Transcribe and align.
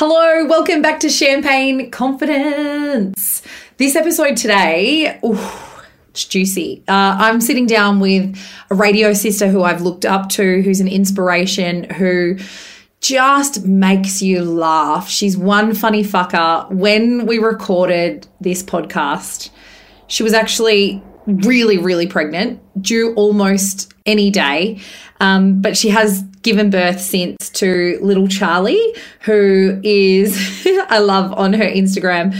Hello, 0.00 0.46
welcome 0.46 0.80
back 0.80 1.00
to 1.00 1.08
Champagne 1.08 1.90
Confidence. 1.90 3.42
This 3.78 3.96
episode 3.96 4.36
today, 4.36 5.18
ooh, 5.24 5.36
it's 6.10 6.24
juicy. 6.24 6.84
Uh, 6.86 7.16
I'm 7.18 7.40
sitting 7.40 7.66
down 7.66 7.98
with 7.98 8.38
a 8.70 8.76
radio 8.76 9.12
sister 9.12 9.48
who 9.48 9.64
I've 9.64 9.82
looked 9.82 10.06
up 10.06 10.28
to, 10.28 10.62
who's 10.62 10.78
an 10.78 10.86
inspiration, 10.86 11.82
who 11.82 12.38
just 13.00 13.66
makes 13.66 14.22
you 14.22 14.44
laugh. 14.44 15.08
She's 15.08 15.36
one 15.36 15.74
funny 15.74 16.04
fucker. 16.04 16.70
When 16.70 17.26
we 17.26 17.38
recorded 17.38 18.28
this 18.40 18.62
podcast, 18.62 19.50
she 20.06 20.22
was 20.22 20.32
actually 20.32 21.02
really, 21.26 21.76
really 21.76 22.06
pregnant, 22.06 22.60
due 22.80 23.14
almost 23.14 23.92
any 24.06 24.30
day. 24.30 24.80
Um, 25.20 25.60
but 25.60 25.76
she 25.76 25.88
has 25.88 26.22
given 26.48 26.70
birth 26.70 26.98
since 26.98 27.50
to 27.50 27.98
little 28.00 28.26
Charlie, 28.26 28.94
who 29.20 29.78
is, 29.84 30.34
I 30.88 30.98
love 30.98 31.34
on 31.34 31.52
her 31.52 31.64
Instagram. 31.64 32.34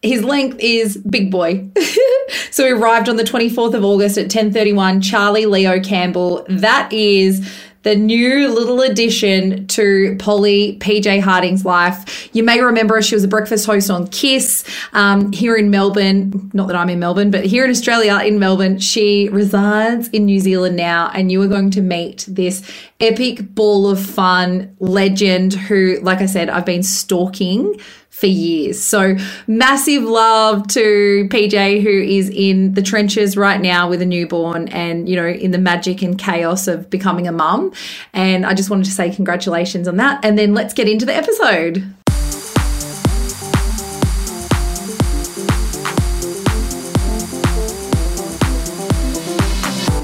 His 0.00 0.24
length 0.24 0.56
is 0.58 0.96
big 0.96 1.30
boy. 1.30 1.68
so 2.50 2.64
he 2.64 2.72
arrived 2.72 3.10
on 3.10 3.16
the 3.16 3.24
24th 3.24 3.74
of 3.74 3.84
August 3.84 4.16
at 4.16 4.28
10:31. 4.30 5.02
Charlie 5.04 5.44
Leo 5.44 5.80
Campbell. 5.80 6.46
That 6.48 6.90
is 6.94 7.46
the 7.82 7.96
new 7.96 8.48
little 8.48 8.80
addition 8.80 9.66
to 9.68 10.16
Polly 10.18 10.78
PJ 10.80 11.20
Harding's 11.20 11.64
life. 11.64 12.28
You 12.34 12.42
may 12.42 12.60
remember 12.60 13.00
she 13.02 13.14
was 13.14 13.24
a 13.24 13.28
breakfast 13.28 13.66
host 13.66 13.90
on 13.90 14.06
Kiss 14.08 14.64
um, 14.92 15.32
here 15.32 15.56
in 15.56 15.70
Melbourne. 15.70 16.50
Not 16.52 16.68
that 16.68 16.76
I'm 16.76 16.88
in 16.90 17.00
Melbourne, 17.00 17.30
but 17.30 17.44
here 17.44 17.64
in 17.64 17.70
Australia, 17.70 18.18
in 18.18 18.38
Melbourne. 18.38 18.78
She 18.78 19.28
resides 19.30 20.08
in 20.08 20.26
New 20.26 20.38
Zealand 20.38 20.76
now, 20.76 21.10
and 21.12 21.32
you 21.32 21.42
are 21.42 21.48
going 21.48 21.70
to 21.72 21.80
meet 21.80 22.24
this 22.28 22.62
epic 23.00 23.54
ball 23.54 23.88
of 23.88 24.00
fun 24.00 24.76
legend 24.78 25.54
who, 25.54 25.98
like 26.02 26.20
I 26.20 26.26
said, 26.26 26.48
I've 26.48 26.66
been 26.66 26.82
stalking 26.84 27.80
for 28.12 28.26
years. 28.26 28.80
So 28.80 29.16
massive 29.46 30.02
love 30.04 30.68
to 30.68 31.26
PJ, 31.30 31.82
who 31.82 31.88
is 31.88 32.28
in 32.28 32.74
the 32.74 32.82
trenches 32.82 33.38
right 33.38 33.60
now 33.60 33.88
with 33.88 34.02
a 34.02 34.06
newborn 34.06 34.68
and, 34.68 35.08
you 35.08 35.16
know, 35.16 35.26
in 35.26 35.50
the 35.50 35.58
magic 35.58 36.02
and 36.02 36.18
chaos 36.18 36.68
of 36.68 36.90
becoming 36.90 37.26
a 37.26 37.32
mum. 37.32 37.72
And 38.12 38.44
I 38.44 38.52
just 38.52 38.68
wanted 38.68 38.84
to 38.84 38.90
say 38.90 39.10
congratulations 39.12 39.88
on 39.88 39.96
that. 39.96 40.22
And 40.24 40.38
then 40.38 40.52
let's 40.52 40.74
get 40.74 40.88
into 40.88 41.06
the 41.06 41.14
episode. 41.14 41.78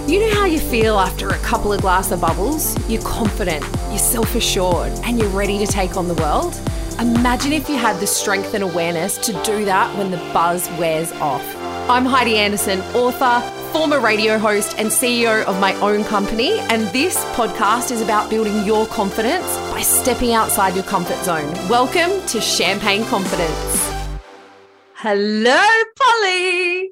You 0.09 0.21
know 0.21 0.35
how 0.35 0.47
you 0.47 0.59
feel 0.59 0.99
after 0.99 1.29
a 1.29 1.39
couple 1.41 1.75
of 1.75 1.83
glass 1.83 2.11
of 2.11 2.23
bubbles? 2.23 2.75
You're 2.89 3.03
confident, 3.03 3.63
you're 3.91 3.99
self 3.99 4.35
assured, 4.35 4.93
and 5.05 5.19
you're 5.19 5.29
ready 5.29 5.59
to 5.59 5.67
take 5.67 5.99
on 5.99 6.09
the 6.09 6.15
world? 6.15 6.59
Imagine 7.01 7.53
if 7.53 7.69
you 7.69 7.77
had 7.77 8.01
the 8.01 8.09
strength 8.09 8.55
and 8.55 8.65
awareness 8.65 9.19
to 9.19 9.33
do 9.45 9.65
that 9.65 9.97
when 9.97 10.11
the 10.11 10.17
buzz 10.33 10.69
wears 10.81 11.13
off. 11.13 11.45
I'm 11.89 12.05
Heidi 12.05 12.37
Anderson, 12.39 12.81
author, 12.93 13.41
former 13.73 14.01
radio 14.01 14.37
host, 14.37 14.75
and 14.79 14.89
CEO 14.89 15.45
of 15.45 15.61
my 15.61 15.75
own 15.75 16.03
company. 16.03 16.59
And 16.59 16.83
this 16.89 17.25
podcast 17.37 17.93
is 17.93 18.03
about 18.03 18.29
building 18.31 18.65
your 18.65 18.85
confidence 18.89 19.47
by 19.71 19.81
stepping 19.81 20.33
outside 20.33 20.75
your 20.75 20.83
comfort 20.83 21.23
zone. 21.23 21.53
Welcome 21.69 22.21
to 22.27 22.41
Champagne 22.41 23.05
Confidence. 23.05 23.93
Hello, 24.95 25.63
Polly. 25.97 26.91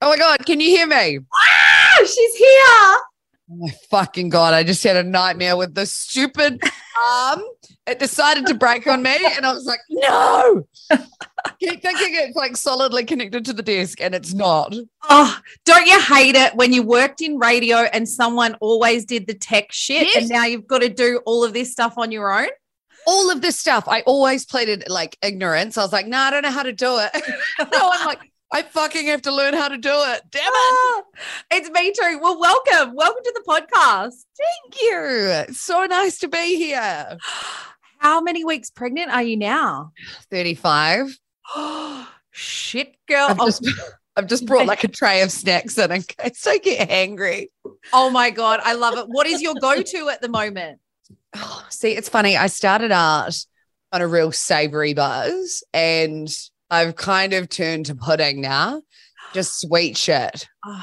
Oh 0.00 0.10
my 0.10 0.16
God, 0.16 0.46
can 0.46 0.60
you 0.60 0.68
hear 0.68 0.86
me? 0.86 1.18
Ah, 1.34 2.04
she's 2.04 2.36
here. 2.36 2.96
Oh 3.50 3.56
my 3.56 3.70
fucking 3.90 4.28
God, 4.28 4.54
I 4.54 4.62
just 4.62 4.84
had 4.84 4.94
a 4.94 5.02
nightmare 5.02 5.56
with 5.56 5.74
this 5.74 5.92
stupid 5.92 6.62
arm. 7.04 7.42
It 7.88 7.98
decided 7.98 8.44
to 8.46 8.54
break 8.54 8.86
on 8.86 9.02
me, 9.02 9.16
and 9.34 9.46
I 9.46 9.52
was 9.52 9.64
like, 9.64 9.80
no. 9.88 10.66
Keep 11.58 11.80
thinking 11.80 12.10
it's 12.12 12.36
like 12.36 12.54
solidly 12.54 13.02
connected 13.04 13.46
to 13.46 13.54
the 13.54 13.62
desk, 13.62 14.02
and 14.02 14.14
it's 14.14 14.34
not. 14.34 14.76
Oh, 15.08 15.40
don't 15.64 15.86
you 15.86 15.98
hate 15.98 16.34
it 16.34 16.54
when 16.54 16.74
you 16.74 16.82
worked 16.82 17.22
in 17.22 17.38
radio 17.38 17.78
and 17.78 18.06
someone 18.06 18.56
always 18.60 19.06
did 19.06 19.26
the 19.26 19.32
tech 19.32 19.72
shit 19.72 20.06
Yes. 20.08 20.16
and 20.16 20.28
now 20.28 20.44
you've 20.44 20.66
got 20.66 20.82
to 20.82 20.90
do 20.90 21.22
all 21.24 21.44
of 21.44 21.54
this 21.54 21.72
stuff 21.72 21.94
on 21.96 22.12
your 22.12 22.30
own? 22.30 22.48
All 23.06 23.30
of 23.30 23.40
this 23.40 23.58
stuff, 23.58 23.88
I 23.88 24.02
always 24.02 24.44
pleaded 24.44 24.84
like 24.90 25.16
ignorance. 25.22 25.78
I 25.78 25.82
was 25.82 25.92
like, 25.92 26.06
no, 26.06 26.18
I 26.18 26.30
don't 26.30 26.42
know 26.42 26.50
how 26.50 26.64
to 26.64 26.74
do 26.74 26.98
it. 26.98 27.10
no, 27.72 27.90
I'm 27.90 28.06
like, 28.06 28.20
I 28.52 28.60
fucking 28.62 29.06
have 29.06 29.22
to 29.22 29.34
learn 29.34 29.54
how 29.54 29.68
to 29.68 29.78
do 29.78 29.88
it. 29.92 30.22
Damn 30.30 30.42
it. 30.42 30.52
Ah, 30.52 31.02
it's 31.52 31.70
me 31.70 31.92
too. 31.92 32.18
Well, 32.20 32.38
welcome. 32.38 32.94
Welcome 32.94 33.22
to 33.24 33.32
the 33.34 33.50
podcast. 33.50 34.24
Thank 34.36 34.82
you. 34.82 35.00
It's 35.48 35.60
so 35.60 35.86
nice 35.86 36.18
to 36.18 36.28
be 36.28 36.56
here. 36.56 37.16
How 37.98 38.20
many 38.20 38.44
weeks 38.44 38.70
pregnant 38.70 39.10
are 39.10 39.22
you 39.22 39.36
now? 39.36 39.92
35. 40.30 41.18
Oh, 41.54 42.08
Shit, 42.30 42.96
girl. 43.08 43.26
I've 43.30 43.40
Oh, 43.40 43.46
just, 43.46 43.68
I've 44.16 44.26
just 44.28 44.46
brought 44.46 44.66
like 44.72 44.84
a 44.84 44.88
tray 44.88 45.22
of 45.22 45.32
snacks 45.32 45.76
in 45.78 45.90
in 45.90 46.02
case 46.02 46.46
I 46.46 46.58
get 46.58 46.88
hangry. 46.88 47.48
oh 47.92 48.10
my 48.10 48.30
God. 48.30 48.60
I 48.62 48.74
love 48.74 48.96
it. 48.98 49.06
What 49.08 49.26
is 49.26 49.42
your 49.42 49.54
go 49.60 49.82
to 49.82 50.08
at 50.08 50.20
the 50.20 50.28
moment? 50.28 50.78
Oh, 51.34 51.66
see, 51.70 51.92
it's 51.92 52.08
funny. 52.08 52.36
I 52.36 52.46
started 52.46 52.92
out 52.92 53.36
on 53.92 54.02
a 54.02 54.06
real 54.06 54.30
savory 54.32 54.94
buzz 54.94 55.64
and 55.72 56.28
I've 56.70 56.94
kind 56.96 57.32
of 57.32 57.48
turned 57.48 57.86
to 57.86 57.94
pudding 57.94 58.40
now, 58.40 58.82
just 59.32 59.60
sweet 59.60 59.96
shit. 59.96 60.46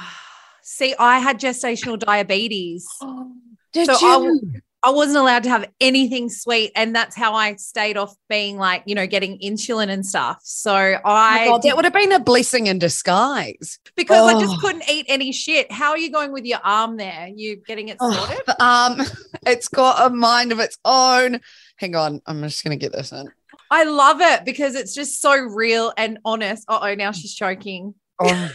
See, 0.64 0.94
I 1.00 1.20
had 1.20 1.40
gestational 1.40 1.98
diabetes. 1.98 2.86
Did 3.72 3.86
So 3.88 4.00
you? 4.24 4.42
I 4.56 4.60
I 4.86 4.92
wasn't 4.92 5.18
allowed 5.18 5.44
to 5.44 5.50
have 5.50 5.68
anything 5.82 6.30
sweet. 6.30 6.72
And 6.76 6.96
that's 6.96 7.16
how 7.16 7.34
I 7.34 7.56
stayed 7.56 7.98
off 7.98 8.16
being 8.30 8.58
like, 8.58 8.84
you 8.86 8.94
know, 8.94 9.08
getting 9.08 9.40
insulin 9.40 9.90
and 9.90 10.06
stuff. 10.06 10.40
So 10.44 10.74
Oh 10.76 11.00
I, 11.04 11.46
God, 11.48 11.64
that 11.64 11.76
would 11.76 11.86
have 11.86 11.94
been 11.94 12.12
a 12.12 12.20
blessing 12.20 12.68
in 12.68 12.78
disguise. 12.78 13.80
because 13.96 14.22
I 14.28 14.40
just 14.40 14.56
Oh. 14.58 14.60
couldn't 14.62 14.88
eat 14.90 15.08
any 15.10 15.32
shit. 15.32 15.72
How 15.72 15.90
are 15.90 15.98
you 15.98 16.12
going 16.12 16.32
with 16.32 16.46
your 16.46 16.60
arm 16.64 16.98
there? 16.98 17.30
You 17.34 17.56
getting 17.56 17.88
it 17.90 17.98
Oh, 18.00 18.12
sorted? 18.14 18.44
but, 18.46 18.62
um, 18.62 19.02
it's 19.48 19.68
got 19.70 20.06
a 20.12 20.14
mind 20.14 20.52
of 20.52 20.60
its 20.60 20.78
own. 20.86 21.40
Hang 21.78 21.96
on, 21.96 22.22
I'm 22.28 22.44
just 22.44 22.64
gonna 22.64 22.76
get 22.76 22.92
this 22.92 23.12
in. 23.12 23.28
I 23.72 23.86
love 23.86 24.22
it 24.22 24.46
because 24.46 24.76
it's 24.76 24.94
just 24.94 25.20
so 25.20 25.36
real 25.36 25.92
and 25.98 26.20
honest. 26.24 26.64
Uh 26.68 26.80
oh, 26.84 26.94
now 26.94 27.12
she's 27.12 27.34
choking. 27.34 27.96
Oh, 28.22 28.52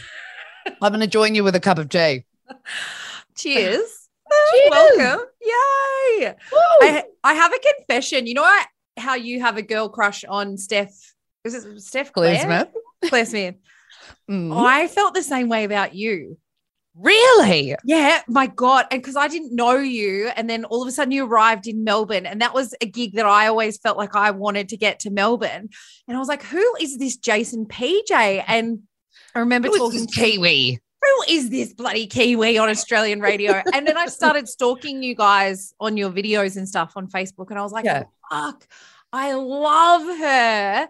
I'm 0.81 0.91
gonna 0.93 1.07
join 1.07 1.35
you 1.35 1.43
with 1.43 1.55
a 1.55 1.59
cup 1.59 1.77
of 1.77 1.89
tea. 1.89 2.23
Cheers. 3.35 4.00
Cheers. 4.53 4.69
Welcome. 4.71 5.25
Yay. 5.41 6.33
I, 6.53 7.03
I 7.23 7.33
have 7.33 7.53
a 7.53 7.59
confession. 7.59 8.27
You 8.27 8.35
know 8.35 8.41
what, 8.41 8.67
how 8.97 9.15
you 9.15 9.41
have 9.41 9.57
a 9.57 9.61
girl 9.61 9.89
crush 9.89 10.23
on 10.25 10.57
Steph? 10.57 11.13
Is 11.43 11.53
it 11.53 11.81
Steph 11.81 12.13
Claire 12.13 12.35
Claire? 12.35 12.65
Smith. 12.65 13.09
Claire 13.09 13.25
Smith. 13.25 13.55
Mm. 14.29 14.55
I 14.55 14.87
felt 14.87 15.13
the 15.13 15.23
same 15.23 15.49
way 15.49 15.63
about 15.63 15.95
you. 15.95 16.37
Really? 16.95 17.75
Yeah, 17.85 18.21
my 18.27 18.47
God. 18.47 18.85
And 18.91 19.01
because 19.01 19.15
I 19.15 19.27
didn't 19.27 19.55
know 19.55 19.77
you, 19.77 20.27
and 20.35 20.49
then 20.49 20.65
all 20.65 20.81
of 20.81 20.87
a 20.87 20.91
sudden 20.91 21.11
you 21.11 21.25
arrived 21.25 21.67
in 21.67 21.83
Melbourne, 21.83 22.25
and 22.25 22.41
that 22.41 22.53
was 22.53 22.75
a 22.81 22.85
gig 22.85 23.15
that 23.15 23.25
I 23.25 23.47
always 23.47 23.77
felt 23.77 23.97
like 23.97 24.15
I 24.15 24.31
wanted 24.31 24.69
to 24.69 24.77
get 24.77 24.99
to 25.01 25.09
Melbourne. 25.09 25.69
And 26.07 26.17
I 26.17 26.19
was 26.19 26.27
like, 26.27 26.43
who 26.43 26.63
is 26.81 26.97
this 26.97 27.15
Jason 27.15 27.65
PJ? 27.65 28.43
And 28.45 28.79
I 29.33 29.39
remember 29.39 29.69
is 29.69 29.77
talking 29.77 30.05
Kiwi? 30.07 30.79
Who 31.01 31.33
is 31.33 31.49
this 31.49 31.73
bloody 31.73 32.07
Kiwi 32.07 32.57
on 32.57 32.69
Australian 32.69 33.21
radio? 33.21 33.61
And 33.73 33.87
then 33.87 33.97
I 33.97 34.05
started 34.07 34.47
stalking 34.47 35.01
you 35.01 35.15
guys 35.15 35.73
on 35.79 35.97
your 35.97 36.11
videos 36.11 36.57
and 36.57 36.67
stuff 36.67 36.93
on 36.95 37.07
Facebook, 37.07 37.49
and 37.49 37.57
I 37.59 37.63
was 37.63 37.71
like, 37.71 37.85
Yeah. 37.85 38.03
fuck, 38.29 38.67
I 39.11 39.33
love 39.33 40.03
her. 40.19 40.87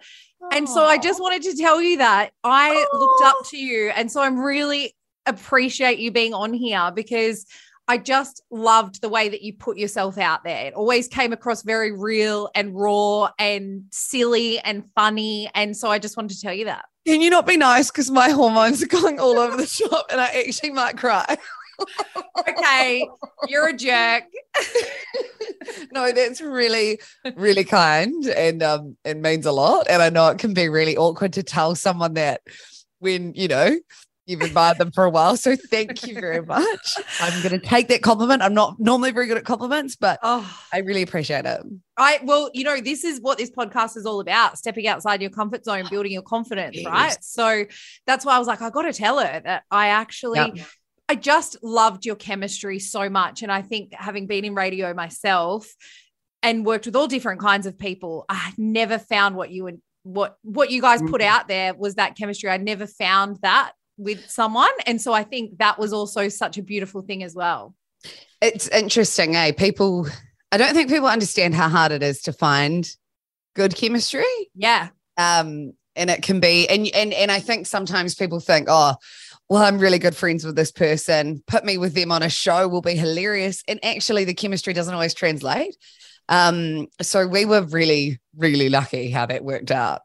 And 0.52 0.68
so 0.68 0.84
I 0.84 0.98
just 0.98 1.22
wanted 1.22 1.44
to 1.44 1.56
tell 1.56 1.82
you 1.82 2.00
that 2.00 2.32
I 2.44 2.86
looked 2.94 3.24
up 3.24 3.38
to 3.50 3.58
you. 3.58 3.90
And 3.90 4.12
so 4.12 4.22
I'm 4.22 4.40
really 4.40 4.94
appreciate 5.26 6.00
you 6.00 6.12
being 6.12 6.34
on 6.34 6.52
here 6.54 6.92
because 6.94 7.46
I 7.91 7.97
just 7.97 8.41
loved 8.50 9.02
the 9.02 9.09
way 9.09 9.28
that 9.28 9.41
you 9.41 9.52
put 9.52 9.78
yourself 9.78 10.18
out 10.18 10.46
there. 10.46 10.68
It 10.68 10.74
always 10.74 11.09
came 11.09 11.34
across 11.34 11.62
very 11.62 11.91
real 11.91 12.50
and 12.56 12.74
raw 12.74 13.31
and 13.38 13.84
silly 13.91 14.59
and 14.59 14.86
funny. 14.95 15.51
And 15.54 15.75
so 15.75 15.92
I 15.92 16.00
just 16.00 16.16
wanted 16.16 16.33
to 16.36 16.42
tell 16.42 16.54
you 16.54 16.63
that. 16.66 16.86
Can 17.06 17.19
you 17.19 17.30
not 17.30 17.45
be 17.45 17.57
nice? 17.57 17.92
Because 17.92 18.10
my 18.10 18.30
hormones 18.30 18.81
are 18.81 18.88
going 18.88 19.19
all 19.19 19.38
over 19.38 19.57
the 19.57 19.68
shop 19.68 20.06
and 20.10 20.21
I 20.21 20.27
actually 20.27 20.71
might 20.71 20.98
cry. 20.98 21.38
Okay, 22.48 23.07
you're 23.48 23.69
a 23.69 23.74
jerk. 23.74 24.25
no, 25.92 26.12
that's 26.12 26.39
really, 26.39 27.00
really 27.36 27.63
kind 27.63 28.24
and 28.27 28.62
um 28.62 28.98
it 29.04 29.18
means 29.18 29.48
a 29.48 29.51
lot. 29.51 29.88
And 29.89 30.00
I 30.00 30.10
know 30.10 30.27
it 30.27 30.38
can 30.38 30.54
be 30.54 30.69
really 30.69 30.95
awkward 30.95 31.33
to 31.33 31.44
tell 31.44 31.74
someone 31.74 32.13
that 32.13 32.42
when, 33.00 33.33
you 33.33 33.48
know, 33.48 33.80
you've 34.31 34.42
admired 34.42 34.78
them 34.80 34.92
for 34.92 35.04
a 35.04 35.10
while. 35.10 35.38
So 35.38 35.56
thank 35.56 36.07
you 36.07 36.16
very 36.16 36.42
much. 36.42 36.95
I'm 37.19 37.44
gonna 37.44 37.60
take 37.60 37.88
that 37.89 38.01
compliment. 38.01 38.42
I'm 38.42 38.54
not 38.56 38.80
normally 38.80 39.12
very 39.12 39.28
good 39.28 39.38
at 39.38 39.45
compliments, 39.45 39.95
but 39.95 40.19
Oh, 40.24 40.51
I 40.74 40.80
really 40.80 41.04
appreciate 41.04 41.45
it. 41.45 41.62
I 41.98 42.19
well, 42.24 42.50
you 42.54 42.63
know, 42.63 42.80
this 42.81 43.04
is 43.04 43.19
what 43.22 43.38
this 43.38 43.51
podcast 43.51 43.98
is 43.98 44.06
all 44.07 44.19
about: 44.19 44.57
stepping 44.57 44.88
outside 44.88 45.22
your 45.22 45.30
comfort 45.30 45.63
zone, 45.66 45.86
building 45.89 46.12
your 46.12 46.24
confidence, 46.24 46.78
Yes. 46.78 46.86
right? 46.88 47.18
So 47.24 47.66
that's 48.07 48.25
why 48.25 48.36
I 48.36 48.39
was 48.39 48.48
like, 48.48 48.62
I 48.62 48.69
got 48.72 48.83
to 48.83 48.94
tell 48.94 49.19
her 49.19 49.39
that 49.44 49.63
I 49.69 49.88
actually, 49.89 50.39
Yeah. 50.56 50.63
I 51.10 51.16
just 51.16 51.57
loved 51.62 52.06
your 52.06 52.16
chemistry 52.16 52.80
so 52.80 53.10
much, 53.10 53.44
and 53.44 53.51
I 53.51 53.62
think 53.62 53.94
having 53.94 54.28
been 54.28 54.45
in 54.45 54.56
radio 54.56 54.94
myself, 54.94 55.68
and 56.42 56.66
worked 56.66 56.86
with 56.88 56.95
all 56.95 57.07
different 57.07 57.39
kinds 57.42 57.66
of 57.68 57.78
people. 57.78 58.25
I 58.30 58.54
never 58.57 58.98
found 58.98 59.36
what 59.36 59.51
you 59.51 59.66
would 59.66 59.81
what 60.04 60.38
what 60.42 60.72
you 60.72 60.81
guys 60.81 61.00
put 61.04 61.22
Mhm. 61.22 61.25
out 61.25 61.48
there 61.48 61.75
was 61.75 61.95
that 61.95 62.18
chemistry. 62.18 62.50
I 62.50 62.57
never 62.57 62.88
found 62.88 63.38
that 63.44 63.74
with 64.01 64.30
someone, 64.30 64.71
and 64.86 65.01
so 65.01 65.13
I 65.13 65.24
think 65.24 65.59
that 65.59 65.80
was 65.80 65.94
also 65.94 66.30
such 66.30 66.57
a 66.57 66.63
beautiful 66.63 67.01
thing 67.01 67.24
as 67.24 67.36
well. 67.36 67.75
It's 68.42 68.68
interesting, 68.69 69.36
eh? 69.36 69.51
People, 69.51 70.07
I 70.51 70.57
don't 70.57 70.74
think 70.74 70.89
people 70.89 71.07
understand 71.07 71.53
how 71.53 71.69
hard 71.69 71.92
it 71.92 72.01
is 72.01 72.24
to 72.24 72.33
find 72.33 72.89
good 73.56 73.75
chemistry. 73.75 74.24
Yeah, 74.56 74.89
Um, 75.18 75.74
and 75.95 76.09
it 76.09 76.24
can 76.24 76.39
be, 76.39 76.68
and 76.69 76.88
and 76.94 77.13
and 77.13 77.31
I 77.31 77.39
think 77.39 77.68
sometimes 77.68 78.15
people 78.15 78.39
think, 78.39 78.68
oh, 78.69 78.95
well, 79.50 79.63
I'm 79.63 79.80
really 79.80 80.00
good 80.00 80.15
friends 80.15 80.45
with 80.45 80.56
this 80.56 80.71
person. 80.71 81.44
Put 81.45 81.65
me 81.65 81.77
with 81.77 81.94
them 81.94 82.12
on 82.12 82.24
a 82.24 82.30
show 82.30 82.68
will 82.69 82.81
be 82.81 82.95
hilarious. 82.95 83.63
And 83.68 83.83
actually, 83.83 84.24
the 84.24 84.33
chemistry 84.33 84.74
doesn't 84.74 84.94
always 84.94 85.13
translate. 85.13 85.75
Um, 86.30 86.88
so 87.01 87.27
we 87.27 87.44
were 87.44 87.62
really, 87.62 88.19
really 88.38 88.69
lucky 88.69 89.09
how 89.12 89.25
that 89.25 89.44
worked 89.44 89.71
out. 89.71 90.01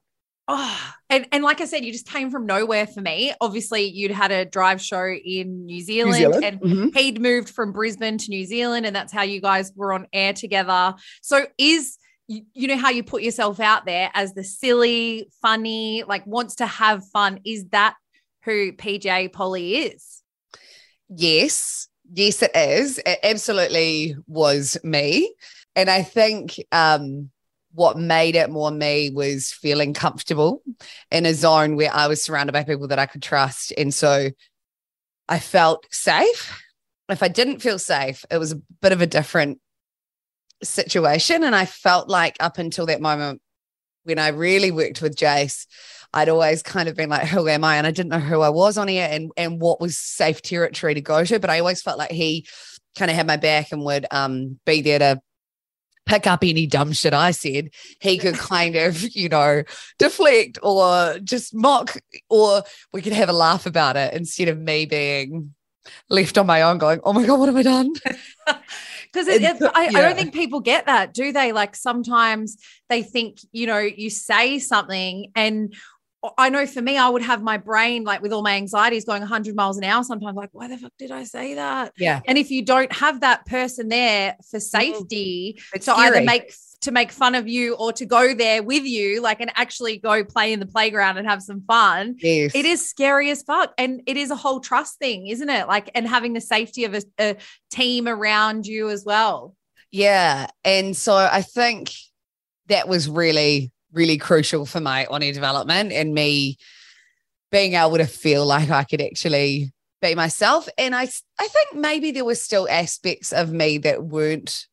Oh, 0.49 0.93
and, 1.11 1.27
and 1.33 1.43
like 1.43 1.61
I 1.61 1.65
said, 1.65 1.85
you 1.85 1.93
just 1.93 2.07
came 2.09 2.31
from 2.31 2.47
nowhere 2.47 2.87
for 2.87 3.01
me. 3.01 3.35
Obviously, 3.41 3.87
you'd 3.87 4.13
had 4.13 4.31
a 4.31 4.45
drive 4.45 4.81
show 4.81 5.05
in 5.09 5.67
New 5.67 5.81
Zealand, 5.81 6.35
and 6.45 6.61
Mhm. 6.61 6.97
he'd 6.97 7.21
moved 7.21 7.51
from 7.51 7.73
Brisbane 7.73 8.17
to 8.19 8.31
New 8.31 8.45
Zealand, 8.45 8.87
and 8.87 8.95
that's 8.95 9.13
how 9.13 9.23
you 9.23 9.41
guys 9.41 9.73
were 9.75 9.93
on 9.93 10.07
air 10.13 10.33
together. 10.33 10.95
So, 11.21 11.47
is 11.59 11.99
you, 12.29 12.43
you 12.55 12.69
know 12.69 12.77
how 12.77 12.91
you 12.91 13.03
put 13.03 13.23
yourself 13.23 13.59
out 13.61 13.87
there 13.87 14.11
as 14.15 14.35
the 14.35 14.45
silly, 14.45 15.29
funny, 15.43 16.05
like 16.07 16.25
wants 16.27 16.57
to 16.57 16.67
have 16.67 17.05
fun? 17.09 17.41
Is 17.45 17.67
that 17.71 17.95
who 18.45 18.73
PJ 18.73 19.33
Polly 19.33 19.77
is? 19.77 20.23
Yes, 21.09 21.89
yes, 22.13 22.43
it 22.43 22.55
is. 22.55 22.99
It 23.05 23.19
absolutely 23.23 24.17
was 24.27 24.77
me. 24.83 25.35
And 25.75 25.91
I 25.91 26.03
think 26.03 26.55
um, 26.73 27.31
what 27.77 27.99
made 27.99 28.35
it 28.37 28.49
more 28.49 28.71
me 28.71 29.11
was 29.11 29.53
feeling 29.53 29.93
comfortable 29.93 30.63
in 31.11 31.27
a 31.27 31.35
zone 31.35 31.77
where 31.77 31.93
I 31.93 32.07
was 32.07 32.23
surrounded 32.23 32.53
by 32.53 32.65
people 32.65 32.89
that 32.89 32.99
I 32.99 33.05
could 33.05 33.23
trust. 33.23 33.71
And 33.77 33.93
so 33.93 34.31
I 35.29 35.39
felt 35.39 35.87
safe. 35.93 36.63
If 37.11 37.23
I 37.23 37.29
didn't 37.29 37.61
feel 37.61 37.79
safe, 37.79 38.25
it 38.31 38.39
was 38.39 38.53
a 38.53 38.63
bit 38.81 38.93
of 38.93 39.03
a 39.03 39.07
different 39.07 39.61
situation. 40.63 41.45
And 41.45 41.55
I 41.55 41.67
felt 41.67 42.09
like 42.09 42.37
up 42.41 42.57
until 42.57 42.87
that 42.87 43.03
moment 43.03 43.43
when 44.05 44.19
I 44.19 44.29
really 44.29 44.71
worked 44.71 45.03
with 45.03 45.15
Jase, 45.15 45.67
I'd 46.15 46.31
always 46.31 46.63
kind 46.63 46.89
of 46.89 46.97
been 46.97 47.11
like, 47.11 47.29
who 47.29 47.47
am 47.47 47.63
I? 47.63 47.77
And 47.77 47.87
I 47.87 47.91
didn't 47.91 48.11
know 48.11 48.21
who 48.21 48.41
I 48.41 48.49
was 48.49 48.79
on 48.79 48.89
here 48.89 49.07
and, 49.11 49.31
and 49.37 49.61
what 49.61 49.83
was 49.83 49.99
safe 49.99 50.41
territory 50.41 50.95
to 50.95 51.03
go 51.03 51.25
to. 51.25 51.39
But 51.39 51.51
I 51.51 51.59
always 51.59 51.83
felt 51.83 51.99
like 51.99 52.11
he 52.11 52.47
kind 52.97 53.11
of 53.11 53.17
had 53.19 53.27
my 53.27 53.37
back 53.37 53.71
and 53.71 53.85
would 53.85 54.07
um, 54.11 54.59
be 54.65 54.81
there 54.81 54.99
to 54.99 55.21
pick 56.07 56.27
up 56.27 56.43
any 56.43 56.67
dumb 56.67 56.93
shit 56.93 57.13
I 57.13 57.33
said. 57.33 57.71
He 58.01 58.17
could 58.19 58.35
kind 58.39 58.77
of, 58.77 59.03
you 59.15 59.29
know, 59.29 59.63
deflect 59.99 60.59
or 60.63 61.19
just 61.23 61.55
mock, 61.55 61.97
or 62.31 62.63
we 62.93 63.03
could 63.03 63.13
have 63.13 63.29
a 63.29 63.33
laugh 63.35 63.67
about 63.67 63.97
it 63.97 64.15
instead 64.15 64.49
of 64.49 64.59
me 64.59 64.87
being 64.87 65.55
left 66.09 66.37
on 66.39 66.47
my 66.47 66.63
own 66.63 66.79
going, 66.79 67.01
oh 67.05 67.13
my 67.13 67.25
God, 67.27 67.39
what 67.39 67.47
have 67.49 67.57
I 67.57 67.63
done? 67.63 67.93
Because 69.13 69.29
it, 69.29 69.41
it- 69.43 69.63
I, 69.75 69.87
I 69.87 70.03
don't 70.03 70.17
think 70.17 70.35
people 70.35 70.61
get 70.61 70.87
that, 70.87 71.15
do 71.15 71.33
they? 71.33 71.53
Like 71.53 71.75
sometimes 71.75 72.59
they 72.91 73.03
think, 73.03 73.39
you 73.53 73.67
know, 73.67 73.79
you 73.79 74.11
say 74.11 74.59
something 74.59 75.31
and 75.35 75.75
I 76.39 76.49
know 76.49 76.67
for 76.67 76.83
me, 76.83 76.97
I 76.97 77.09
would 77.09 77.23
have 77.23 77.43
my 77.43 77.59
brain 77.59 78.05
like 78.05 78.23
with 78.23 78.33
all 78.33 78.43
my 78.43 78.57
anxieties 78.57 79.05
going 79.05 79.21
100 79.21 79.55
miles 79.55 79.77
an 79.79 79.85
hour 79.85 80.03
sometimes, 80.05 80.37
like, 80.37 80.51
why 80.53 80.69
the 80.69 80.79
fuck 80.79 80.93
did 80.99 81.11
I 81.11 81.25
say 81.25 81.55
that? 81.55 81.93
Yeah. 81.99 82.21
And 82.27 82.39
if 82.39 82.51
you 82.51 82.63
don't 82.63 82.93
have 82.93 83.21
that 83.21 83.47
person 83.47 83.89
there 83.89 84.37
for 84.51 84.59
mm-hmm. 84.59 84.63
safety 84.63 85.61
It's 85.75 85.87
to 85.87 85.95
either 85.95 86.23
make 86.23 86.53
to 86.83 86.93
make 86.93 87.11
fun 87.11 87.35
of 87.35 87.49
you 87.49 87.75
or 87.75 87.93
to 87.93 88.07
go 88.07 88.35
there 88.35 88.63
with 88.63 88.85
you, 88.85 89.21
like 89.21 89.41
and 89.41 89.51
actually 89.57 89.99
go 89.99 90.25
play 90.25 90.53
in 90.53 90.61
the 90.61 90.67
playground 90.67 91.19
and 91.19 91.27
have 91.27 91.43
some 91.43 91.63
fun, 91.63 92.17
Yes. 92.19 92.53
it 92.55 92.65
is 92.65 92.89
scary 92.89 93.31
as 93.31 93.43
fuck. 93.43 93.73
And 93.79 94.03
it 94.07 94.17
is 94.17 94.31
a 94.31 94.37
whole 94.37 94.61
trust 94.61 94.99
thing, 94.99 95.27
isn't 95.27 95.49
it? 95.49 95.67
Like, 95.67 95.91
and 95.95 96.07
having 96.07 96.33
the 96.33 96.41
safety 96.41 96.85
of 96.85 96.95
a, 96.95 97.03
a 97.19 97.37
team 97.71 98.07
around 98.07 98.67
you 98.67 98.89
as 98.91 99.05
well. 99.05 99.55
Yeah. 99.91 100.47
And 100.65 100.97
so 100.97 101.15
I 101.15 101.43
think 101.43 101.93
that 102.69 102.89
was 102.89 103.09
really, 103.09 103.73
really 103.97 104.19
crucial 104.19 104.67
for 104.67 104.81
my 104.81 105.07
on 105.07 105.23
air 105.23 105.33
development 105.33 105.91
and 105.91 106.15
me 106.15 106.59
being 107.51 107.75
able 107.75 107.97
to 107.97 108.07
feel 108.07 108.45
like 108.45 108.71
I 108.71 108.85
could 108.85 109.01
actually 109.01 109.73
be 110.03 110.15
myself. 110.15 110.69
And 110.77 110.95
I, 110.95 111.03
I 111.41 111.49
think 111.49 111.75
maybe 111.75 112.11
there 112.11 112.25
were 112.25 112.35
still 112.35 112.69
aspects 112.69 113.33
of 113.33 113.51
me 113.53 113.79
that 113.79 114.05
weren't 114.05 114.67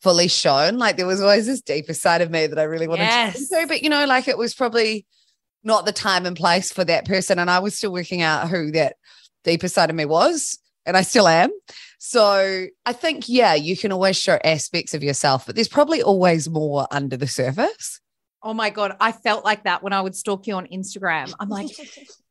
fully 0.00 0.28
shown. 0.28 0.78
Like 0.78 0.96
there 0.96 1.06
was 1.06 1.20
always 1.20 1.46
this 1.46 1.60
deeper 1.60 1.92
side 1.92 2.22
of 2.22 2.30
me 2.30 2.46
that 2.46 2.58
I 2.58 2.62
really 2.62 2.88
wanted 2.88 3.02
Yes. 3.04 3.48
to 3.48 3.56
into, 3.58 3.68
but 3.68 3.82
you 3.82 3.90
know, 3.90 4.06
like 4.06 4.26
it 4.26 4.38
was 4.38 4.54
probably 4.54 5.06
not 5.62 5.84
the 5.84 5.92
time 5.92 6.24
and 6.24 6.34
place 6.36 6.72
for 6.72 6.84
that 6.84 7.04
person. 7.04 7.38
And 7.38 7.50
I 7.50 7.58
was 7.58 7.76
still 7.76 7.92
working 7.92 8.22
out 8.22 8.48
who 8.48 8.70
that 8.72 8.96
deeper 9.44 9.68
side 9.68 9.90
of 9.90 9.96
me 9.96 10.06
was. 10.06 10.58
And 10.86 10.96
I 10.96 11.02
still 11.02 11.28
am. 11.28 11.50
So 11.98 12.66
I 12.86 12.92
think, 12.94 13.28
yeah, 13.28 13.52
you 13.52 13.76
can 13.76 13.92
always 13.92 14.16
show 14.18 14.38
aspects 14.42 14.94
of 14.94 15.02
yourself, 15.02 15.44
but 15.44 15.54
there's 15.54 15.68
probably 15.68 16.02
always 16.02 16.48
more 16.48 16.86
under 16.90 17.18
the 17.18 17.26
surface. 17.26 18.00
Oh 18.42 18.54
my 18.54 18.70
God. 18.70 18.96
I 19.00 19.12
felt 19.12 19.44
like 19.44 19.64
that 19.64 19.82
when 19.82 19.92
I 19.92 20.00
would 20.00 20.14
stalk 20.14 20.46
you 20.46 20.54
on 20.54 20.66
Instagram. 20.68 21.32
I'm 21.38 21.50
like, 21.50 21.68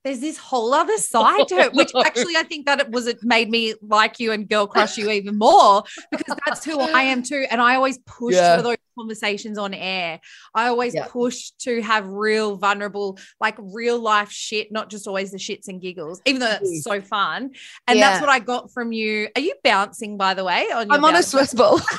there's 0.03 0.19
this 0.19 0.37
whole 0.37 0.73
other 0.73 0.97
side 0.97 1.47
to 1.49 1.55
it, 1.55 1.73
which 1.73 1.91
oh, 1.95 2.03
actually 2.03 2.35
I 2.35 2.43
think 2.43 2.65
that 2.65 2.79
it 2.79 2.89
was 2.89 3.05
it 3.05 3.19
made 3.21 3.49
me 3.49 3.75
like 3.81 4.19
you 4.19 4.31
and 4.31 4.49
girl 4.49 4.65
crush 4.65 4.97
you 4.97 5.09
even 5.11 5.37
more 5.37 5.83
because 6.11 6.35
that's 6.45 6.65
who 6.65 6.79
I 6.79 7.03
am 7.03 7.21
too. 7.21 7.45
And 7.51 7.61
I 7.61 7.75
always 7.75 7.99
push 7.99 8.33
Yeah. 8.33 8.57
for 8.57 8.63
those 8.63 8.77
conversations 8.97 9.57
on 9.57 9.73
air. 9.73 10.19
I 10.55 10.67
always 10.67 10.95
Yeah. 10.95 11.07
push 11.09 11.51
to 11.59 11.81
have 11.81 12.07
real, 12.07 12.55
vulnerable, 12.55 13.19
like 13.39 13.55
real 13.59 13.99
life 13.99 14.31
shit, 14.31 14.71
not 14.71 14.89
just 14.89 15.07
always 15.07 15.31
the 15.31 15.37
shits 15.37 15.67
and 15.67 15.79
giggles, 15.79 16.21
even 16.25 16.39
though 16.39 16.57
it's 16.61 16.69
mm. 16.69 16.81
so 16.81 17.01
fun. 17.01 17.51
And 17.87 17.99
that's 17.99 18.19
what 18.21 18.29
I 18.29 18.39
got 18.39 18.71
from 18.71 18.91
you. 18.91 19.29
Are 19.35 19.41
you 19.41 19.53
bouncing, 19.63 20.17
by 20.17 20.33
the 20.33 20.43
way? 20.43 20.67
On 20.73 20.87
your 20.87 20.95
I'm 20.95 21.05
on 21.05 21.15
a? 21.15 21.23
Swiss 21.23 21.53
ball. 21.53 21.79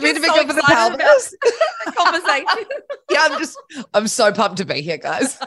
meant 0.00 0.16
to 0.16 0.22
be 0.22 0.28
so 0.28 0.34
good 0.34 0.48
for 0.48 0.54
the 0.54 0.62
pelvis. 0.62 1.34
conversation. 1.96 2.64
yeah, 3.10 3.28
I'm 3.30 3.38
just, 3.38 3.58
I'm 3.94 4.08
so 4.08 4.32
pumped 4.32 4.58
to 4.58 4.64
be 4.64 4.80
here, 4.80 4.98
guys. 4.98 5.38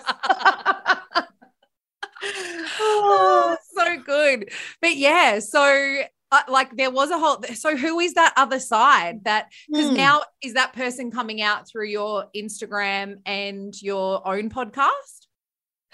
oh, 2.79 3.57
so 3.73 3.97
good. 3.97 4.49
But 4.81 4.95
yeah, 4.95 5.39
so 5.39 6.03
uh, 6.31 6.41
like 6.47 6.75
there 6.75 6.91
was 6.91 7.11
a 7.11 7.19
whole. 7.19 7.43
So 7.53 7.75
who 7.75 7.99
is 7.99 8.13
that 8.15 8.33
other 8.37 8.59
side? 8.59 9.23
That 9.25 9.51
because 9.69 9.89
Hmm. 9.89 9.95
now 9.95 10.21
is 10.41 10.53
that 10.53 10.73
person 10.73 11.11
coming 11.11 11.41
out 11.41 11.67
through 11.67 11.87
your 11.87 12.25
Instagram 12.35 13.17
and 13.25 13.73
your 13.81 14.27
own 14.27 14.49
podcast? 14.49 15.27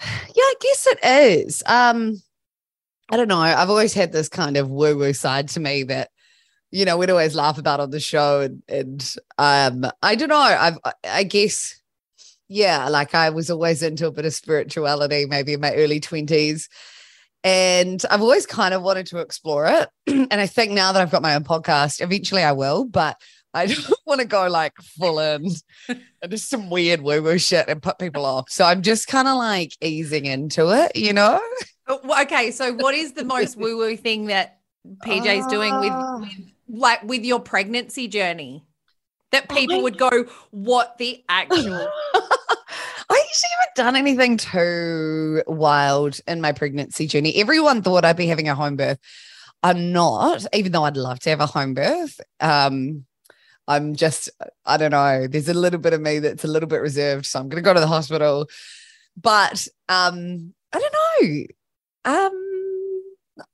Yeah, 0.00 0.42
I 0.42 0.54
guess 0.60 0.86
it 0.86 0.98
is. 1.04 1.62
Um, 1.66 2.22
I 3.10 3.16
don't 3.16 3.28
know. 3.28 3.38
I've 3.40 3.68
always 3.68 3.92
had 3.92 4.12
this 4.12 4.28
kind 4.28 4.56
of 4.56 4.70
woo 4.70 4.96
woo 4.96 5.12
side 5.12 5.48
to 5.50 5.60
me 5.60 5.82
that, 5.84 6.10
you 6.70 6.84
know, 6.84 6.96
we'd 6.96 7.10
always 7.10 7.34
laugh 7.34 7.58
about 7.58 7.80
on 7.80 7.90
the 7.90 8.00
show, 8.00 8.40
and 8.40 8.62
and 8.68 9.16
um, 9.38 9.90
I 10.02 10.14
don't 10.14 10.28
know. 10.28 10.36
I've 10.38 10.78
I 11.04 11.24
guess, 11.24 11.80
yeah, 12.48 12.88
like 12.88 13.14
I 13.14 13.30
was 13.30 13.50
always 13.50 13.82
into 13.82 14.06
a 14.06 14.12
bit 14.12 14.24
of 14.24 14.34
spirituality, 14.34 15.26
maybe 15.26 15.52
in 15.52 15.60
my 15.60 15.74
early 15.74 16.00
twenties, 16.00 16.68
and 17.42 18.02
I've 18.10 18.22
always 18.22 18.46
kind 18.46 18.74
of 18.74 18.82
wanted 18.82 19.06
to 19.06 19.18
explore 19.18 19.66
it. 19.66 19.88
and 20.06 20.40
I 20.40 20.46
think 20.46 20.72
now 20.72 20.92
that 20.92 21.02
I've 21.02 21.10
got 21.10 21.22
my 21.22 21.34
own 21.34 21.44
podcast, 21.44 22.00
eventually 22.00 22.42
I 22.42 22.52
will, 22.52 22.84
but. 22.84 23.16
I 23.52 23.66
don't 23.74 23.98
want 24.06 24.20
to 24.20 24.28
go 24.28 24.46
like 24.46 24.76
full 24.76 25.18
in 25.18 25.44
and 25.88 26.30
just 26.30 26.48
some 26.48 26.70
weird 26.70 27.02
woo 27.02 27.20
woo 27.20 27.36
shit 27.36 27.68
and 27.68 27.82
put 27.82 27.98
people 27.98 28.24
off. 28.24 28.48
So 28.48 28.64
I'm 28.64 28.80
just 28.80 29.08
kind 29.08 29.26
of 29.26 29.36
like 29.38 29.72
easing 29.80 30.24
into 30.24 30.68
it, 30.68 30.94
you 30.94 31.12
know? 31.12 31.40
Okay, 31.88 32.52
so 32.52 32.72
what 32.74 32.94
is 32.94 33.14
the 33.14 33.24
most 33.24 33.56
woo 33.58 33.76
woo 33.76 33.96
thing 33.96 34.26
that 34.26 34.60
PJ's 35.04 35.48
doing 35.48 35.74
with, 35.80 35.90
Ah. 35.90 36.18
with 36.20 36.30
like 36.70 37.02
with 37.02 37.24
your 37.24 37.40
pregnancy 37.40 38.08
journey? 38.08 38.64
That 39.32 39.48
people 39.48 39.76
I- 39.76 39.82
would 39.82 39.98
go, 39.98 40.26
what 40.50 40.98
the 40.98 41.22
actual? 41.28 41.88
I 43.12 43.24
actually 43.28 43.48
haven't 43.58 43.76
done 43.76 43.96
anything 43.96 44.36
too 44.36 45.42
wild 45.46 46.20
in 46.26 46.40
my 46.40 46.52
pregnancy 46.52 47.06
journey. 47.06 47.36
Everyone 47.36 47.82
thought 47.82 48.04
I'd 48.04 48.16
be 48.16 48.26
having 48.26 48.48
a 48.48 48.54
home 48.54 48.76
birth. 48.76 48.98
I'm 49.62 49.92
not, 49.92 50.46
even 50.54 50.72
though 50.72 50.84
I'd 50.84 50.96
love 50.96 51.20
to 51.20 51.30
have 51.30 51.40
a 51.40 51.46
home 51.46 51.74
birth. 51.74 52.20
Um, 52.40 53.04
I'm 53.68 53.94
just, 53.94 54.30
I 54.64 54.76
don't 54.76 54.90
know. 54.90 55.26
There's 55.26 55.48
a 55.48 55.54
little 55.54 55.78
bit 55.80 55.92
of 55.92 56.00
me 56.00 56.18
that's 56.18 56.44
a 56.44 56.48
little 56.48 56.68
bit 56.68 56.80
reserved. 56.80 57.26
So 57.26 57.38
I'm 57.38 57.48
going 57.48 57.62
to 57.62 57.66
go 57.66 57.74
to 57.74 57.80
the 57.80 57.86
hospital. 57.86 58.48
But 59.16 59.66
um, 59.88 60.54
I 60.72 60.78
don't 60.78 60.94
know. 61.22 61.44
Um, 62.04 62.49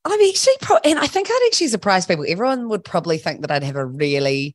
I'm 0.04 0.20
actually, 0.28 0.54
pro- 0.60 0.78
and 0.84 0.98
I 0.98 1.06
think 1.06 1.28
I'd 1.30 1.44
actually 1.46 1.68
surprise 1.68 2.06
people. 2.06 2.24
Everyone 2.28 2.68
would 2.68 2.84
probably 2.84 3.18
think 3.18 3.42
that 3.42 3.50
I'd 3.50 3.62
have 3.62 3.76
a 3.76 3.84
really 3.84 4.54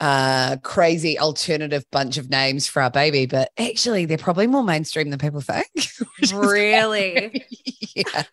uh 0.00 0.56
crazy 0.64 1.16
alternative 1.16 1.84
bunch 1.92 2.18
of 2.18 2.28
names 2.28 2.66
for 2.66 2.82
our 2.82 2.90
baby, 2.90 3.26
but 3.26 3.50
actually 3.56 4.04
they're 4.04 4.18
probably 4.18 4.48
more 4.48 4.64
mainstream 4.64 5.10
than 5.10 5.18
people 5.18 5.40
think. 5.40 5.68
really? 6.34 7.44
yeah. 7.94 8.24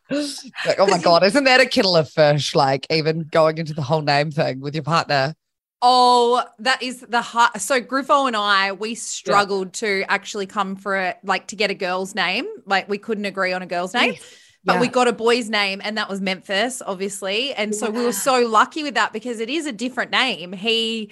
Like, 0.66 0.80
oh 0.80 0.88
my 0.88 0.98
God, 0.98 1.24
isn't 1.24 1.44
that 1.44 1.62
a 1.62 1.68
kettle 1.68 1.96
of 1.96 2.10
fish? 2.10 2.56
Like, 2.56 2.88
even 2.90 3.28
going 3.32 3.60
into 3.60 3.74
the 3.74 3.84
whole 3.84 4.02
name 4.02 4.32
thing 4.32 4.62
with 4.62 4.74
your 4.74 4.84
partner. 4.84 5.36
Oh, 5.82 6.44
that 6.60 6.84
is 6.84 7.02
the 7.02 7.22
hard. 7.22 7.62
So 7.62 7.80
Griffo 7.80 8.28
and 8.28 8.36
I, 8.36 8.74
we 8.74 8.96
struggled 8.96 9.68
yeah. 9.68 10.04
to 10.04 10.12
actually 10.12 10.46
come 10.46 10.76
for 10.76 10.98
a 10.98 11.16
like 11.24 11.48
to 11.48 11.56
get 11.56 11.72
a 11.72 11.76
girl's 11.76 12.16
name. 12.16 12.48
Like 12.66 12.90
we 12.90 12.98
couldn't 12.98 13.26
agree 13.26 13.54
on 13.54 13.62
a 13.62 13.66
girl's 13.66 13.94
name. 13.94 14.14
Yes. 14.14 14.49
But 14.66 14.74
yeah. 14.74 14.82
we 14.82 14.88
got 14.90 15.08
a 15.08 15.14
boy's 15.14 15.50
name, 15.50 15.82
and 15.84 15.98
that 15.98 16.10
was 16.10 16.20
Memphis, 16.20 16.82
obviously. 16.86 17.54
And 17.54 17.74
so 17.74 17.88
yeah. 17.88 17.92
we 18.00 18.06
were 18.06 18.12
so 18.12 18.46
lucky 18.46 18.84
with 18.84 18.96
that 18.96 19.14
because 19.14 19.40
it 19.40 19.50
is 19.50 19.66
a 19.66 19.72
different 19.72 20.12
name. 20.12 20.52
He 20.54 21.12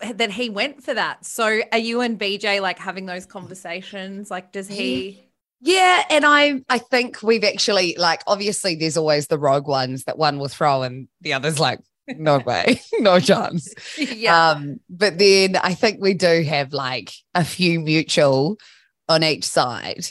that 0.00 0.30
he 0.30 0.50
went 0.50 0.82
for 0.82 0.94
that. 0.94 1.24
So 1.24 1.60
are 1.72 1.78
you 1.78 2.00
and 2.00 2.18
BJ 2.18 2.60
like 2.60 2.78
having 2.78 3.06
those 3.06 3.26
conversations? 3.26 4.30
Like, 4.30 4.52
does 4.52 4.68
he? 4.68 5.22
Yeah, 5.60 6.04
and 6.10 6.24
I 6.26 6.62
I 6.68 6.78
think 6.78 7.22
we've 7.22 7.44
actually 7.44 7.96
like 7.96 8.22
obviously 8.26 8.74
there's 8.74 8.96
always 8.96 9.28
the 9.28 9.38
rogue 9.38 9.66
ones 9.66 10.04
that 10.04 10.18
one 10.18 10.38
will 10.38 10.48
throw 10.48 10.82
and 10.82 11.08
the 11.22 11.32
other's 11.32 11.58
like 11.58 11.80
no 12.08 12.38
way, 12.46 12.80
no 12.98 13.20
chance. 13.20 13.72
Yeah. 13.96 14.50
Um, 14.50 14.80
but 14.90 15.18
then 15.18 15.56
I 15.56 15.74
think 15.74 16.00
we 16.00 16.14
do 16.14 16.42
have 16.42 16.72
like 16.72 17.12
a 17.34 17.44
few 17.44 17.80
mutual 17.80 18.58
on 19.08 19.24
each 19.24 19.44
side. 19.44 20.06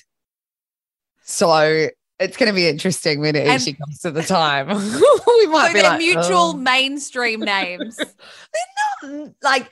So 1.24 1.90
it's 2.20 2.38
going 2.38 2.50
to 2.50 2.56
be 2.56 2.68
interesting 2.68 3.20
when 3.20 3.36
it 3.36 3.42
and, 3.42 3.50
actually 3.50 3.74
comes 3.74 4.00
to 4.00 4.12
the 4.12 4.24
time. 4.24 4.68
we 4.68 5.48
might 5.48 5.68
so 5.68 5.74
be 5.74 5.82
like, 5.82 5.98
mutual 5.98 6.52
oh. 6.52 6.54
mainstream 6.54 7.40
names. 7.42 7.98
they're 7.98 8.06
not 9.04 9.12
mm, 9.12 9.34
like 9.44 9.70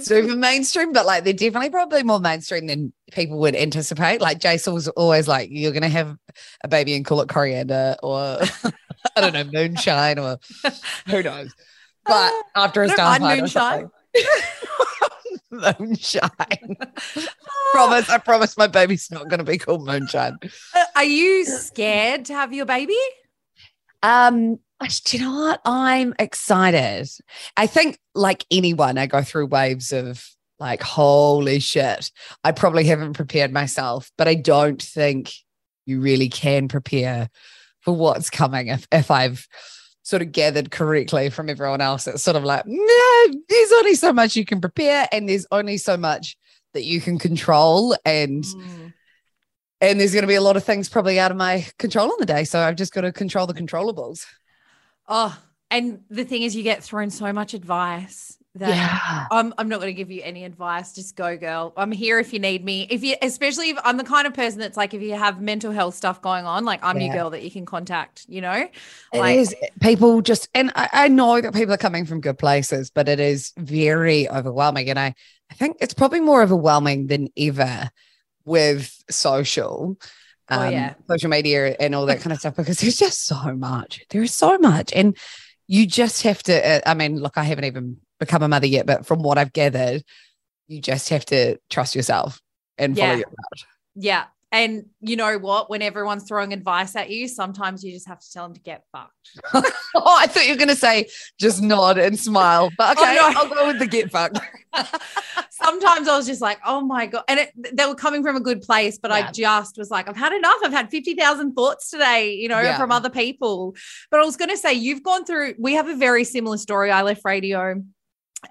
super 0.00 0.34
mainstream, 0.34 0.92
but 0.92 1.04
like 1.04 1.24
they're 1.24 1.32
definitely 1.32 1.70
probably 1.70 2.02
more 2.02 2.20
mainstream 2.20 2.66
than 2.66 2.92
people 3.10 3.38
would 3.40 3.54
anticipate. 3.54 4.20
Like 4.20 4.38
Jason 4.38 4.72
was 4.72 4.88
always 4.88 5.28
like, 5.28 5.50
"You're 5.50 5.72
going 5.72 5.82
to 5.82 5.88
have 5.88 6.16
a 6.64 6.68
baby 6.68 6.94
and 6.94 7.04
call 7.04 7.20
it 7.20 7.28
coriander," 7.28 7.96
or 8.02 8.38
I 9.16 9.20
don't 9.20 9.34
know, 9.34 9.44
moonshine, 9.44 10.18
or 10.18 10.38
who 11.06 11.22
knows. 11.22 11.52
But 12.06 12.32
uh, 12.32 12.42
after 12.56 12.82
a 12.82 12.88
star 12.88 13.20
moonshine. 13.20 13.90
Moonshine. 15.52 16.76
promise, 17.72 18.08
I 18.08 18.18
promise 18.18 18.56
my 18.56 18.66
baby's 18.66 19.10
not 19.10 19.28
going 19.28 19.38
to 19.38 19.44
be 19.44 19.58
called 19.58 19.86
moonshine. 19.86 20.38
Uh, 20.74 20.84
are 20.96 21.04
you 21.04 21.44
scared 21.44 22.24
to 22.26 22.34
have 22.34 22.52
your 22.52 22.66
baby? 22.66 22.98
Um, 24.02 24.58
do 25.04 25.16
you 25.16 25.22
know 25.22 25.32
what? 25.32 25.60
I'm 25.64 26.14
excited. 26.18 27.08
I 27.56 27.66
think, 27.66 27.98
like 28.14 28.44
anyone, 28.50 28.98
I 28.98 29.06
go 29.06 29.22
through 29.22 29.46
waves 29.46 29.92
of 29.92 30.26
like, 30.58 30.82
holy 30.82 31.60
shit. 31.60 32.10
I 32.44 32.52
probably 32.52 32.84
haven't 32.84 33.14
prepared 33.14 33.52
myself, 33.52 34.10
but 34.18 34.28
I 34.28 34.34
don't 34.34 34.80
think 34.80 35.32
you 35.86 36.00
really 36.00 36.28
can 36.28 36.68
prepare 36.68 37.28
for 37.80 37.94
what's 37.94 38.30
coming 38.30 38.68
if, 38.68 38.86
if 38.92 39.10
I've 39.10 39.46
sort 40.02 40.22
of 40.22 40.32
gathered 40.32 40.70
correctly 40.70 41.30
from 41.30 41.48
everyone 41.48 41.80
else. 41.80 42.06
It's 42.06 42.22
sort 42.22 42.36
of 42.36 42.44
like, 42.44 42.64
no, 42.66 43.26
there's 43.48 43.72
only 43.72 43.94
so 43.94 44.12
much 44.12 44.36
you 44.36 44.44
can 44.44 44.60
prepare, 44.60 45.08
and 45.12 45.28
there's 45.28 45.46
only 45.50 45.78
so 45.78 45.96
much 45.96 46.36
that 46.74 46.84
you 46.84 47.00
can 47.00 47.18
control. 47.18 47.96
And 48.04 48.44
mm. 48.44 48.92
and 49.80 50.00
there's 50.00 50.12
going 50.12 50.22
to 50.22 50.28
be 50.28 50.34
a 50.34 50.40
lot 50.40 50.56
of 50.56 50.64
things 50.64 50.88
probably 50.88 51.18
out 51.18 51.30
of 51.30 51.36
my 51.36 51.66
control 51.78 52.10
on 52.10 52.16
the 52.18 52.26
day. 52.26 52.44
So 52.44 52.60
I've 52.60 52.76
just 52.76 52.92
got 52.92 53.02
to 53.02 53.12
control 53.12 53.46
the 53.46 53.54
controllables. 53.54 54.26
Oh, 55.08 55.36
and 55.70 56.00
the 56.10 56.24
thing 56.24 56.42
is, 56.42 56.54
you 56.54 56.62
get 56.62 56.82
thrown 56.82 57.10
so 57.10 57.32
much 57.32 57.54
advice 57.54 58.38
that 58.54 58.68
yeah. 58.68 59.26
I'm, 59.30 59.54
I'm 59.56 59.68
not 59.68 59.80
going 59.80 59.94
to 59.94 59.96
give 59.96 60.10
you 60.10 60.20
any 60.22 60.44
advice. 60.44 60.92
Just 60.92 61.16
go, 61.16 61.38
girl. 61.38 61.72
I'm 61.74 61.90
here 61.90 62.18
if 62.18 62.34
you 62.34 62.38
need 62.38 62.62
me. 62.62 62.86
If 62.90 63.02
you, 63.02 63.16
especially 63.22 63.70
if 63.70 63.78
I'm 63.82 63.96
the 63.96 64.04
kind 64.04 64.26
of 64.26 64.34
person 64.34 64.60
that's 64.60 64.76
like, 64.76 64.92
if 64.92 65.00
you 65.00 65.14
have 65.14 65.40
mental 65.40 65.72
health 65.72 65.94
stuff 65.94 66.20
going 66.20 66.44
on, 66.44 66.66
like 66.66 66.80
I'm 66.82 66.98
yeah. 66.98 67.06
your 67.06 67.14
girl 67.14 67.30
that 67.30 67.42
you 67.42 67.50
can 67.50 67.64
contact, 67.64 68.26
you 68.28 68.42
know? 68.42 68.68
Like, 69.14 69.36
it 69.36 69.40
is. 69.40 69.54
People 69.80 70.20
just, 70.20 70.50
and 70.54 70.70
I, 70.74 70.88
I 70.92 71.08
know 71.08 71.40
that 71.40 71.54
people 71.54 71.72
are 71.72 71.78
coming 71.78 72.04
from 72.04 72.20
good 72.20 72.38
places, 72.38 72.90
but 72.90 73.08
it 73.08 73.20
is 73.20 73.52
very 73.56 74.28
overwhelming. 74.28 74.90
And 74.90 74.98
I, 74.98 75.14
I 75.50 75.54
think 75.54 75.78
it's 75.80 75.94
probably 75.94 76.20
more 76.20 76.42
overwhelming 76.42 77.06
than 77.06 77.28
ever 77.38 77.90
with 78.44 78.94
social. 79.10 79.96
Oh, 80.50 80.58
um, 80.58 80.66
oh, 80.66 80.70
yeah. 80.70 80.94
social 81.08 81.30
media 81.30 81.74
and 81.80 81.94
all 81.94 82.04
that 82.04 82.20
kind 82.22 82.32
of 82.34 82.38
stuff 82.38 82.56
because 82.56 82.80
there's 82.80 82.98
just 82.98 83.24
so 83.24 83.56
much. 83.56 84.04
There 84.10 84.22
is 84.22 84.34
so 84.34 84.58
much. 84.58 84.92
And 84.92 85.16
you 85.68 85.86
just 85.86 86.24
have 86.24 86.42
to, 86.42 86.68
uh, 86.68 86.80
I 86.84 86.92
mean, 86.92 87.18
look, 87.18 87.38
I 87.38 87.44
haven't 87.44 87.64
even 87.64 87.96
become 88.22 88.42
a 88.42 88.48
mother 88.48 88.66
yet, 88.66 88.86
but 88.86 89.06
from 89.06 89.22
what 89.22 89.38
I've 89.38 89.52
gathered, 89.52 90.02
you 90.68 90.80
just 90.80 91.08
have 91.10 91.24
to 91.26 91.58
trust 91.70 91.94
yourself 91.94 92.40
and 92.78 92.96
follow 92.96 93.10
yeah. 93.10 93.16
your 93.16 93.26
heart. 93.26 93.64
Yeah. 93.94 94.24
And 94.52 94.84
you 95.00 95.16
know 95.16 95.38
what? 95.38 95.70
When 95.70 95.80
everyone's 95.80 96.24
throwing 96.24 96.52
advice 96.52 96.94
at 96.94 97.08
you, 97.08 97.26
sometimes 97.26 97.82
you 97.82 97.90
just 97.90 98.06
have 98.06 98.20
to 98.20 98.30
tell 98.30 98.44
them 98.44 98.54
to 98.54 98.60
get 98.60 98.84
fucked. 98.92 99.40
oh, 99.54 100.16
I 100.20 100.26
thought 100.26 100.44
you 100.44 100.52
were 100.52 100.58
going 100.58 100.68
to 100.68 100.76
say 100.76 101.08
just 101.40 101.62
nod 101.62 101.96
and 101.96 102.18
smile. 102.18 102.70
But 102.76 102.98
oh, 102.98 103.02
okay, 103.02 103.18
oh, 103.18 103.30
no. 103.30 103.40
I'll 103.40 103.48
go 103.48 103.66
with 103.68 103.78
the 103.78 103.86
get 103.86 104.10
fucked. 104.10 104.40
sometimes 105.50 106.06
I 106.06 106.18
was 106.18 106.26
just 106.26 106.42
like, 106.42 106.60
oh 106.66 106.82
my 106.82 107.06
God. 107.06 107.24
And 107.28 107.40
it, 107.40 107.76
they 107.76 107.86
were 107.86 107.94
coming 107.94 108.22
from 108.22 108.36
a 108.36 108.40
good 108.40 108.60
place, 108.60 108.98
but 108.98 109.10
yeah. 109.10 109.28
I 109.28 109.32
just 109.32 109.78
was 109.78 109.90
like, 109.90 110.06
I've 110.06 110.18
had 110.18 110.34
enough. 110.34 110.58
I've 110.62 110.72
had 110.72 110.90
50,000 110.90 111.54
thoughts 111.54 111.88
today, 111.88 112.34
you 112.34 112.48
know, 112.48 112.60
yeah. 112.60 112.76
from 112.76 112.92
other 112.92 113.10
people. 113.10 113.74
But 114.10 114.20
I 114.20 114.24
was 114.24 114.36
going 114.36 114.50
to 114.50 114.58
say, 114.58 114.74
you've 114.74 115.02
gone 115.02 115.24
through, 115.24 115.54
we 115.58 115.72
have 115.74 115.88
a 115.88 115.96
very 115.96 116.24
similar 116.24 116.58
story. 116.58 116.90
I 116.90 117.00
left 117.00 117.22
radio 117.24 117.82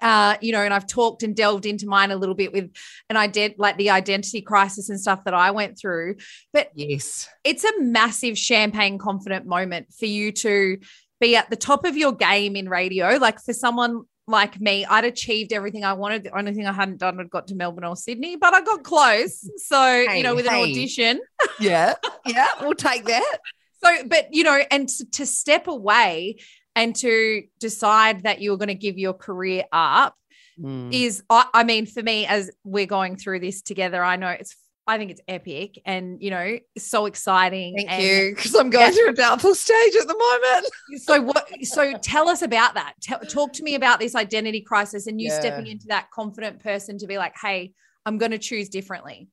uh, 0.00 0.36
you 0.40 0.52
know, 0.52 0.60
and 0.62 0.72
I've 0.72 0.86
talked 0.86 1.22
and 1.22 1.36
delved 1.36 1.66
into 1.66 1.86
mine 1.86 2.10
a 2.10 2.16
little 2.16 2.34
bit 2.34 2.52
with 2.52 2.70
an 3.10 3.16
ident 3.16 3.56
like 3.58 3.76
the 3.76 3.90
identity 3.90 4.40
crisis 4.40 4.88
and 4.88 5.00
stuff 5.00 5.24
that 5.24 5.34
I 5.34 5.50
went 5.50 5.78
through. 5.78 6.16
But 6.52 6.70
yes, 6.74 7.28
it's 7.44 7.64
a 7.64 7.80
massive 7.80 8.38
champagne 8.38 8.98
confident 8.98 9.46
moment 9.46 9.92
for 9.92 10.06
you 10.06 10.32
to 10.32 10.78
be 11.20 11.36
at 11.36 11.50
the 11.50 11.56
top 11.56 11.84
of 11.84 11.96
your 11.96 12.12
game 12.12 12.56
in 12.56 12.68
radio. 12.68 13.16
Like 13.16 13.40
for 13.40 13.52
someone 13.52 14.02
like 14.26 14.60
me, 14.60 14.84
I'd 14.84 15.04
achieved 15.04 15.52
everything 15.52 15.84
I 15.84 15.92
wanted. 15.92 16.24
The 16.24 16.36
only 16.36 16.54
thing 16.54 16.66
I 16.66 16.72
hadn't 16.72 16.98
done 16.98 17.18
had 17.18 17.30
got 17.30 17.48
to 17.48 17.54
Melbourne 17.54 17.84
or 17.84 17.96
Sydney, 17.96 18.36
but 18.36 18.54
I 18.54 18.62
got 18.62 18.82
close. 18.82 19.48
So, 19.56 19.76
hey, 19.76 20.18
you 20.18 20.22
know, 20.22 20.34
with 20.34 20.46
hey. 20.46 20.62
an 20.62 20.70
audition. 20.70 21.20
Yeah. 21.60 21.94
Yeah. 22.26 22.48
We'll 22.60 22.74
take 22.74 23.04
that. 23.06 23.38
So, 23.84 24.04
but 24.06 24.28
you 24.30 24.44
know, 24.44 24.62
and 24.70 24.88
to 24.88 25.26
step 25.26 25.66
away 25.66 26.36
and 26.74 26.94
to 26.96 27.42
decide 27.60 28.22
that 28.22 28.40
you're 28.40 28.56
going 28.56 28.68
to 28.68 28.74
give 28.74 28.98
your 28.98 29.14
career 29.14 29.64
up 29.72 30.16
mm. 30.58 30.92
is 30.92 31.22
I, 31.28 31.46
I, 31.52 31.64
mean 31.64 31.86
for 31.86 32.02
me 32.02 32.26
as 32.26 32.50
we're 32.64 32.86
going 32.86 33.16
through 33.16 33.40
this 33.40 33.62
together 33.62 34.02
i 34.02 34.16
know 34.16 34.28
it's 34.28 34.56
i 34.86 34.98
think 34.98 35.10
it's 35.10 35.20
epic 35.28 35.80
and 35.84 36.20
you 36.22 36.30
know 36.30 36.58
so 36.78 37.06
exciting 37.06 37.74
thank 37.76 37.90
and, 37.90 38.02
you 38.02 38.34
because 38.34 38.54
i'm 38.54 38.70
going 38.70 38.86
yeah. 38.86 38.92
through 38.92 39.10
a 39.10 39.14
doubtful 39.14 39.54
stage 39.54 39.94
at 40.00 40.08
the 40.08 40.16
moment 40.18 40.72
so 41.02 41.20
what 41.20 41.48
so 41.62 41.92
tell 41.98 42.28
us 42.28 42.42
about 42.42 42.74
that 42.74 42.94
talk 43.28 43.52
to 43.52 43.62
me 43.62 43.74
about 43.74 44.00
this 44.00 44.14
identity 44.14 44.60
crisis 44.60 45.06
and 45.06 45.20
you 45.20 45.28
yeah. 45.28 45.40
stepping 45.40 45.66
into 45.66 45.86
that 45.88 46.10
confident 46.10 46.60
person 46.60 46.98
to 46.98 47.06
be 47.06 47.18
like 47.18 47.34
hey 47.40 47.72
i'm 48.06 48.18
going 48.18 48.32
to 48.32 48.38
choose 48.38 48.68
differently 48.68 49.28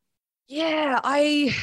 yeah 0.47 0.99
i 1.03 1.53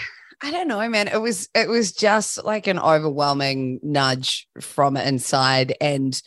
I 0.43 0.51
don't 0.51 0.69
know, 0.69 0.87
man. 0.89 1.09
It 1.09 1.21
was 1.21 1.49
it 1.55 1.69
was 1.69 1.93
just 1.93 2.45
like 2.45 2.67
an 2.67 2.79
overwhelming 2.79 3.81
nudge 3.83 4.47
from 4.61 4.97
inside. 4.97 5.75
And 5.81 6.21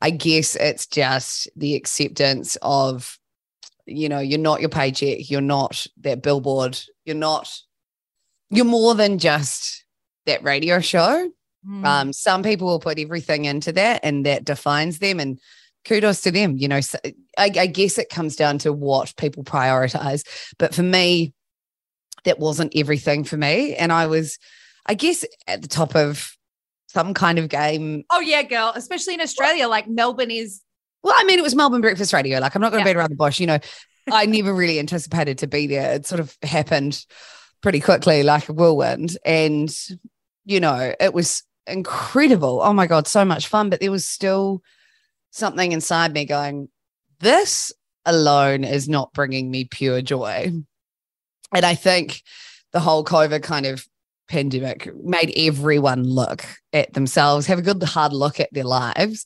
I 0.00 0.10
guess 0.10 0.54
it's 0.54 0.86
just 0.86 1.48
the 1.56 1.74
acceptance 1.74 2.56
of, 2.62 3.18
you 3.84 4.08
know, 4.08 4.20
you're 4.20 4.38
not 4.38 4.60
your 4.60 4.68
paycheck, 4.68 5.28
you're 5.28 5.40
not 5.40 5.86
that 6.02 6.22
billboard, 6.22 6.80
you're 7.04 7.16
not, 7.16 7.52
you're 8.50 8.64
more 8.64 8.94
than 8.94 9.18
just 9.18 9.84
that 10.26 10.44
radio 10.44 10.78
show. 10.80 11.28
Mm. 11.68 11.84
Um, 11.84 12.12
some 12.12 12.44
people 12.44 12.68
will 12.68 12.78
put 12.78 13.00
everything 13.00 13.46
into 13.46 13.72
that 13.72 14.00
and 14.04 14.24
that 14.24 14.44
defines 14.44 15.00
them. 15.00 15.18
And 15.18 15.40
kudos 15.84 16.20
to 16.20 16.30
them. 16.30 16.56
You 16.56 16.68
know, 16.68 16.80
so 16.80 16.98
I, 17.36 17.50
I 17.58 17.66
guess 17.66 17.98
it 17.98 18.08
comes 18.08 18.36
down 18.36 18.58
to 18.58 18.72
what 18.72 19.16
people 19.16 19.42
prioritize. 19.42 20.22
But 20.58 20.74
for 20.74 20.84
me, 20.84 21.34
that 22.28 22.38
wasn't 22.38 22.72
everything 22.76 23.24
for 23.24 23.36
me. 23.36 23.74
And 23.74 23.90
I 23.90 24.06
was, 24.06 24.38
I 24.86 24.94
guess, 24.94 25.24
at 25.46 25.62
the 25.62 25.68
top 25.68 25.96
of 25.96 26.36
some 26.88 27.14
kind 27.14 27.38
of 27.38 27.48
game. 27.48 28.04
Oh, 28.10 28.20
yeah, 28.20 28.42
girl, 28.42 28.72
especially 28.74 29.14
in 29.14 29.20
Australia. 29.20 29.62
Well, 29.62 29.70
like 29.70 29.88
Melbourne 29.88 30.30
is. 30.30 30.60
Well, 31.02 31.14
I 31.16 31.24
mean, 31.24 31.38
it 31.38 31.42
was 31.42 31.54
Melbourne 31.54 31.80
Breakfast 31.80 32.12
Radio. 32.12 32.38
Like, 32.38 32.54
I'm 32.54 32.60
not 32.60 32.70
going 32.70 32.82
to 32.82 32.88
yeah. 32.88 32.94
beat 32.94 32.98
around 32.98 33.10
the 33.10 33.16
bush. 33.16 33.40
You 33.40 33.46
know, 33.46 33.58
I 34.10 34.26
never 34.26 34.52
really 34.52 34.78
anticipated 34.78 35.38
to 35.38 35.46
be 35.46 35.66
there. 35.66 35.94
It 35.94 36.06
sort 36.06 36.20
of 36.20 36.36
happened 36.42 37.04
pretty 37.62 37.80
quickly, 37.80 38.22
like 38.22 38.48
a 38.48 38.52
whirlwind. 38.52 39.16
And, 39.24 39.74
you 40.44 40.60
know, 40.60 40.94
it 41.00 41.14
was 41.14 41.44
incredible. 41.66 42.60
Oh 42.62 42.72
my 42.72 42.86
God, 42.86 43.06
so 43.06 43.24
much 43.24 43.48
fun. 43.48 43.70
But 43.70 43.80
there 43.80 43.90
was 43.90 44.06
still 44.06 44.62
something 45.30 45.72
inside 45.72 46.12
me 46.12 46.24
going, 46.24 46.68
this 47.20 47.72
alone 48.04 48.64
is 48.64 48.88
not 48.88 49.12
bringing 49.12 49.50
me 49.50 49.64
pure 49.64 50.02
joy. 50.02 50.52
And 51.54 51.64
I 51.64 51.74
think 51.74 52.22
the 52.72 52.80
whole 52.80 53.04
COVID 53.04 53.42
kind 53.42 53.66
of 53.66 53.86
pandemic 54.28 54.94
made 55.02 55.32
everyone 55.36 56.04
look 56.04 56.44
at 56.72 56.92
themselves, 56.92 57.46
have 57.46 57.58
a 57.58 57.62
good 57.62 57.82
hard 57.82 58.12
look 58.12 58.40
at 58.40 58.52
their 58.52 58.64
lives, 58.64 59.24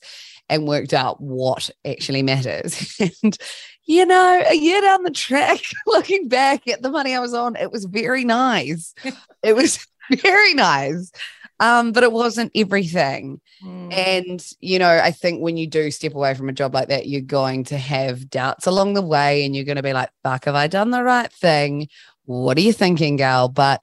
and 0.49 0.67
worked 0.67 0.93
out 0.93 1.21
what 1.21 1.69
actually 1.85 2.23
matters. 2.23 2.97
and, 3.23 3.37
you 3.85 4.05
know, 4.05 4.43
a 4.47 4.55
year 4.55 4.81
down 4.81 5.03
the 5.03 5.11
track, 5.11 5.59
looking 5.87 6.27
back 6.27 6.67
at 6.67 6.81
the 6.81 6.89
money 6.89 7.13
I 7.13 7.19
was 7.19 7.33
on, 7.33 7.55
it 7.55 7.71
was 7.71 7.85
very 7.85 8.23
nice. 8.23 8.93
it 9.43 9.55
was 9.55 9.85
very 10.09 10.53
nice. 10.53 11.11
Um, 11.59 11.91
but 11.91 12.03
it 12.03 12.11
wasn't 12.11 12.51
everything. 12.55 13.39
Mm. 13.63 13.93
And, 13.93 14.47
you 14.59 14.79
know, 14.79 14.89
I 14.89 15.11
think 15.11 15.41
when 15.41 15.55
you 15.55 15.67
do 15.67 15.91
step 15.91 16.13
away 16.13 16.33
from 16.33 16.49
a 16.49 16.53
job 16.53 16.73
like 16.73 16.89
that, 16.89 17.07
you're 17.07 17.21
going 17.21 17.63
to 17.65 17.77
have 17.77 18.29
doubts 18.29 18.67
along 18.67 18.95
the 18.95 19.01
way 19.01 19.45
and 19.45 19.55
you're 19.55 19.63
going 19.63 19.77
to 19.77 19.83
be 19.83 19.93
like, 19.93 20.09
fuck, 20.23 20.45
have 20.45 20.55
I 20.55 20.67
done 20.67 20.89
the 20.89 21.03
right 21.03 21.31
thing? 21.31 21.87
What 22.25 22.57
are 22.57 22.61
you 22.61 22.73
thinking, 22.73 23.15
gal? 23.17 23.49
But 23.49 23.81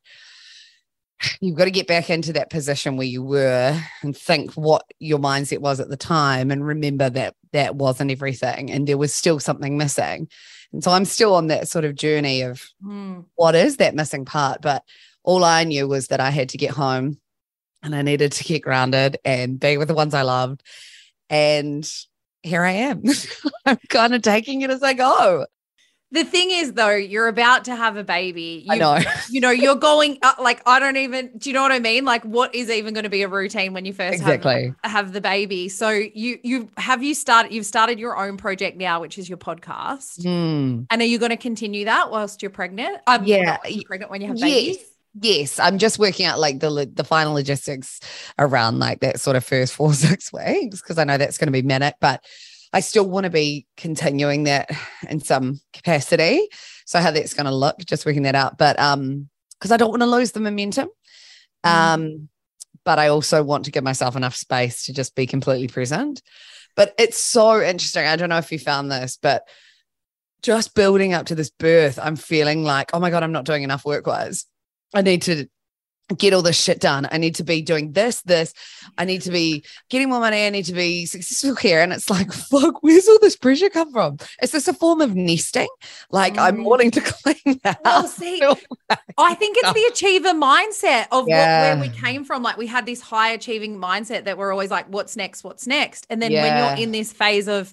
you've 1.40 1.56
got 1.56 1.66
to 1.66 1.70
get 1.70 1.86
back 1.86 2.08
into 2.08 2.32
that 2.32 2.50
position 2.50 2.96
where 2.96 3.06
you 3.06 3.22
were 3.22 3.78
and 4.02 4.16
think 4.16 4.52
what 4.54 4.84
your 4.98 5.18
mindset 5.18 5.58
was 5.58 5.78
at 5.80 5.90
the 5.90 5.96
time 5.96 6.50
and 6.50 6.64
remember 6.66 7.10
that 7.10 7.34
that 7.52 7.76
wasn't 7.76 8.10
everything 8.10 8.70
and 8.70 8.86
there 8.86 8.96
was 8.96 9.14
still 9.14 9.38
something 9.38 9.76
missing. 9.76 10.28
And 10.72 10.82
so 10.82 10.92
I'm 10.92 11.04
still 11.04 11.34
on 11.34 11.48
that 11.48 11.68
sort 11.68 11.84
of 11.84 11.94
journey 11.94 12.42
of 12.42 12.64
Mm. 12.82 13.26
what 13.34 13.54
is 13.54 13.76
that 13.76 13.94
missing 13.94 14.24
part. 14.24 14.62
But 14.62 14.82
all 15.22 15.44
I 15.44 15.64
knew 15.64 15.86
was 15.86 16.06
that 16.08 16.20
I 16.20 16.30
had 16.30 16.48
to 16.50 16.58
get 16.58 16.70
home 16.70 17.18
and 17.82 17.94
I 17.94 18.02
needed 18.02 18.32
to 18.32 18.44
get 18.44 18.62
grounded 18.62 19.18
and 19.24 19.60
be 19.60 19.76
with 19.76 19.88
the 19.88 19.94
ones 19.94 20.14
I 20.14 20.22
loved. 20.22 20.62
And 21.28 21.90
here 22.42 22.62
I 22.64 22.72
am. 22.72 23.02
I'm 23.66 23.78
kind 23.90 24.14
of 24.14 24.22
taking 24.22 24.62
it 24.62 24.70
as 24.70 24.82
I 24.82 24.94
go. 24.94 25.44
The 26.12 26.24
thing 26.24 26.50
is, 26.50 26.72
though, 26.72 26.94
you're 26.96 27.28
about 27.28 27.64
to 27.66 27.76
have 27.76 27.96
a 27.96 28.02
baby. 28.02 28.66
I 28.68 28.74
You- 28.74 28.80
know. 28.80 28.98
You 29.30 29.40
know, 29.40 29.50
you're 29.50 29.76
going 29.76 30.18
uh, 30.22 30.32
like 30.40 30.60
I 30.66 30.80
don't 30.80 30.96
even. 30.96 31.30
Do 31.38 31.48
you 31.50 31.54
know 31.54 31.62
what 31.62 31.70
I 31.72 31.78
mean? 31.78 32.04
Like, 32.04 32.24
what 32.24 32.52
is 32.54 32.68
even 32.68 32.94
going 32.94 33.04
to 33.04 33.10
be 33.10 33.22
a 33.22 33.28
routine 33.28 33.72
when 33.74 33.84
you 33.84 33.92
first 33.92 34.20
have- 34.20 34.28
Exactly. 34.34 34.74
have 34.82 35.12
the 35.12 35.20
baby. 35.20 35.68
So 35.68 35.90
you 35.90 36.38
you 36.42 36.68
have 36.76 37.02
you 37.02 37.14
started 37.14 37.52
you've 37.52 37.66
started 37.66 37.98
your 38.00 38.16
own 38.16 38.36
project 38.36 38.76
now, 38.76 39.00
which 39.00 39.18
is 39.18 39.28
your 39.28 39.38
podcast. 39.38 40.22
Hmm. 40.22 40.82
And 40.90 41.00
are 41.00 41.04
you 41.04 41.18
going 41.18 41.30
to 41.30 41.36
continue 41.36 41.84
that 41.84 42.10
whilst 42.10 42.42
you're 42.42 42.50
pregnant? 42.50 42.98
Um, 43.06 43.24
Yeah. 43.24 43.58
you're 43.68 43.84
pregnant 43.84 44.10
when 44.10 44.20
you 44.20 44.26
have 44.28 44.36
Yes. 44.38 44.48
babies. 44.50 44.78
Yes, 45.20 45.58
I'm 45.58 45.78
just 45.78 45.98
working 45.98 46.26
out 46.26 46.38
like 46.38 46.60
the 46.60 46.90
the 46.92 47.04
final 47.04 47.34
logistics 47.34 48.00
around 48.38 48.78
like 48.78 49.00
that 49.00 49.20
sort 49.20 49.36
of 49.36 49.44
first 49.44 49.74
four 49.74 49.92
six 50.06 50.32
weeks 50.32 50.80
because 50.80 50.98
I 50.98 51.04
know 51.04 51.18
that's 51.18 51.38
going 51.38 51.46
to 51.48 51.52
be 51.52 51.62
manic, 51.62 51.94
but 52.00 52.24
I 52.72 52.80
still 52.80 53.08
want 53.08 53.24
to 53.24 53.30
be 53.30 53.66
continuing 53.76 54.44
that 54.44 54.70
in 55.08 55.20
some 55.20 55.60
capacity. 55.72 56.48
So 56.86 57.00
how 57.00 57.10
that's 57.10 57.34
going 57.34 57.46
to 57.46 57.54
look, 57.54 57.78
just 57.78 58.06
working 58.06 58.22
that 58.22 58.34
out. 58.34 58.58
But 58.58 58.78
um, 58.78 59.28
because 59.58 59.72
I 59.72 59.76
don't 59.76 59.90
want 59.90 60.02
to 60.02 60.06
lose 60.06 60.32
the 60.32 60.40
momentum. 60.40 60.88
Mm. 61.64 61.70
Um, 61.70 62.28
but 62.84 62.98
I 62.98 63.08
also 63.08 63.42
want 63.42 63.66
to 63.66 63.70
give 63.70 63.84
myself 63.84 64.16
enough 64.16 64.34
space 64.34 64.86
to 64.86 64.94
just 64.94 65.14
be 65.14 65.26
completely 65.26 65.68
present. 65.68 66.22
But 66.76 66.94
it's 66.98 67.18
so 67.18 67.60
interesting. 67.60 68.06
I 68.06 68.16
don't 68.16 68.30
know 68.30 68.38
if 68.38 68.50
you 68.50 68.58
found 68.58 68.90
this, 68.90 69.18
but 69.20 69.46
just 70.42 70.74
building 70.74 71.12
up 71.12 71.26
to 71.26 71.34
this 71.34 71.50
birth, 71.50 71.98
I'm 72.02 72.16
feeling 72.16 72.64
like, 72.64 72.90
oh 72.94 73.00
my 73.00 73.10
God, 73.10 73.22
I'm 73.22 73.32
not 73.32 73.44
doing 73.44 73.62
enough 73.62 73.84
work 73.84 74.06
wise. 74.06 74.46
I 74.94 75.02
need 75.02 75.22
to 75.22 75.46
get 76.18 76.32
all 76.34 76.42
this 76.42 76.60
shit 76.60 76.80
done. 76.80 77.08
I 77.10 77.18
need 77.18 77.36
to 77.36 77.44
be 77.44 77.62
doing 77.62 77.92
this, 77.92 78.22
this. 78.22 78.52
I 78.98 79.04
need 79.04 79.22
to 79.22 79.30
be 79.30 79.64
getting 79.88 80.08
more 80.08 80.20
money. 80.20 80.44
I 80.46 80.50
need 80.50 80.64
to 80.66 80.72
be 80.72 81.06
successful 81.06 81.54
here. 81.56 81.80
And 81.80 81.92
it's 81.92 82.10
like, 82.10 82.32
fuck, 82.50 82.82
where's 82.82 83.08
all 83.08 83.18
this 83.20 83.36
pressure 83.36 83.70
come 83.70 83.92
from? 83.92 84.18
Is 84.42 84.50
this 84.52 84.68
a 84.68 84.74
form 84.74 85.00
of 85.00 85.14
nesting? 85.14 85.68
Like 86.10 86.36
I'm 86.38 86.58
Mm. 86.58 86.64
wanting 86.64 86.90
to 86.92 87.00
clean 87.04 87.60
that 87.62 87.80
Well, 87.84 88.06
see, 88.08 88.42
I 89.18 89.34
think 89.34 89.56
it's 89.60 89.72
the 89.72 89.84
achiever 89.90 90.30
mindset 90.34 91.06
of 91.12 91.26
Yeah. 91.28 91.60
what, 91.76 91.80
where 91.80 91.88
we 91.90 91.96
came 91.96 92.24
from. 92.24 92.42
Like 92.42 92.56
we 92.56 92.66
had 92.66 92.86
this 92.86 93.00
high 93.00 93.30
achieving 93.32 93.78
mindset 93.78 94.24
that 94.24 94.36
we're 94.38 94.52
always 94.52 94.70
like, 94.70 94.86
what's 94.88 95.16
next? 95.16 95.44
What's 95.44 95.66
next? 95.66 96.06
And 96.10 96.20
then 96.20 96.32
when 96.32 96.56
you're 96.56 96.84
in 96.84 96.92
this 96.92 97.12
phase 97.12 97.48
of, 97.48 97.72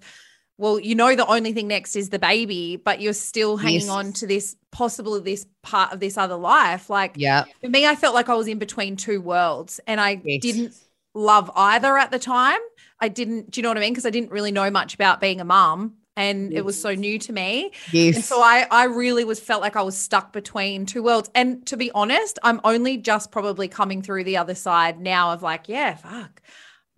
well, 0.60 0.80
you 0.80 0.96
know, 0.96 1.16
the 1.16 1.26
only 1.28 1.54
thing 1.54 1.68
next 1.68 1.96
is 1.96 2.10
the 2.10 2.18
baby, 2.20 2.78
but 2.78 3.00
you're 3.00 3.14
still 3.14 3.58
hanging 3.58 3.82
Yes. 3.82 3.90
on 3.90 4.12
to 4.14 4.28
this 4.28 4.56
possible 4.78 5.16
of 5.16 5.24
this 5.24 5.46
part 5.64 5.92
of 5.92 6.00
this 6.00 6.18
other 6.18 6.36
life. 6.36 6.88
Like 6.90 7.14
Yeah. 7.16 7.46
for 7.62 7.70
me, 7.70 7.88
I 7.88 7.96
felt 7.96 8.14
like 8.14 8.30
I 8.30 8.36
was 8.36 8.48
in 8.48 8.60
between 8.60 8.96
two 8.96 9.20
worlds 9.20 9.80
and 9.88 10.00
I 10.00 10.22
Yes. 10.24 10.42
didn't 10.42 10.74
love 11.16 11.50
either 11.56 11.98
at 11.98 12.12
the 12.12 12.20
time. 12.20 12.60
I 13.00 13.08
didn't, 13.10 13.50
do 13.52 13.60
you 13.60 13.64
know 13.64 13.70
what 13.70 13.78
I 13.78 13.82
mean? 13.82 13.94
Because 13.94 14.06
I 14.06 14.12
didn't 14.12 14.32
really 14.32 14.52
know 14.52 14.70
much 14.70 14.94
about 14.94 15.20
being 15.20 15.42
a 15.42 15.46
mom 15.46 15.96
and 16.16 16.54
it 16.54 16.64
was 16.64 16.80
so 16.80 16.94
new 16.94 17.18
to 17.20 17.34
me. 17.34 17.72
Yes. 17.92 18.16
And 18.16 18.24
so 18.24 18.40
I, 18.42 18.68
I 18.70 18.84
really 18.86 19.24
was 19.24 19.40
felt 19.40 19.62
like 19.62 19.76
I 19.76 19.82
was 19.82 19.98
stuck 19.98 20.32
between 20.32 20.86
two 20.86 21.02
worlds. 21.02 21.30
And 21.34 21.66
to 21.68 21.76
be 21.78 21.90
honest, 21.92 22.38
I'm 22.44 22.62
only 22.64 22.98
just 22.98 23.32
probably 23.32 23.68
coming 23.68 24.02
through 24.04 24.26
the 24.26 24.38
other 24.38 24.56
side 24.56 25.00
now 25.00 25.34
of 25.34 25.42
like, 25.42 25.68
yeah, 25.68 25.96
fuck. 25.96 26.42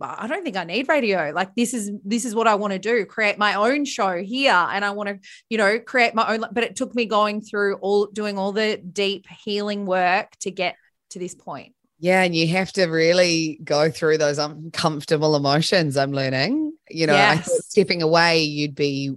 I 0.01 0.27
don't 0.27 0.43
think 0.43 0.57
I 0.57 0.63
need 0.63 0.87
radio. 0.87 1.31
Like 1.33 1.55
this 1.55 1.73
is 1.73 1.91
this 2.05 2.25
is 2.25 2.33
what 2.33 2.47
I 2.47 2.55
want 2.55 2.73
to 2.73 2.79
do. 2.79 3.05
Create 3.05 3.37
my 3.37 3.55
own 3.55 3.85
show 3.85 4.21
here, 4.23 4.53
and 4.53 4.85
I 4.85 4.91
want 4.91 5.09
to, 5.09 5.19
you 5.49 5.57
know, 5.57 5.79
create 5.79 6.15
my 6.15 6.33
own. 6.33 6.45
But 6.51 6.63
it 6.63 6.75
took 6.75 6.95
me 6.95 7.05
going 7.05 7.41
through 7.41 7.75
all 7.75 8.05
doing 8.07 8.37
all 8.37 8.51
the 8.51 8.77
deep 8.77 9.25
healing 9.43 9.85
work 9.85 10.35
to 10.39 10.51
get 10.51 10.75
to 11.11 11.19
this 11.19 11.35
point. 11.35 11.73
Yeah, 11.99 12.21
and 12.23 12.33
you 12.33 12.47
have 12.47 12.71
to 12.73 12.85
really 12.85 13.59
go 13.63 13.91
through 13.91 14.19
those 14.19 14.37
uncomfortable 14.37 15.35
emotions. 15.35 15.97
I'm 15.97 16.13
learning. 16.13 16.71
You 16.89 17.07
know, 17.07 17.15
I 17.15 17.37
thought 17.37 17.63
stepping 17.63 18.01
away, 18.01 18.43
you'd 18.43 18.75
be 18.75 19.11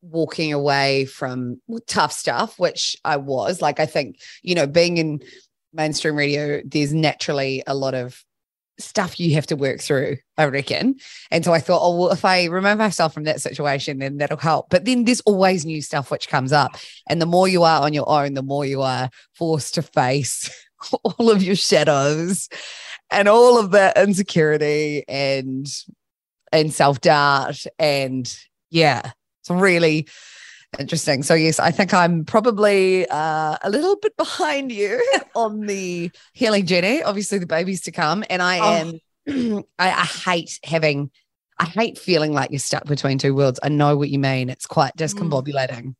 walking 0.00 0.52
away 0.52 1.04
from 1.04 1.60
tough 1.86 2.12
stuff, 2.12 2.58
which 2.58 2.96
I 3.04 3.18
was. 3.18 3.60
Like, 3.60 3.78
I 3.78 3.86
think, 3.86 4.20
you 4.42 4.54
know, 4.54 4.66
being 4.66 4.96
in 4.96 5.20
mainstream 5.74 6.16
radio, 6.16 6.62
there's 6.64 6.94
naturally 6.94 7.62
a 7.66 7.74
lot 7.74 7.94
of 7.94 8.22
stuff 8.78 9.20
you 9.20 9.34
have 9.34 9.46
to 9.46 9.56
work 9.56 9.80
through, 9.80 10.16
I 10.36 10.46
reckon. 10.46 10.96
And 11.30 11.44
so 11.44 11.52
I 11.52 11.60
thought, 11.60 11.80
oh, 11.82 11.96
well, 11.98 12.10
if 12.10 12.24
I 12.24 12.46
remove 12.46 12.78
myself 12.78 13.14
from 13.14 13.24
that 13.24 13.40
situation, 13.40 13.98
then 13.98 14.16
that'll 14.16 14.36
help. 14.36 14.68
But 14.70 14.84
then 14.84 15.04
there's 15.04 15.20
always 15.22 15.64
new 15.64 15.80
stuff 15.80 16.10
which 16.10 16.28
comes 16.28 16.52
up. 16.52 16.76
And 17.08 17.20
the 17.20 17.26
more 17.26 17.46
you 17.48 17.62
are 17.62 17.82
on 17.82 17.92
your 17.92 18.08
own, 18.08 18.34
the 18.34 18.42
more 18.42 18.64
you 18.64 18.82
are 18.82 19.10
forced 19.34 19.74
to 19.74 19.82
face 19.82 20.50
all 21.04 21.30
of 21.30 21.42
your 21.42 21.56
shadows 21.56 22.48
and 23.10 23.28
all 23.28 23.58
of 23.58 23.70
that 23.72 23.96
insecurity 23.96 25.04
and 25.08 25.66
and 26.52 26.72
self-doubt 26.72 27.64
and 27.78 28.36
yeah 28.70 29.12
it's 29.40 29.50
really 29.50 30.06
interesting. 30.78 31.22
So 31.22 31.34
yes 31.34 31.58
i 31.60 31.70
think 31.70 31.92
i'm 31.94 32.24
probably 32.24 33.06
uh, 33.08 33.56
a 33.62 33.70
little 33.70 33.96
bit 33.96 34.16
behind 34.16 34.72
you 34.72 35.02
on 35.34 35.60
the 35.66 36.10
healing 36.32 36.66
journey. 36.66 37.02
Obviously 37.02 37.38
the 37.38 37.46
baby's 37.46 37.82
to 37.82 37.92
come 37.92 38.24
and 38.30 38.42
i 38.42 38.58
Oh. 38.58 39.00
am 39.26 39.64
I, 39.78 39.90
I 39.90 40.04
hate 40.04 40.58
having 40.64 41.10
i 41.58 41.64
hate 41.64 41.98
feeling 41.98 42.32
like 42.32 42.50
you're 42.50 42.58
stuck 42.58 42.84
between 42.86 43.18
two 43.18 43.34
worlds. 43.34 43.60
I 43.62 43.68
know 43.68 43.96
what 43.96 44.10
you 44.10 44.18
mean. 44.18 44.50
It's 44.50 44.66
quite 44.66 44.96
discombobulating 44.96 45.94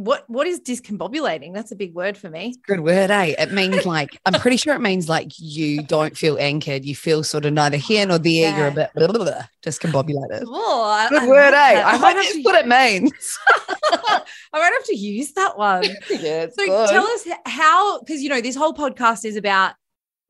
What 0.00 0.24
what 0.28 0.46
is 0.46 0.60
discombobulating? 0.60 1.52
That's 1.52 1.72
a 1.72 1.76
big 1.76 1.92
word 1.94 2.16
for 2.16 2.30
me. 2.30 2.54
Good 2.66 2.80
word, 2.80 3.10
eh? 3.10 3.34
It 3.38 3.52
means 3.52 3.84
like 3.84 4.18
I'm 4.24 4.32
pretty 4.40 4.56
sure 4.56 4.74
it 4.74 4.80
means 4.80 5.10
like 5.10 5.32
you 5.38 5.82
don't 5.82 6.16
feel 6.16 6.38
anchored. 6.38 6.86
You 6.86 6.94
feel 6.96 7.22
sort 7.22 7.44
of 7.44 7.52
neither 7.52 7.76
here 7.76 8.06
nor 8.06 8.18
there. 8.18 8.56
You're 8.56 8.68
a 8.68 8.72
bit 8.72 8.90
blah, 8.94 9.08
blah, 9.08 9.24
blah, 9.24 9.42
discombobulated. 9.62 10.44
Oh, 10.46 11.06
Good 11.10 11.22
I 11.22 11.26
word, 11.28 11.50
like 11.52 11.76
eh? 11.76 11.80
I 11.82 11.88
I 11.88 11.90
hope 11.92 12.00
might 12.00 12.16
have 12.16 12.24
that's 12.24 12.32
to, 12.36 12.42
what 12.42 12.64
it 12.64 12.66
means. 12.66 13.38
I 13.90 14.58
might 14.58 14.72
have 14.72 14.84
to 14.84 14.96
use 14.96 15.32
that 15.34 15.58
one. 15.58 15.84
yeah, 16.08 16.46
So 16.46 16.64
good. 16.64 16.88
tell 16.88 17.06
us 17.06 17.26
how, 17.44 18.00
because 18.00 18.22
you 18.22 18.30
know, 18.30 18.40
this 18.40 18.56
whole 18.56 18.72
podcast 18.72 19.26
is 19.26 19.36
about 19.36 19.74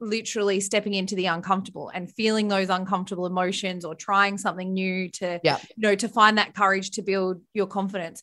literally 0.00 0.58
stepping 0.60 0.94
into 0.94 1.14
the 1.14 1.26
uncomfortable 1.26 1.90
and 1.94 2.10
feeling 2.12 2.48
those 2.48 2.70
uncomfortable 2.70 3.26
emotions 3.26 3.84
or 3.84 3.94
trying 3.94 4.36
something 4.36 4.72
new 4.72 5.10
to, 5.10 5.38
Yeah. 5.44 5.58
you 5.76 5.82
know, 5.88 5.94
to 5.94 6.08
find 6.08 6.38
that 6.38 6.54
courage 6.56 6.90
to 6.92 7.02
build 7.02 7.40
your 7.54 7.66
confidence. 7.68 8.22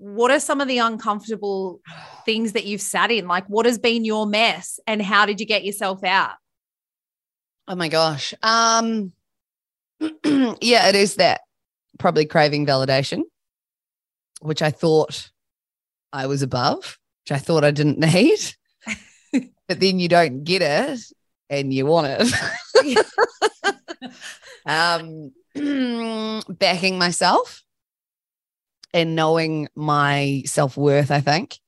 What 0.00 0.30
are 0.30 0.38
some 0.38 0.60
of 0.60 0.68
the 0.68 0.78
uncomfortable 0.78 1.80
things 2.24 2.52
that 2.52 2.64
you've 2.64 2.80
sat 2.80 3.10
in? 3.10 3.26
Like, 3.26 3.46
what 3.48 3.66
has 3.66 3.78
been 3.78 4.04
your 4.04 4.26
mess 4.26 4.78
and 4.86 5.02
how 5.02 5.26
did 5.26 5.40
you 5.40 5.46
get 5.46 5.64
yourself 5.64 6.04
out? 6.04 6.34
Oh 7.66 7.74
my 7.74 7.88
gosh. 7.88 8.32
Um 8.42 9.12
yeah, 10.00 10.88
it 10.88 10.94
is 10.94 11.16
that 11.16 11.40
probably 11.98 12.26
craving 12.26 12.64
validation, 12.64 13.22
which 14.40 14.62
I 14.62 14.70
thought 14.70 15.30
I 16.12 16.26
was 16.26 16.42
above, 16.42 16.98
which 17.24 17.32
I 17.32 17.38
thought 17.38 17.64
I 17.64 17.72
didn't 17.72 17.98
need. 17.98 18.38
but 19.68 19.80
then 19.80 19.98
you 19.98 20.08
don't 20.08 20.44
get 20.44 20.62
it 20.62 21.00
and 21.50 21.74
you 21.74 21.86
want 21.86 22.06
it. 22.20 23.06
um 24.66 25.32
backing 26.48 26.98
myself 26.98 27.64
and 28.94 29.14
knowing 29.14 29.68
my 29.74 30.42
self-worth, 30.46 31.10
I 31.10 31.20
think. 31.20 31.58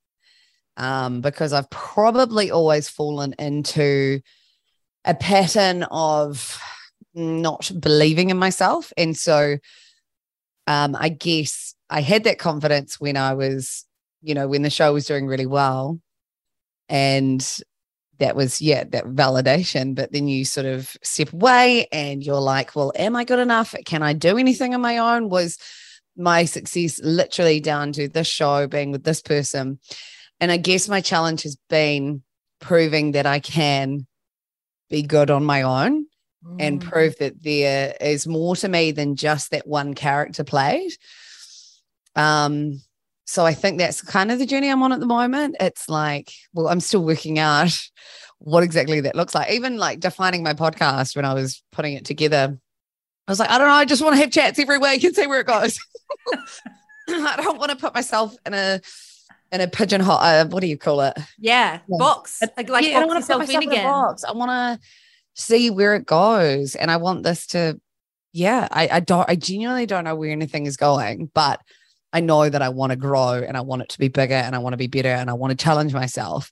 Um, 0.77 1.21
because 1.21 1.53
I've 1.53 1.69
probably 1.69 2.51
always 2.51 2.89
fallen 2.89 3.35
into 3.39 4.21
a 5.05 5.15
pattern 5.15 5.83
of 5.91 6.59
not 7.13 7.71
believing 7.79 8.31
in 8.31 8.39
myself. 8.39 8.93
And 8.97 9.17
so 9.17 9.59
um, 10.67 10.97
I 10.99 11.11
guess 11.11 11.75
I 11.91 12.01
had 12.01 12.25
that 12.25 12.39
confidence 12.39 13.01
when 13.01 13.17
I 13.17 13.35
was, 13.35 13.85
you 14.23 14.35
know, 14.35 14.49
when 14.49 14.63
the 14.63 14.71
show 14.71 14.93
was 14.93 15.07
doing 15.07 15.27
really 15.27 15.47
well. 15.47 16.01
And 16.89 17.47
that 18.19 18.37
was, 18.37 18.63
yeah, 18.63 18.85
that 18.85 19.05
validation. 19.07 19.95
But 19.95 20.13
then 20.13 20.29
you 20.29 20.45
sort 20.45 20.67
of 20.67 20.97
step 21.03 21.33
away 21.33 21.89
and 21.93 22.25
you're 22.25 22.41
like, 22.41 22.75
well, 22.77 22.93
am 22.95 23.17
I 23.17 23.25
good 23.25 23.39
enough? 23.39 23.75
Can 23.85 24.03
I 24.03 24.13
do 24.13 24.39
anything 24.39 24.75
on 24.75 24.81
my 24.81 24.99
own? 24.99 25.29
Was 25.29 25.59
my 26.21 26.45
success 26.45 27.01
literally 27.03 27.59
down 27.61 27.93
to 27.93 28.09
this 28.09 28.29
show 28.29 28.67
being 28.67 28.93
with 28.93 29.03
this 29.05 29.23
person? 29.23 29.81
And 30.39 30.53
I 30.53 30.57
guess 30.57 30.89
my 30.89 31.01
challenge 31.01 31.43
has 31.43 31.57
been 31.69 32.23
proving 32.61 33.13
that 33.13 33.27
I 33.27 33.41
can 33.41 34.07
be 34.89 35.03
good 35.03 35.31
on 35.31 35.45
my 35.45 35.63
own 35.63 36.07
and 36.59 36.81
Mm. 36.81 36.85
prove 36.85 37.17
that 37.19 37.43
there 37.43 37.95
is 38.01 38.27
more 38.27 38.57
to 38.57 38.69
me 38.69 38.93
than 38.93 39.17
just 39.17 39.51
that 39.51 39.67
one 39.67 39.95
character 39.95 40.45
played. 40.45 40.93
Um, 42.17 42.81
so 43.25 43.47
I 43.47 43.55
think 43.55 43.79
that's 43.79 44.03
kind 44.03 44.31
of 44.33 44.39
the 44.39 44.47
journey 44.47 44.69
I'm 44.69 44.83
on 44.83 44.93
at 44.93 45.01
the 45.01 45.07
moment. 45.07 45.57
It's 45.61 45.89
like, 45.89 46.33
well, 46.53 46.69
I'm 46.69 46.81
still 46.81 47.05
working 47.05 47.39
out 47.39 47.79
what 48.39 48.63
exactly 48.63 49.01
that 49.03 49.15
looks 49.15 49.35
like. 49.35 49.51
Even 49.53 49.77
like 49.77 50.01
defining 50.01 50.43
my 50.43 50.55
podcast 50.55 51.15
when 51.15 51.25
I 51.25 51.35
was 51.35 51.63
putting 51.73 51.95
it 51.95 52.05
together, 52.05 52.59
I 53.31 53.33
was 53.33 53.39
like, 53.39 53.51
I 53.51 53.59
don't 53.59 53.69
know, 53.69 53.75
I 53.75 53.85
just 53.85 54.03
want 54.03 54.17
to 54.17 54.21
have 54.21 54.33
chats 54.33 54.59
every 54.59 54.79
week 54.79 55.05
and 55.05 55.15
see 55.15 55.29
where 55.29 55.39
it 55.41 55.47
goes. 55.47 55.79
I 57.09 57.37
don't 57.37 57.59
want 57.59 57.71
to 57.71 57.77
put 57.77 57.95
myself 57.95 58.35
in 58.45 58.55
a 58.55 58.81
in 59.53 59.61
a 59.61 59.69
pigeonhole. 59.69 60.19
Uh, 60.19 60.47
what 60.47 60.61
do 60.63 60.67
you 60.67 60.77
call 60.77 61.01
it? 61.03 61.17
Yeah, 61.39 61.79
Yeah. 61.89 61.97
box. 61.97 62.41
Like, 62.57 62.69
like 62.69 62.85
yeah, 62.85 62.97
I 62.97 63.01
don't 63.01 63.09
want 63.09 63.25
to 63.25 63.33
put 63.33 63.39
myself 63.39 63.63
in 63.63 63.73
in 63.73 63.79
a 63.79 63.83
box. 63.85 64.25
I 64.25 64.33
want 64.33 64.51
to 64.51 64.85
see 65.41 65.71
where 65.71 65.95
it 65.95 66.07
goes, 66.07 66.75
and 66.75 66.91
I 66.91 66.97
want 66.97 67.23
this 67.23 67.47
to. 67.49 67.81
Yeah, 68.33 68.67
I, 68.73 68.89
I 68.95 69.01
don't. 69.01 69.29
I 69.31 69.37
genuinely 69.37 69.87
don't 69.87 70.03
know 70.03 70.17
where 70.17 70.31
anything 70.33 70.67
is 70.67 70.77
going, 70.77 71.31
but 71.33 71.61
I 72.13 72.19
know 72.19 72.49
that 72.49 72.63
I 72.63 72.69
want 72.71 72.91
to 72.91 72.97
grow, 72.97 73.35
and 73.35 73.57
I 73.57 73.61
want 73.61 73.83
it 73.83 73.91
to 73.91 73.99
be 74.01 74.09
bigger, 74.09 74.35
and 74.35 74.57
I 74.57 74.59
want 74.59 74.73
to 74.73 74.77
be 74.77 74.89
better, 74.89 75.09
and 75.09 75.31
I 75.31 75.35
want 75.35 75.53
to 75.53 75.57
challenge 75.57 75.95
myself, 75.95 76.51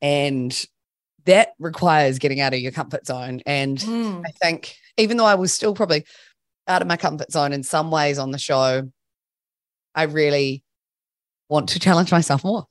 and 0.00 0.56
that 1.24 1.54
requires 1.58 2.20
getting 2.20 2.40
out 2.40 2.54
of 2.54 2.60
your 2.60 2.70
comfort 2.72 3.04
zone. 3.04 3.42
And 3.46 3.78
Mm. 3.78 4.22
I 4.24 4.30
think 4.40 4.76
even 4.98 5.16
though 5.16 5.24
I 5.24 5.36
was 5.36 5.52
still 5.54 5.74
probably 5.74 6.04
out 6.66 6.82
of 6.82 6.88
my 6.88 6.96
comfort 6.98 7.32
zone 7.32 7.52
in 7.52 7.62
some 7.62 7.90
ways 7.90 8.18
on 8.18 8.30
the 8.30 8.38
show, 8.38 8.90
I 9.94 10.02
really 10.02 10.62
want 11.48 11.70
to 11.70 11.78
challenge 11.80 12.12
myself 12.12 12.44
more. 12.44 12.66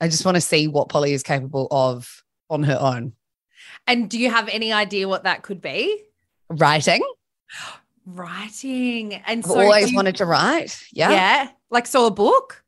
I 0.00 0.08
just 0.08 0.24
want 0.24 0.36
to 0.36 0.40
see 0.40 0.68
what 0.68 0.88
Polly 0.88 1.12
is 1.12 1.22
capable 1.22 1.66
of 1.70 2.22
on 2.48 2.62
her 2.64 2.78
own. 2.80 3.14
And 3.86 4.08
do 4.08 4.18
you 4.18 4.30
have 4.30 4.48
any 4.48 4.72
idea 4.72 5.08
what 5.08 5.24
that 5.24 5.42
could 5.42 5.60
be? 5.60 6.02
Writing. 6.48 7.02
Writing. 8.06 9.14
And 9.26 9.44
I've 9.44 9.50
so 9.50 9.60
always 9.60 9.90
you- 9.90 9.96
wanted 9.96 10.16
to 10.16 10.26
write. 10.26 10.80
yeah. 10.92 11.10
Yeah. 11.10 11.48
Like 11.70 11.86
so 11.86 12.06
a 12.06 12.10
book? 12.10 12.62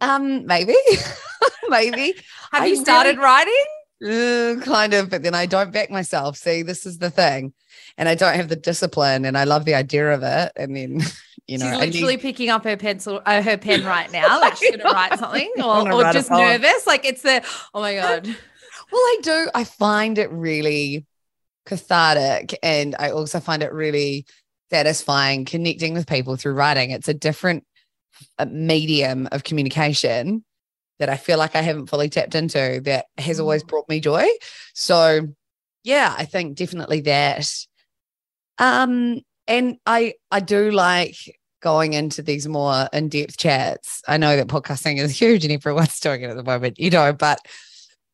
Um, 0.00 0.46
maybe. 0.46 0.74
maybe. 1.68 2.14
Have 2.52 2.62
I 2.62 2.66
you 2.66 2.76
started 2.76 3.18
writing? 3.18 3.64
Uh, 4.02 4.56
kind 4.62 4.94
of, 4.94 5.10
but 5.10 5.22
then 5.22 5.34
I 5.34 5.46
don't 5.46 5.72
back 5.72 5.90
myself. 5.90 6.36
See, 6.36 6.62
this 6.62 6.86
is 6.86 6.98
the 6.98 7.10
thing. 7.10 7.52
And 7.98 8.08
I 8.08 8.14
don't 8.14 8.34
have 8.34 8.48
the 8.48 8.56
discipline 8.56 9.24
and 9.24 9.36
I 9.36 9.44
love 9.44 9.64
the 9.64 9.74
idea 9.74 10.12
of 10.12 10.22
it. 10.22 10.52
And 10.56 10.74
then, 10.74 11.00
you 11.46 11.58
know, 11.58 11.66
she's 11.70 11.80
I 11.80 11.84
need- 11.84 11.94
literally 11.94 12.16
picking 12.16 12.48
up 12.48 12.64
her 12.64 12.76
pencil, 12.76 13.20
uh, 13.26 13.42
her 13.42 13.58
pen 13.58 13.84
right 13.84 14.10
now, 14.10 14.40
like 14.40 14.56
she's 14.56 14.74
gonna 14.76 14.84
write 14.84 15.18
something, 15.18 15.52
or, 15.58 15.92
or 15.92 16.12
just 16.12 16.30
nervous. 16.30 16.86
Like 16.86 17.04
it's 17.04 17.22
the 17.22 17.44
oh 17.74 17.80
my 17.80 17.94
god, 17.94 18.26
Well, 18.92 19.00
I 19.00 19.18
do. 19.22 19.50
I 19.54 19.64
find 19.64 20.18
it 20.18 20.30
really 20.32 21.06
cathartic. 21.66 22.58
And 22.62 22.96
I 22.98 23.10
also 23.10 23.40
find 23.40 23.62
it 23.62 23.72
really 23.72 24.26
satisfying 24.70 25.44
connecting 25.44 25.94
with 25.94 26.06
people 26.06 26.36
through 26.36 26.54
writing. 26.54 26.90
It's 26.90 27.08
a 27.08 27.14
different 27.14 27.64
uh, 28.38 28.46
medium 28.46 29.28
of 29.32 29.44
communication 29.44 30.44
that 31.00 31.08
I 31.08 31.16
feel 31.16 31.38
like 31.38 31.56
I 31.56 31.62
haven't 31.62 31.88
fully 31.88 32.08
tapped 32.08 32.34
into 32.36 32.80
that 32.84 33.06
has 33.18 33.40
always 33.40 33.64
Mm. 33.64 33.68
brought 33.68 33.88
me 33.88 33.98
joy. 34.00 34.28
So, 34.74 35.26
yeah, 35.82 36.14
I 36.16 36.24
think 36.26 36.56
definitely 36.56 37.00
that. 37.00 37.50
Um, 38.58 39.20
and 39.48 39.78
I 39.86 40.14
I 40.30 40.40
do 40.40 40.70
like 40.70 41.16
going 41.62 41.94
into 41.94 42.22
these 42.22 42.46
more 42.46 42.88
in-depth 42.92 43.36
chats. 43.36 44.02
I 44.06 44.16
know 44.18 44.36
that 44.36 44.46
podcasting 44.46 44.98
is 44.98 45.10
huge 45.18 45.44
and 45.44 45.52
everyone's 45.52 45.98
doing 46.00 46.22
it 46.22 46.30
at 46.30 46.36
the 46.36 46.44
moment, 46.44 46.78
you 46.78 46.90
know, 46.90 47.12
but 47.12 47.40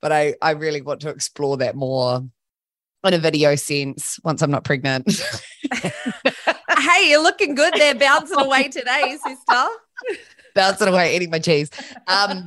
but 0.01 0.12
I 0.12 0.35
I 0.40 0.53
really 0.53 0.81
want 0.81 1.01
to 1.03 1.11
explore 1.11 1.57
that 1.59 1.75
more 1.75 2.22
in 3.05 3.14
a 3.14 3.18
video 3.18 3.55
sense 3.57 4.18
once 4.25 4.42
I'm 4.42 4.51
not 4.51 4.64
pregnant. 4.64 5.07
hey, 5.75 7.09
you're 7.11 7.22
looking 7.22 7.55
good 7.55 7.75
there, 7.75 7.94
bouncing 7.94 8.40
away 8.40 8.64
today, 8.68 9.16
sister. 9.25 9.66
Bouncing 10.55 10.88
away, 10.88 11.14
eating 11.14 11.31
my 11.31 11.38
cheese. 11.38 11.70
Um, 12.09 12.46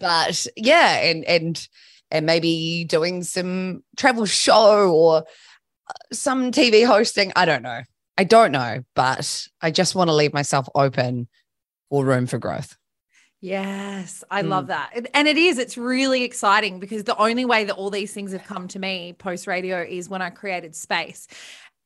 but 0.00 0.46
yeah, 0.56 0.98
and 0.98 1.24
and 1.24 1.68
and 2.10 2.26
maybe 2.26 2.84
doing 2.84 3.22
some 3.22 3.82
travel 3.96 4.26
show 4.26 4.90
or 4.92 5.24
some 6.12 6.50
TV 6.52 6.84
hosting. 6.84 7.32
I 7.36 7.44
don't 7.44 7.62
know. 7.62 7.82
I 8.18 8.24
don't 8.24 8.52
know, 8.52 8.82
but 8.94 9.46
I 9.60 9.70
just 9.70 9.94
want 9.94 10.08
to 10.08 10.14
leave 10.14 10.32
myself 10.32 10.68
open 10.74 11.28
or 11.90 12.04
room 12.04 12.26
for 12.26 12.38
growth. 12.38 12.76
Yes, 13.40 14.24
I 14.30 14.42
Mm. 14.42 14.48
love 14.48 14.66
that. 14.68 15.08
And 15.12 15.28
it 15.28 15.36
is, 15.36 15.58
it's 15.58 15.76
really 15.76 16.24
exciting 16.24 16.80
because 16.80 17.04
the 17.04 17.16
only 17.18 17.44
way 17.44 17.64
that 17.64 17.74
all 17.74 17.90
these 17.90 18.12
things 18.12 18.32
have 18.32 18.44
come 18.44 18.66
to 18.68 18.78
me 18.78 19.14
post 19.18 19.46
radio 19.46 19.82
is 19.82 20.08
when 20.08 20.22
I 20.22 20.30
created 20.30 20.74
space. 20.74 21.28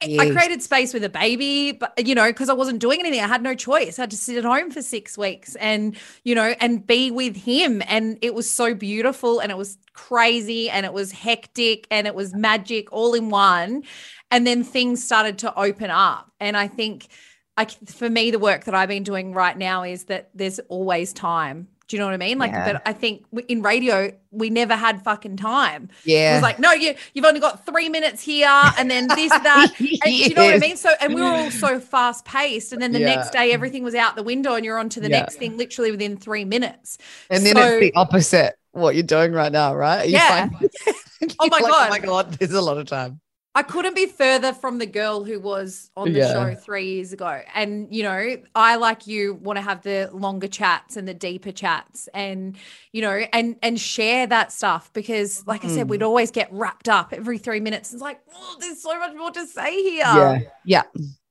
I- 0.02 0.16
I 0.20 0.30
created 0.30 0.62
space 0.62 0.94
with 0.94 1.04
a 1.04 1.08
baby, 1.08 1.72
but 1.72 2.06
you 2.06 2.14
know, 2.14 2.26
because 2.28 2.48
I 2.48 2.54
wasn't 2.54 2.78
doing 2.78 3.00
anything, 3.00 3.20
I 3.20 3.26
had 3.26 3.42
no 3.42 3.54
choice. 3.54 3.98
I 3.98 4.02
had 4.02 4.10
to 4.12 4.16
sit 4.16 4.36
at 4.38 4.44
home 4.44 4.70
for 4.70 4.80
six 4.82 5.18
weeks 5.18 5.56
and, 5.56 5.96
you 6.24 6.34
know, 6.34 6.54
and 6.60 6.86
be 6.86 7.10
with 7.10 7.36
him. 7.36 7.82
And 7.86 8.18
it 8.22 8.34
was 8.34 8.50
so 8.50 8.74
beautiful 8.74 9.40
and 9.40 9.52
it 9.52 9.58
was 9.58 9.76
crazy 9.92 10.70
and 10.70 10.86
it 10.86 10.92
was 10.92 11.12
hectic 11.12 11.86
and 11.90 12.06
it 12.06 12.14
was 12.14 12.34
magic 12.34 12.90
all 12.92 13.12
in 13.14 13.28
one. 13.28 13.82
And 14.30 14.46
then 14.46 14.64
things 14.64 15.04
started 15.04 15.38
to 15.38 15.54
open 15.58 15.90
up. 15.90 16.30
And 16.40 16.56
I 16.56 16.68
think, 16.68 17.08
I, 17.56 17.66
for 17.66 18.08
me, 18.08 18.30
the 18.30 18.38
work 18.38 18.64
that 18.64 18.74
I've 18.74 18.88
been 18.88 19.02
doing 19.02 19.34
right 19.34 19.58
now 19.58 19.82
is 19.82 20.04
that 20.04 20.30
there's 20.34 20.60
always 20.68 21.12
time. 21.12 21.68
Do 21.90 21.96
you 21.96 21.98
know 22.00 22.06
what 22.06 22.14
I 22.14 22.18
mean? 22.18 22.38
Like, 22.38 22.52
Yeah. 22.52 22.72
but 22.74 22.82
I 22.86 22.92
think 22.92 23.24
in 23.48 23.62
radio, 23.62 24.12
we 24.30 24.48
never 24.48 24.76
had 24.76 25.02
fucking 25.02 25.36
time. 25.38 25.88
Yeah, 26.04 26.30
It 26.30 26.34
was 26.36 26.42
like, 26.44 26.60
no, 26.60 26.70
you 26.70 26.94
you've 27.14 27.24
only 27.24 27.40
got 27.40 27.66
three 27.66 27.88
minutes 27.88 28.22
here, 28.22 28.46
and 28.78 28.88
then 28.88 29.08
this, 29.08 29.28
that. 29.42 29.72
And 29.76 29.88
do 30.04 30.10
you 30.12 30.32
know 30.34 30.44
what 30.44 30.54
I 30.54 30.58
mean? 30.58 30.76
So, 30.76 30.90
and 31.00 31.16
we 31.16 31.20
were 31.20 31.26
all 31.26 31.50
so 31.50 31.80
fast 31.80 32.24
paced, 32.24 32.72
and 32.72 32.80
then 32.80 32.92
the 32.92 33.00
Yeah. 33.00 33.16
next 33.16 33.30
day 33.32 33.50
everything 33.52 33.82
was 33.82 33.96
out 33.96 34.14
the 34.14 34.22
window, 34.22 34.54
and 34.54 34.64
you're 34.64 34.78
on 34.78 34.88
to 34.90 35.00
the 35.00 35.10
Yeah. 35.10 35.18
next 35.22 35.34
thing 35.34 35.56
literally 35.58 35.90
within 35.90 36.16
three 36.16 36.44
minutes. 36.44 36.96
And 37.28 37.44
then 37.44 37.56
So- 37.56 37.62
it's 37.62 37.80
the 37.80 37.92
opposite 37.98 38.54
what 38.70 38.94
you're 38.94 39.02
doing 39.02 39.32
right 39.32 39.50
now, 39.50 39.74
right? 39.74 40.06
You 40.06 40.12
Yeah. 40.12 40.48
find- 40.48 40.70
Oh 41.40 41.48
my 41.50 41.58
like, 41.58 41.64
oh 41.64 41.68
God. 41.68 41.86
Oh 41.86 41.90
my 41.90 41.98
god, 41.98 42.32
there's 42.34 42.52
a 42.52 42.60
lot 42.62 42.78
of 42.78 42.86
time. 42.86 43.20
I 43.52 43.64
couldn't 43.64 43.96
be 43.96 44.06
further 44.06 44.52
from 44.52 44.78
the 44.78 44.86
girl 44.86 45.24
who 45.24 45.40
was 45.40 45.90
on 45.96 46.12
the 46.12 46.20
Yeah. 46.20 46.32
show 46.32 46.54
three 46.54 46.94
years 46.94 47.12
ago. 47.12 47.40
And, 47.52 47.92
you 47.92 48.04
know, 48.04 48.36
I, 48.54 48.76
like 48.76 49.08
you, 49.08 49.34
want 49.34 49.56
to 49.56 49.60
have 49.62 49.82
the 49.82 50.08
longer 50.12 50.46
chats 50.46 50.96
and 50.96 51.08
the 51.08 51.14
deeper 51.14 51.50
chats 51.50 52.08
and, 52.14 52.56
you 52.92 53.02
know, 53.02 53.10
and 53.32 53.56
and 53.60 53.80
share 53.80 54.28
that 54.28 54.52
stuff 54.52 54.92
because, 54.92 55.44
like 55.48 55.64
I 55.64 55.68
said, 55.68 55.86
Mm. 55.86 55.90
we'd 55.90 56.02
always 56.04 56.30
get 56.30 56.48
wrapped 56.52 56.88
up 56.88 57.12
every 57.12 57.38
three 57.38 57.58
minutes. 57.58 57.92
It's 57.92 58.00
like, 58.00 58.20
oh, 58.32 58.56
there's 58.60 58.80
so 58.80 58.96
much 59.00 59.16
more 59.16 59.32
to 59.32 59.44
say 59.46 59.82
here. 59.82 60.04
Yeah. 60.04 60.38
Yeah. 60.64 60.82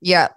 Yeah. 0.01 0.27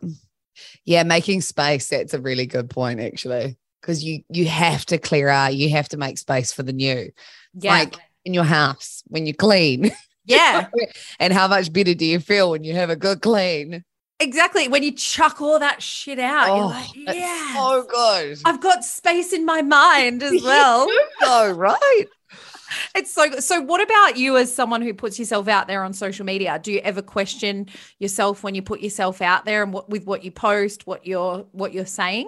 Yeah. 0.85 1.03
Making 1.03 1.41
space. 1.41 1.89
That's 1.89 2.15
a 2.15 2.21
really 2.21 2.47
good 2.47 2.71
point, 2.71 3.01
actually. 3.01 3.59
Because 3.81 4.05
you 4.05 4.23
you 4.29 4.47
have 4.47 4.87
to 4.87 4.99
clear 4.99 5.29
out, 5.29 5.57
you 5.57 5.71
have 5.71 5.89
to 5.89 5.97
make 5.97 6.17
space 6.19 6.53
for 6.53 6.63
the 6.63 6.73
new. 6.73 7.11
Yeah. 7.55 7.73
Like 7.73 7.97
in 8.25 8.35
your 8.35 8.45
house 8.45 9.03
when 9.09 9.27
you 9.27 9.35
clean. 9.35 9.91
yeah. 10.25 10.69
and 11.21 11.33
how 11.33 11.49
much 11.49 11.73
better 11.73 11.95
do 11.95 12.05
you 12.05 12.21
feel 12.21 12.51
when 12.51 12.65
you 12.65 12.75
have 12.75 12.91
a 12.91 12.97
good 12.97 13.21
clean? 13.23 13.85
Exactly. 14.21 14.69
When 14.69 14.83
you 14.85 14.93
chuck 14.93 15.41
all 15.41 15.59
that 15.59 15.83
shit 15.83 16.19
out, 16.21 16.47
you're 16.47 16.65
Oh, 16.65 16.69
like, 16.69 16.91
It's 16.95 17.19
yeah. 17.19 17.55
so 17.55 17.85
good. 17.89 18.39
I've 18.45 18.61
got 18.61 18.85
space 18.85 19.33
in 19.33 19.45
my 19.45 19.63
mind 19.63 20.23
as 20.23 20.43
well. 20.45 20.89
so 21.21 21.51
right. 21.53 22.07
It's 22.95 23.13
so 23.13 23.29
good. 23.29 23.43
So, 23.45 23.61
what 23.61 23.83
about 23.83 24.17
you 24.17 24.39
as 24.39 24.51
someone 24.55 24.81
who 24.81 24.95
puts 24.95 25.19
yourself 25.19 25.47
out 25.47 25.67
there 25.67 25.85
on 25.85 25.93
social 25.93 26.25
media? 26.25 26.59
Do 26.63 26.73
you 26.73 26.79
ever 26.79 27.03
question 27.03 27.69
yourself 27.99 28.43
when 28.43 28.55
you 28.55 28.63
put 28.63 28.81
yourself 28.81 29.21
out 29.21 29.45
there 29.45 29.63
and 29.63 29.75
what 29.75 29.91
with 29.91 30.07
what 30.07 30.25
you 30.25 30.31
post, 30.31 30.87
what 30.87 31.07
you're 31.07 31.41
what 31.53 31.75
you're 31.75 31.85
saying? 31.85 32.27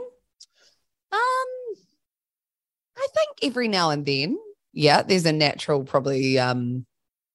Um, 1.13 1.19
I 2.97 3.07
think 3.15 3.29
every 3.43 3.69
now 3.69 3.89
and 3.89 4.05
then, 4.05 4.39
yeah, 4.75 5.01
there's 5.03 5.25
a 5.25 5.33
natural 5.33 5.83
probably 5.85 6.39
um 6.39 6.85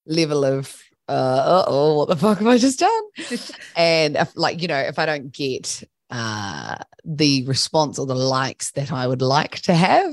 level 0.10 0.44
of 0.44 0.76
uh 1.08 1.64
oh, 1.66 1.98
what 1.98 2.10
the 2.10 2.16
fuck 2.18 2.40
have 2.40 2.48
I 2.48 2.58
just 2.58 2.80
done? 2.80 3.04
and 3.76 4.18
if 4.18 4.32
like 4.36 4.62
you 4.62 4.68
know, 4.68 4.78
if 4.78 5.00
I 5.00 5.06
don't 5.06 5.32
get 5.32 5.84
uh 6.10 6.76
the 7.06 7.44
response 7.46 7.98
or 7.98 8.06
the 8.06 8.16
likes 8.16 8.72
that 8.72 8.92
I 8.92 9.08
would 9.08 9.22
like 9.22 9.62
to 9.62 9.74
have, 9.74 10.12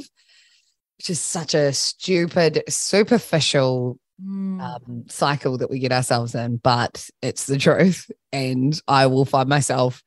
which 0.99 1.11
is 1.11 1.21
such 1.21 1.55
a 1.55 1.73
stupid, 1.73 2.63
superficial 2.69 3.99
Mm. 4.25 4.63
um, 4.63 5.05
cycle 5.09 5.59
that 5.59 5.69
we 5.69 5.79
get 5.79 5.93
ourselves 5.93 6.35
in, 6.35 6.57
but 6.57 7.11
it's 7.21 7.45
the 7.45 7.59
truth. 7.59 8.11
And 8.33 8.81
I 8.89 9.09
will 9.09 9.27
find 9.27 9.47
myself, 9.47 10.03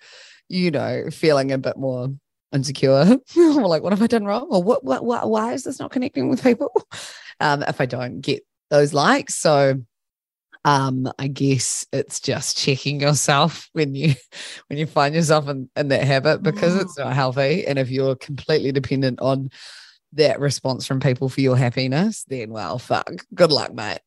you 0.48 0.72
know, 0.72 1.12
feeling 1.12 1.52
a 1.52 1.60
bit 1.60 1.78
more 1.78 2.10
insecure. 2.52 3.20
or 3.38 3.68
like, 3.68 3.84
what 3.84 3.94
have 3.94 4.02
I 4.02 4.08
done 4.08 4.26
wrong? 4.26 4.48
Or 4.50 4.64
what, 4.64 4.84
what, 4.84 5.06
what, 5.06 5.30
why 5.30 5.54
is 5.54 5.64
this 5.64 5.80
not 5.80 5.92
connecting 5.92 6.28
with 6.28 6.42
people? 6.42 6.72
Um, 7.42 7.64
if 7.64 7.80
I 7.80 7.86
don't 7.86 8.20
get 8.20 8.44
those 8.70 8.94
likes. 8.94 9.36
So, 9.36 9.82
um, 10.66 11.12
I 11.18 11.28
guess 11.28 11.86
it's 11.94 12.20
just 12.20 12.58
checking 12.58 13.00
yourself 13.02 13.70
when 13.74 13.96
you 13.96 14.14
when 14.68 14.78
you 14.80 14.86
find 14.86 15.16
yourself 15.16 15.48
in, 15.48 15.70
in 15.76 15.88
that 15.90 16.04
habit 16.04 16.44
because 16.44 16.76
Mm. 16.76 16.82
it's 16.82 16.98
not 16.98 17.14
healthy. 17.14 17.66
And 17.66 17.80
if 17.80 17.90
you're 17.90 18.16
completely 18.16 18.72
dependent 18.72 19.20
on 19.22 19.50
that 20.14 20.40
response 20.40 20.88
from 20.88 21.00
people 21.00 21.30
for 21.30 21.42
your 21.42 21.56
happiness, 21.56 22.24
then 22.28 22.50
well, 22.50 22.80
fuck. 22.80 23.10
Good 23.34 23.52
luck, 23.52 23.74
mate. 23.74 24.00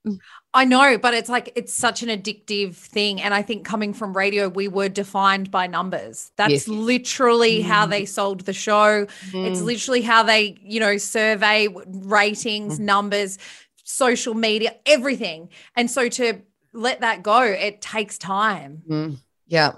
I 0.55 0.67
know, 0.67 0.99
but 0.99 1.15
it's 1.15 1.31
like 1.31 1.51
it's 1.57 1.73
such 1.73 2.03
an 2.03 2.09
addictive 2.11 2.75
thing. 2.75 3.23
And 3.23 3.33
I 3.33 3.41
think 3.41 3.65
coming 3.65 3.95
from 3.95 4.15
radio, 4.15 4.49
we 4.49 4.69
were 4.69 4.91
defined 4.91 5.51
by 5.51 5.67
numbers. 5.67 6.31
That's 6.37 6.51
Yes. 6.51 6.69
literally 6.69 7.63
how 7.63 7.87
Mm. 7.87 7.91
they 7.91 8.05
sold 8.05 8.41
the 8.41 8.53
show. 8.53 9.07
It's 9.33 9.61
Mm. 9.61 9.65
literally 9.65 10.03
how 10.03 10.23
they, 10.25 10.59
you 10.61 10.81
know, 10.81 10.99
survey 10.99 11.69
ratings, 11.87 12.79
Mm. 12.79 12.83
numbers, 12.85 13.39
social 13.83 14.35
media, 14.35 14.75
everything. 14.87 15.49
And 15.77 15.91
so 15.91 16.09
to 16.09 16.41
let 16.73 17.01
that 17.01 17.23
go, 17.23 17.43
it 17.43 17.81
takes 17.81 18.19
time. 18.19 18.83
Mm, 18.89 19.19
yeah. 19.47 19.73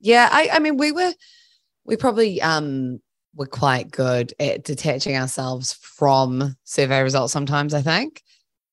Yeah. 0.00 0.28
I, 0.30 0.50
I 0.52 0.58
mean, 0.58 0.76
we 0.76 0.92
were, 0.92 1.12
we 1.84 1.96
probably 1.96 2.40
um 2.42 3.00
were 3.34 3.46
quite 3.46 3.90
good 3.90 4.32
at 4.40 4.64
detaching 4.64 5.16
ourselves 5.16 5.74
from 5.74 6.56
survey 6.64 7.02
results 7.02 7.32
sometimes, 7.32 7.74
I 7.74 7.82
think. 7.82 8.22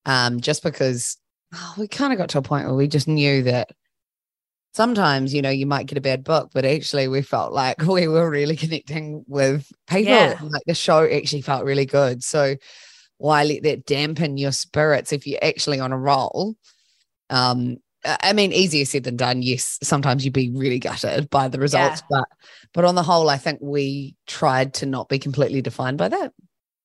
Um, 0.05 0.39
just 0.41 0.63
because 0.63 1.17
oh, 1.53 1.75
we 1.77 1.87
kind 1.87 2.11
of 2.13 2.19
got 2.19 2.29
to 2.29 2.39
a 2.39 2.41
point 2.41 2.65
where 2.65 2.75
we 2.75 2.87
just 2.87 3.07
knew 3.07 3.43
that 3.43 3.69
sometimes, 4.73 5.33
you 5.33 5.41
know, 5.41 5.49
you 5.49 5.65
might 5.65 5.85
get 5.85 5.97
a 5.97 6.01
bad 6.01 6.23
book, 6.23 6.51
but 6.53 6.65
actually 6.65 7.07
we 7.07 7.21
felt 7.21 7.53
like 7.53 7.81
we 7.85 8.07
were 8.07 8.29
really 8.29 8.55
connecting 8.55 9.23
with 9.27 9.71
people. 9.87 10.13
Yeah. 10.13 10.37
Like 10.41 10.63
the 10.65 10.73
show 10.73 11.05
actually 11.09 11.41
felt 11.41 11.65
really 11.65 11.85
good. 11.85 12.23
So 12.23 12.55
why 13.23 13.45
let 13.45 13.63
that 13.63 13.85
dampen 13.85 14.37
your 14.37 14.51
spirits 14.51 15.13
if 15.13 15.25
you're 15.25 15.39
actually 15.41 15.79
on 15.79 15.93
a 15.93 15.97
roll? 15.97 16.55
Um, 17.29 17.77
I 18.03 18.33
mean, 18.33 18.51
easier 18.51 18.83
said 18.83 19.05
than 19.05 19.15
done. 19.15 19.41
Yes, 19.41 19.79
sometimes 19.81 20.25
you'd 20.25 20.33
be 20.33 20.49
really 20.49 20.77
gutted 20.77 21.29
by 21.29 21.47
the 21.47 21.57
results, 21.57 22.03
but 22.09 22.25
but 22.73 22.83
on 22.83 22.95
the 22.95 23.03
whole, 23.03 23.29
I 23.29 23.37
think 23.37 23.59
we 23.61 24.17
tried 24.27 24.73
to 24.75 24.85
not 24.85 25.07
be 25.07 25.19
completely 25.19 25.61
defined 25.61 25.97
by 25.97 26.09
that. 26.09 26.33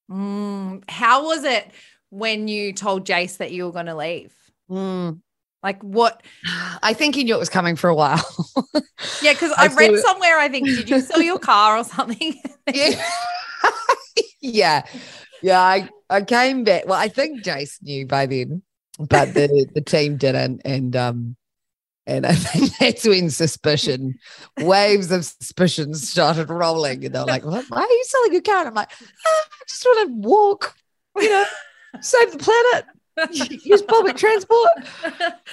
Mm, 0.08 0.88
how 0.88 1.26
was 1.26 1.42
it 1.42 1.68
when 2.10 2.46
you 2.46 2.72
told 2.72 3.04
Jase 3.04 3.38
that 3.38 3.50
you 3.50 3.64
were 3.66 3.72
going 3.72 3.86
to 3.86 3.96
leave? 3.96 4.32
Mm. 4.70 5.20
Like 5.64 5.82
what? 5.82 6.22
I 6.84 6.94
think 6.94 7.16
he 7.16 7.24
knew 7.24 7.34
it 7.34 7.40
was 7.40 7.48
coming 7.48 7.74
for 7.74 7.90
a 7.90 7.94
while. 7.96 8.24
Yeah, 9.22 9.32
because 9.32 9.52
I 9.58 9.64
I, 9.64 9.74
read 9.74 9.90
thought- 9.90 10.04
somewhere, 10.04 10.38
I 10.38 10.48
think, 10.48 10.68
did 10.68 10.88
you 10.88 11.00
sell 11.00 11.20
your 11.20 11.40
car 11.40 11.78
or 11.78 11.82
something? 11.82 12.40
yeah. 12.72 13.02
yeah. 14.40 14.84
Yeah. 15.42 15.60
I, 15.60 15.88
I 16.10 16.22
came 16.22 16.64
back. 16.64 16.86
Well, 16.86 16.98
I 16.98 17.08
think 17.08 17.42
Jase 17.42 17.78
knew 17.82 18.06
by 18.06 18.26
then, 18.26 18.62
but 18.98 19.34
the, 19.34 19.68
the 19.74 19.80
team 19.80 20.16
didn't. 20.16 20.62
And 20.64 20.94
um 20.96 21.36
and 22.08 22.24
I 22.24 22.32
think 22.32 22.76
that's 22.80 23.06
when 23.06 23.30
suspicion, 23.30 24.18
waves 24.58 25.12
of 25.12 25.24
suspicion 25.26 25.94
started 25.94 26.48
rolling. 26.48 27.04
And 27.04 27.14
they're 27.14 27.24
like, 27.24 27.44
what? 27.44 27.66
Why 27.68 27.82
are 27.82 27.90
you 27.90 28.04
selling 28.04 28.32
your 28.32 28.42
car? 28.42 28.60
And 28.60 28.68
I'm 28.68 28.74
like, 28.74 28.90
"Ah, 29.00 29.44
I 29.52 29.64
just 29.68 29.84
want 29.84 30.08
to 30.08 30.28
walk, 30.28 30.74
you 31.16 31.28
know, 31.28 31.44
save 32.00 32.32
the 32.32 32.38
planet, 32.38 33.60
use 33.64 33.82
public 33.82 34.16
transport. 34.16 34.70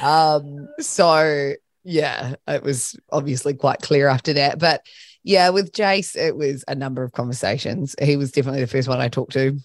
Um, 0.02 0.70
so 0.80 1.54
yeah, 1.84 2.36
it 2.48 2.64
was 2.64 2.96
obviously 3.12 3.54
quite 3.54 3.82
clear 3.82 4.08
after 4.08 4.34
that. 4.34 4.58
But 4.58 4.86
yeah, 5.24 5.50
with 5.50 5.74
Jase, 5.74 6.16
it 6.16 6.38
was 6.38 6.64
a 6.68 6.76
number 6.76 7.04
of 7.04 7.12
conversations. 7.12 7.96
He 8.02 8.16
was 8.16 8.32
definitely 8.32 8.62
the 8.62 8.68
first 8.68 8.88
one 8.88 9.02
I 9.02 9.10
talked 9.10 9.34
to. 9.34 9.60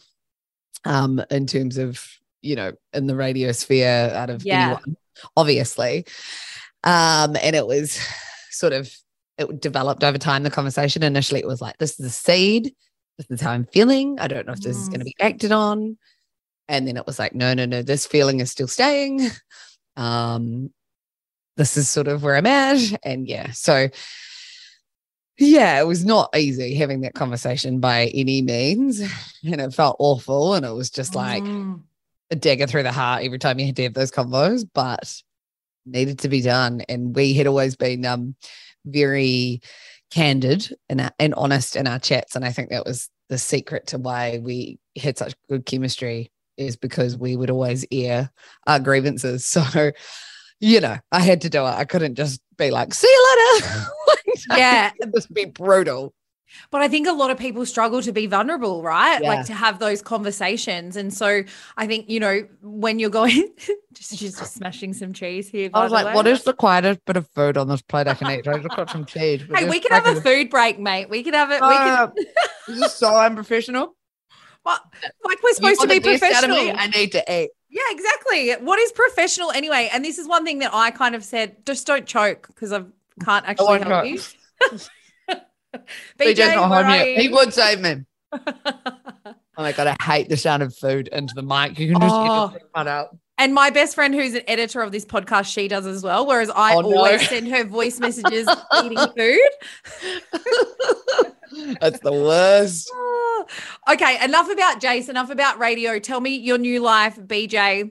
Um, 0.84 1.22
in 1.30 1.46
terms 1.46 1.76
of, 1.78 2.02
you 2.42 2.56
know, 2.56 2.72
in 2.94 3.06
the 3.06 3.14
radio 3.16 3.52
sphere 3.52 4.10
out 4.14 4.30
of 4.30 4.44
Yeah. 4.44 4.62
anyone, 4.64 4.96
obviously. 5.36 6.06
Um, 6.84 7.36
and 7.42 7.54
it 7.54 7.66
was 7.66 8.00
sort 8.50 8.72
of 8.72 8.90
it 9.36 9.60
developed 9.60 10.04
over 10.04 10.18
time, 10.18 10.42
the 10.42 10.50
conversation. 10.50 11.02
Initially, 11.02 11.40
it 11.40 11.46
was 11.46 11.60
like, 11.60 11.76
this 11.78 11.98
is 11.98 12.06
a 12.06 12.10
seed, 12.10 12.74
this 13.18 13.26
is 13.30 13.40
how 13.40 13.50
I'm 13.52 13.66
feeling. 13.66 14.18
I 14.20 14.28
don't 14.28 14.46
know 14.46 14.52
if 14.52 14.60
this 14.60 14.76
is 14.76 14.88
Mm. 14.88 14.92
going 14.92 15.00
to 15.00 15.04
be 15.04 15.14
acted 15.20 15.52
on. 15.52 15.98
And 16.68 16.86
then 16.86 16.96
it 16.96 17.06
was 17.06 17.18
like, 17.18 17.34
no, 17.34 17.52
no, 17.52 17.66
no, 17.66 17.82
this 17.82 18.06
feeling 18.06 18.40
is 18.40 18.50
still 18.50 18.68
staying. 18.68 19.28
Um, 19.96 20.72
this 21.56 21.76
is 21.76 21.88
sort 21.90 22.08
of 22.08 22.22
where 22.22 22.36
I'm 22.36 22.46
at. 22.46 22.78
And 23.04 23.26
yeah, 23.28 23.50
so 23.50 23.88
yeah, 25.40 25.80
it 25.80 25.86
was 25.86 26.04
not 26.04 26.30
easy 26.36 26.74
having 26.74 27.00
that 27.00 27.14
conversation 27.14 27.80
by 27.80 28.06
any 28.14 28.42
means. 28.42 29.00
And 29.42 29.60
it 29.60 29.74
felt 29.74 29.96
awful. 29.98 30.54
And 30.54 30.64
it 30.66 30.72
was 30.72 30.90
just 30.90 31.14
like 31.14 31.44
Mm. 31.44 31.80
a 32.30 32.36
dagger 32.36 32.66
through 32.66 32.82
the 32.84 32.92
heart 32.92 33.24
every 33.24 33.38
time 33.38 33.58
you 33.58 33.66
had 33.66 33.76
to 33.76 33.82
have 33.84 33.94
those 33.94 34.10
combos, 34.10 34.66
but 34.72 35.22
needed 35.86 36.18
to 36.20 36.28
be 36.28 36.42
done. 36.42 36.82
And 36.88 37.14
we 37.16 37.32
had 37.32 37.46
always 37.46 37.74
been 37.74 38.04
um 38.04 38.36
very 38.84 39.60
candid 40.10 40.74
and, 40.88 41.00
uh, 41.00 41.10
and 41.18 41.34
honest 41.34 41.76
in 41.76 41.86
our 41.86 41.98
chats. 41.98 42.36
And 42.36 42.44
I 42.44 42.52
think 42.52 42.70
that 42.70 42.84
was 42.84 43.08
the 43.28 43.38
secret 43.38 43.86
to 43.88 43.98
why 43.98 44.40
we 44.42 44.78
had 45.00 45.16
such 45.16 45.34
good 45.48 45.64
chemistry 45.66 46.30
is 46.56 46.76
because 46.76 47.16
we 47.16 47.36
would 47.36 47.48
always 47.50 47.86
air 47.90 48.30
our 48.66 48.78
grievances. 48.80 49.44
So, 49.72 49.92
you 50.62 50.80
know, 50.80 50.98
I 51.10 51.20
had 51.20 51.40
to 51.42 51.48
do 51.48 51.60
it. 51.60 51.70
I 51.70 51.84
couldn't 51.86 52.16
just 52.16 52.42
be 52.58 52.70
like, 52.70 52.92
see 52.92 53.06
you 53.08 53.36
later. 53.62 53.86
Yeah. 54.56 54.90
Just 55.14 55.32
be 55.32 55.44
brutal. 55.46 56.14
But 56.70 56.82
I 56.82 56.88
think 56.88 57.06
a 57.06 57.12
lot 57.12 57.30
of 57.30 57.38
people 57.38 57.64
struggle 57.64 58.02
to 58.02 58.12
be 58.12 58.26
vulnerable, 58.26 58.82
right? 58.82 59.20
Yeah. 59.22 59.28
Like 59.28 59.46
to 59.46 59.54
have 59.54 59.78
those 59.78 60.02
conversations. 60.02 60.96
And 60.96 61.12
so 61.14 61.42
I 61.76 61.86
think, 61.86 62.10
you 62.10 62.20
know, 62.20 62.46
when 62.62 62.98
you're 62.98 63.10
going, 63.10 63.50
just, 63.92 64.18
just 64.18 64.54
smashing 64.54 64.92
some 64.94 65.12
cheese 65.12 65.48
here. 65.48 65.70
I 65.72 65.82
was 65.82 65.92
like, 65.92 66.14
what 66.14 66.26
is 66.26 66.42
the 66.44 66.52
quietest 66.52 67.04
bit 67.04 67.16
of 67.16 67.28
food 67.28 67.56
on 67.56 67.68
this 67.68 67.82
plate 67.82 68.08
I 68.08 68.14
can 68.14 68.30
eat? 68.30 68.48
I 68.48 68.58
just 68.58 68.76
got 68.76 68.90
some 68.90 69.04
cheese. 69.04 69.42
Hey, 69.54 69.68
we 69.68 69.80
can 69.80 69.92
have 69.92 70.16
a 70.16 70.20
food 70.20 70.50
break, 70.50 70.78
mate. 70.78 71.08
We 71.08 71.22
can 71.22 71.34
have 71.34 71.50
it. 71.50 71.60
we 71.60 71.68
can, 71.68 71.98
uh, 71.98 72.10
This 72.66 72.82
is 72.82 72.92
so 72.94 73.16
unprofessional. 73.16 73.94
what, 74.62 74.82
like 75.24 75.42
we're 75.42 75.54
supposed 75.54 75.80
to 75.80 75.88
be 75.88 76.00
professional. 76.00 76.56
I 76.58 76.88
need 76.88 77.12
to 77.12 77.32
eat. 77.32 77.50
Yeah, 77.70 77.82
exactly. 77.90 78.52
What 78.54 78.80
is 78.80 78.90
professional 78.92 79.52
anyway? 79.52 79.88
And 79.92 80.04
this 80.04 80.18
is 80.18 80.26
one 80.26 80.44
thing 80.44 80.58
that 80.58 80.74
I 80.74 80.90
kind 80.90 81.14
of 81.14 81.22
said, 81.22 81.64
just 81.64 81.86
don't 81.86 82.04
choke 82.04 82.48
because 82.48 82.72
I 82.72 82.82
can't 83.24 83.46
actually 83.46 83.78
help 83.80 84.04
choke. 84.04 84.06
you. 84.06 84.18
BJ's 84.68 84.90
BJ, 86.18 86.54
not 86.54 86.68
home 86.68 86.90
yet. 86.90 87.18
He 87.18 87.28
would 87.28 87.52
save 87.54 87.80
me. 87.80 88.04
Oh 89.58 89.62
my 89.62 89.72
god, 89.72 89.88
I 89.88 89.96
hate 90.02 90.30
the 90.30 90.38
sound 90.38 90.62
of 90.62 90.74
food 90.74 91.08
into 91.08 91.34
the 91.34 91.42
mic. 91.42 91.78
You 91.78 91.92
can 91.92 92.00
just 92.00 92.14
Oh. 92.14 92.48
get 92.48 92.62
cut 92.74 92.88
out. 92.88 93.14
And 93.36 93.52
my 93.52 93.68
best 93.68 93.94
friend, 93.94 94.14
who's 94.14 94.32
an 94.32 94.40
editor 94.48 94.80
of 94.80 94.90
this 94.90 95.04
podcast, 95.04 95.52
she 95.52 95.68
does 95.68 95.84
as 95.86 96.02
well. 96.02 96.26
Whereas 96.26 96.48
I 96.48 96.76
Oh, 96.76 96.80
no. 96.80 96.96
always 96.96 97.28
send 97.28 97.46
her 97.48 97.64
voice 97.64 98.00
messages 98.00 98.48
eating 98.82 98.96
food. 99.14 99.38
That's 101.80 102.00
the 102.00 102.12
worst. 102.12 102.90
Oh. 102.94 103.46
Okay, 103.92 104.24
enough 104.24 104.50
about 104.50 104.80
Jase, 104.80 105.10
enough 105.10 105.28
about 105.28 105.58
radio. 105.58 105.98
Tell 105.98 106.20
me 106.20 106.36
your 106.36 106.56
new 106.58 106.80
life, 106.80 107.16
BJ. 107.18 107.90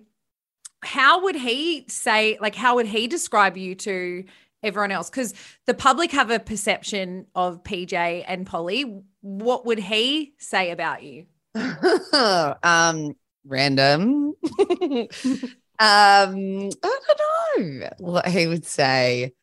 How 0.83 1.21
would 1.23 1.35
he 1.35 1.85
say, 1.87 2.37
like, 2.41 2.55
how 2.55 2.75
would 2.75 2.87
he 2.87 3.07
describe 3.07 3.57
you 3.57 3.75
to 3.75 4.23
everyone 4.63 4.91
else? 4.91 5.09
Because 5.09 5.33
the 5.65 5.73
public 5.73 6.11
have 6.11 6.29
a 6.31 6.39
perception 6.39 7.25
of 7.35 7.63
PJ 7.63 8.23
and 8.27 8.45
Polly. 8.45 9.01
What 9.21 9.65
would 9.65 9.79
he 9.79 10.33
say 10.37 10.71
about 10.71 11.03
you? 11.03 11.25
um, 12.63 13.15
random. 13.45 14.33
um, 14.59 15.09
I 15.79 16.69
don't 16.77 17.79
know 17.79 17.89
what 17.99 18.27
he 18.27 18.47
would 18.47 18.65
say. 18.65 19.33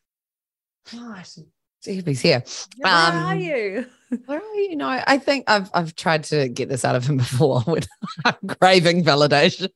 Oh, 0.93 1.21
see 1.23 1.97
if 1.97 2.05
he's 2.05 2.21
here. 2.21 2.43
Where 2.77 2.93
are 2.93 3.31
Um, 3.33 3.39
you? 3.39 3.85
Where 4.25 4.39
are 4.39 4.55
you? 4.55 4.75
know, 4.77 4.87
I 5.05 5.17
think 5.17 5.43
I've 5.47 5.69
I've 5.73 5.95
tried 5.95 6.23
to 6.25 6.47
get 6.47 6.69
this 6.69 6.85
out 6.85 6.95
of 6.95 7.05
him 7.05 7.17
before 7.25 7.61
I'm 8.23 8.35
craving 8.59 9.03
validation. 9.03 9.69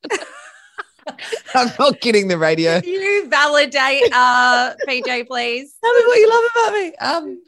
I'm 1.55 1.71
not 1.79 2.01
getting 2.01 2.27
the 2.27 2.37
radio. 2.37 2.81
You 2.83 3.27
validate 3.29 4.03
uh 4.13 4.73
PJ, 4.87 5.27
please. 5.27 5.75
Tell 5.83 5.93
me 5.93 6.07
what 6.07 6.19
you 6.19 6.29
love 6.29 6.43
about 6.51 6.73
me. 6.73 6.95
Um, 6.95 7.41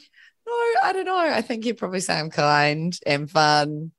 no, 0.45 0.53
I 0.83 0.93
don't 0.93 1.05
know. 1.05 1.17
I 1.17 1.41
think 1.41 1.65
you'd 1.65 1.77
probably 1.77 1.99
say 1.99 2.19
I'm 2.19 2.29
kind 2.29 2.97
and 3.05 3.29
fun, 3.29 3.91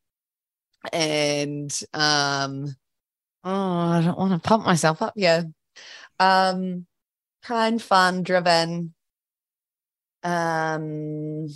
and 0.93 1.81
um, 1.93 2.75
oh, 3.45 3.79
I 3.89 4.03
don't 4.05 4.19
want 4.19 4.33
to 4.33 4.47
pump 4.47 4.67
myself 4.67 5.01
up. 5.03 5.15
Yeah, 5.17 5.45
um, 6.19 6.87
kind, 7.43 7.81
fun, 7.81 8.23
driven. 8.23 8.95
Um, 10.23 11.49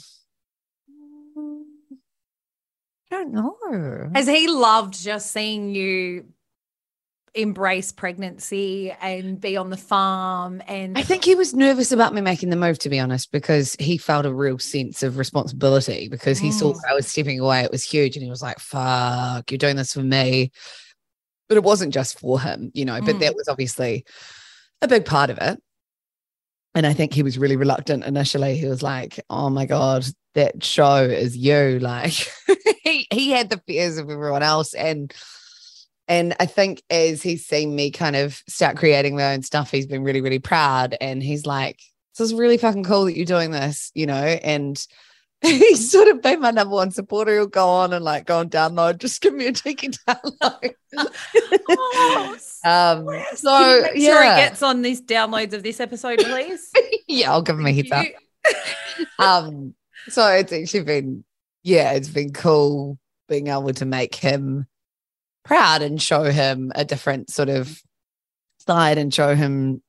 I 3.11 3.23
don't 3.23 3.33
know. 3.33 4.11
Has 4.15 4.27
he 4.27 4.49
loved 4.49 4.95
just 4.95 5.31
seeing 5.31 5.75
you 5.75 6.27
embrace 7.35 7.93
pregnancy 7.93 8.91
and 9.01 9.41
be 9.41 9.57
on 9.57 9.71
the 9.71 9.77
farm 9.77 10.63
and 10.67 10.97
I 10.99 11.03
think 11.03 11.25
he 11.25 11.35
was 11.35 11.55
nervous 11.55 11.93
about 11.93 12.15
me 12.15 12.21
making 12.21 12.51
the 12.51 12.57
move, 12.57 12.79
to 12.81 12.89
be 12.89 12.99
honest, 12.99 13.31
because 13.33 13.77
he 13.79 13.99
felt 13.99 14.27
a 14.27 14.33
real 14.35 14.59
sense 14.59 15.03
of 15.03 15.19
responsibility 15.19 16.09
because 16.09 16.39
he 16.39 16.51
saw 16.51 16.73
Mm. 16.73 16.81
I 16.91 16.95
was 16.95 17.07
stepping 17.07 17.41
away. 17.41 17.63
It 17.63 17.71
was 17.71 17.85
huge. 17.85 18.17
And 18.17 18.25
he 18.25 18.31
was 18.31 18.43
like, 18.43 18.59
fuck, 18.59 19.51
you're 19.51 19.59
doing 19.59 19.77
this 19.77 19.93
for 19.93 20.03
me. 20.03 20.51
But 21.49 21.57
it 21.57 21.65
wasn't 21.65 21.95
just 21.95 22.19
for 22.19 22.41
him, 22.41 22.71
you 22.75 22.85
know, 22.85 23.01
but 23.01 23.17
Mm. 23.17 23.21
that 23.21 23.35
was 23.35 23.49
obviously 23.49 24.05
a 24.83 24.89
big 24.89 25.05
part 25.05 25.31
of 25.31 25.39
it. 25.39 25.61
And 26.75 26.87
I 26.87 26.93
think 26.93 27.13
he 27.13 27.23
was 27.23 27.39
really 27.39 27.57
reluctant 27.57 28.05
initially. 28.05 28.57
He 28.57 28.67
was 28.67 28.83
like, 28.83 29.19
oh 29.31 29.49
my 29.51 29.67
God, 29.67 30.05
that 30.35 30.63
show 30.63 31.03
is 31.05 31.37
you. 31.37 31.79
Like 31.83 32.13
he, 32.85 33.07
he 33.11 33.31
had 33.31 33.51
the 33.51 33.61
fears 33.67 33.99
of 33.99 34.11
everyone 34.11 34.43
else. 34.43 34.75
And 34.75 35.13
and 36.09 36.35
I 36.41 36.47
think 36.47 36.83
as 36.89 37.23
he's 37.23 37.45
seen 37.45 37.77
me 37.77 37.91
kind 37.91 38.17
of 38.17 38.43
start 38.49 38.79
creating 38.79 39.15
my 39.15 39.35
own 39.35 39.43
stuff, 39.43 39.71
he's 39.71 39.87
been 39.87 40.03
really, 40.03 40.23
really 40.23 40.39
proud. 40.39 40.97
And 41.01 41.23
he's 41.23 41.45
like, 41.45 41.81
This 42.17 42.27
is 42.29 42.35
really 42.35 42.57
fucking 42.57 42.85
cool 42.85 43.05
that 43.05 43.17
you're 43.17 43.27
doing 43.27 43.51
this, 43.51 43.93
you 43.95 44.07
know, 44.07 44.15
and 44.15 44.83
he's 45.43 45.91
sort 45.91 46.09
of 46.09 46.23
been 46.23 46.41
my 46.41 46.51
number 46.51 46.75
one 46.75 46.91
supporter. 46.91 47.35
He'll 47.35 47.47
go 47.47 47.69
on 47.69 47.93
and 47.93 48.03
like 48.03 48.25
go 48.25 48.41
and 48.41 48.51
download, 48.51 48.99
just 49.01 49.21
give 49.21 49.35
me 49.35 49.47
a 49.47 49.53
cheeky 49.53 49.91
download. 49.91 50.73
Oh, 51.69 52.37
um, 52.65 53.07
so 53.35 53.83
make 53.83 53.93
yeah, 53.97 54.13
sure 54.13 54.23
he 54.23 54.29
gets 54.41 54.63
on 54.63 54.81
these 54.81 55.03
downloads 55.03 55.53
of 55.53 55.63
this 55.63 55.79
episode, 55.79 56.21
please. 56.21 56.73
yeah, 57.07 57.31
I'll 57.31 57.43
give 57.43 57.59
him 57.59 57.67
a 57.67 57.73
heads 57.73 57.93
up. 57.93 58.07
Um, 59.19 59.75
so 60.09 60.27
it's 60.29 60.53
actually 60.53 60.85
been, 60.85 61.25
yeah, 61.63 61.93
it's 61.93 62.09
been 62.09 62.33
cool 62.33 62.99
being 63.29 63.49
able 63.49 63.75
to 63.75 63.85
make 63.85 64.15
him 64.15 64.67
proud 65.45 65.83
and 65.83 66.01
show 66.01 66.25
him 66.25 66.73
a 66.75 66.85
different 66.85 67.31
sort 67.31 67.49
of 67.49 67.81
side 68.67 68.99
and 68.99 69.13
show 69.13 69.35
him 69.35 69.83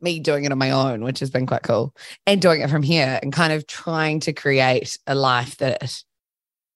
me 0.00 0.20
doing 0.20 0.44
it 0.44 0.52
on 0.52 0.58
my 0.58 0.70
own, 0.70 1.02
which 1.02 1.20
has 1.20 1.30
been 1.30 1.46
quite 1.46 1.62
cool, 1.62 1.94
and 2.26 2.40
doing 2.40 2.60
it 2.60 2.70
from 2.70 2.82
here 2.82 3.18
and 3.22 3.32
kind 3.32 3.52
of 3.52 3.66
trying 3.66 4.20
to 4.20 4.32
create 4.32 4.98
a 5.06 5.14
life 5.14 5.56
that 5.58 6.02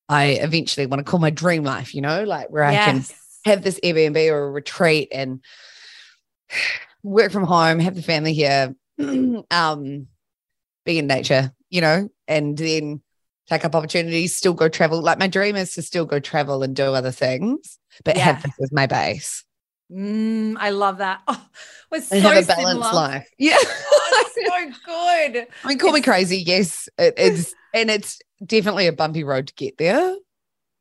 I 0.08 0.38
eventually 0.40 0.86
want 0.86 1.04
to 1.04 1.10
call 1.10 1.20
my 1.20 1.30
dream 1.30 1.64
life, 1.64 1.94
you 1.94 2.00
know, 2.00 2.24
like 2.24 2.50
where 2.50 2.64
I 2.64 2.74
can 2.74 3.04
have 3.44 3.62
this 3.62 3.80
Airbnb 3.82 4.30
or 4.30 4.44
a 4.44 4.50
retreat 4.50 5.08
and 5.12 5.40
work 7.02 7.32
from 7.32 7.44
home, 7.44 7.78
have 7.78 7.94
the 7.94 8.02
family 8.02 8.34
here, 8.34 8.74
um, 9.50 10.06
be 10.84 10.98
in 10.98 11.06
nature, 11.06 11.52
you 11.70 11.80
know, 11.80 12.08
and 12.28 12.56
then 12.58 13.02
take 13.48 13.64
up 13.64 13.74
opportunities, 13.74 14.36
still 14.36 14.54
go 14.54 14.68
travel. 14.68 15.00
Like 15.00 15.18
my 15.18 15.28
dream 15.28 15.56
is 15.56 15.74
to 15.74 15.82
still 15.82 16.04
go 16.04 16.20
travel 16.20 16.62
and 16.62 16.74
do 16.74 16.92
other 16.92 17.10
things, 17.10 17.78
but 18.05 18.16
have 18.16 18.37
Yeah. 18.37 18.42
this 18.42 18.55
as 18.62 18.72
my 18.72 18.87
base 18.87 19.44
Mm, 19.92 20.57
I 20.59 20.70
love 20.70 20.98
that. 20.98 21.20
Oh, 21.28 21.46
we're 21.90 22.00
so 22.00 22.16
and 22.16 22.24
have 22.24 22.37
a 22.38 22.42
similar. 22.44 22.64
balanced 22.81 22.94
life. 22.94 23.28
Yeah. 23.38 23.57
Oh, 23.61 24.31
so 24.35 24.70
good. 24.87 25.46
I 25.64 25.68
mean, 25.68 25.78
call 25.78 25.92
me 25.92 26.00
crazy. 26.00 26.38
Yes, 26.38 26.88
it, 26.96 27.12
it's 27.18 27.55
and 27.74 27.90
it's 27.90 28.18
definitely 28.46 28.87
a 28.87 28.92
bumpy 28.94 29.22
road 29.22 29.48
to 29.48 29.55
get 29.55 29.76
there, 29.76 30.16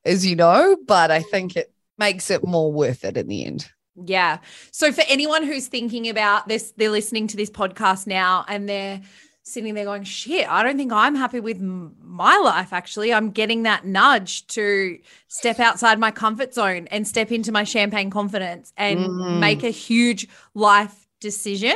as 0.05 0.25
you 0.25 0.37
know. 0.37 0.77
But 0.87 1.11
I 1.11 1.23
think 1.23 1.57
it 1.57 1.73
makes 1.97 2.31
it 2.31 2.45
more 2.45 2.71
worth 2.71 3.03
it 3.03 3.17
in 3.17 3.27
the 3.27 3.43
end. 3.45 3.67
Yeah. 4.01 4.37
So 4.71 4.93
for 4.93 5.03
anyone 5.09 5.43
who's 5.43 5.67
thinking 5.67 6.07
about 6.07 6.47
this, 6.47 6.71
they're 6.77 6.89
listening 6.89 7.27
to 7.27 7.35
this 7.37 7.49
podcast 7.49 8.07
now 8.07 8.45
and 8.47 8.69
they're 8.69 9.01
sitting 9.43 9.73
there 9.73 9.85
going, 9.85 10.03
shit, 10.03 10.49
I 10.49 10.63
don't 10.63 10.77
think 10.77 10.91
I'm 10.91 11.15
happy 11.15 11.39
with 11.39 11.59
my 11.59 12.37
life. 12.37 12.73
Actually, 12.73 13.13
I'm 13.13 13.31
getting 13.31 13.63
that 13.63 13.85
nudge 13.85 14.45
to 14.47 14.99
step 15.27 15.59
outside 15.59 15.99
my 15.99 16.11
comfort 16.11 16.53
zone 16.53 16.87
and 16.91 17.07
step 17.07 17.31
into 17.31 17.51
my 17.51 17.63
champagne 17.63 18.09
confidence 18.09 18.71
and 18.77 18.99
Mm. 18.99 19.39
make 19.39 19.63
a 19.63 19.69
huge 19.69 20.27
life 20.53 21.07
decision. 21.19 21.75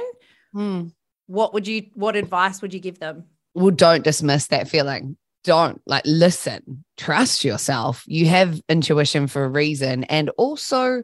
Hmm. 0.54 0.88
What 1.28 1.54
would 1.54 1.68
you, 1.68 1.88
what 1.96 2.16
advice 2.16 2.62
would 2.62 2.74
you 2.74 2.80
give 2.80 3.00
them? 3.00 3.26
Well, 3.56 3.72
don't 3.72 4.04
dismiss 4.04 4.48
that 4.48 4.68
feeling. 4.68 5.18
Don't 5.44 5.82
like 5.86 6.04
listen, 6.06 6.84
trust 6.98 7.44
yourself. 7.44 8.04
You 8.08 8.28
have 8.28 8.62
intuition 8.70 9.28
for 9.28 9.44
a 9.44 9.50
reason, 9.50 10.04
and 10.06 10.30
also 10.38 11.04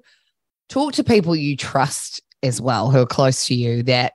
talk 0.70 0.94
to 0.94 1.04
people 1.04 1.36
you 1.36 1.56
trust 1.56 2.22
as 2.44 2.60
well 2.62 2.90
who 2.90 3.00
are 3.00 3.06
close 3.06 3.46
to 3.48 3.56
you 3.56 3.84
that 3.84 4.14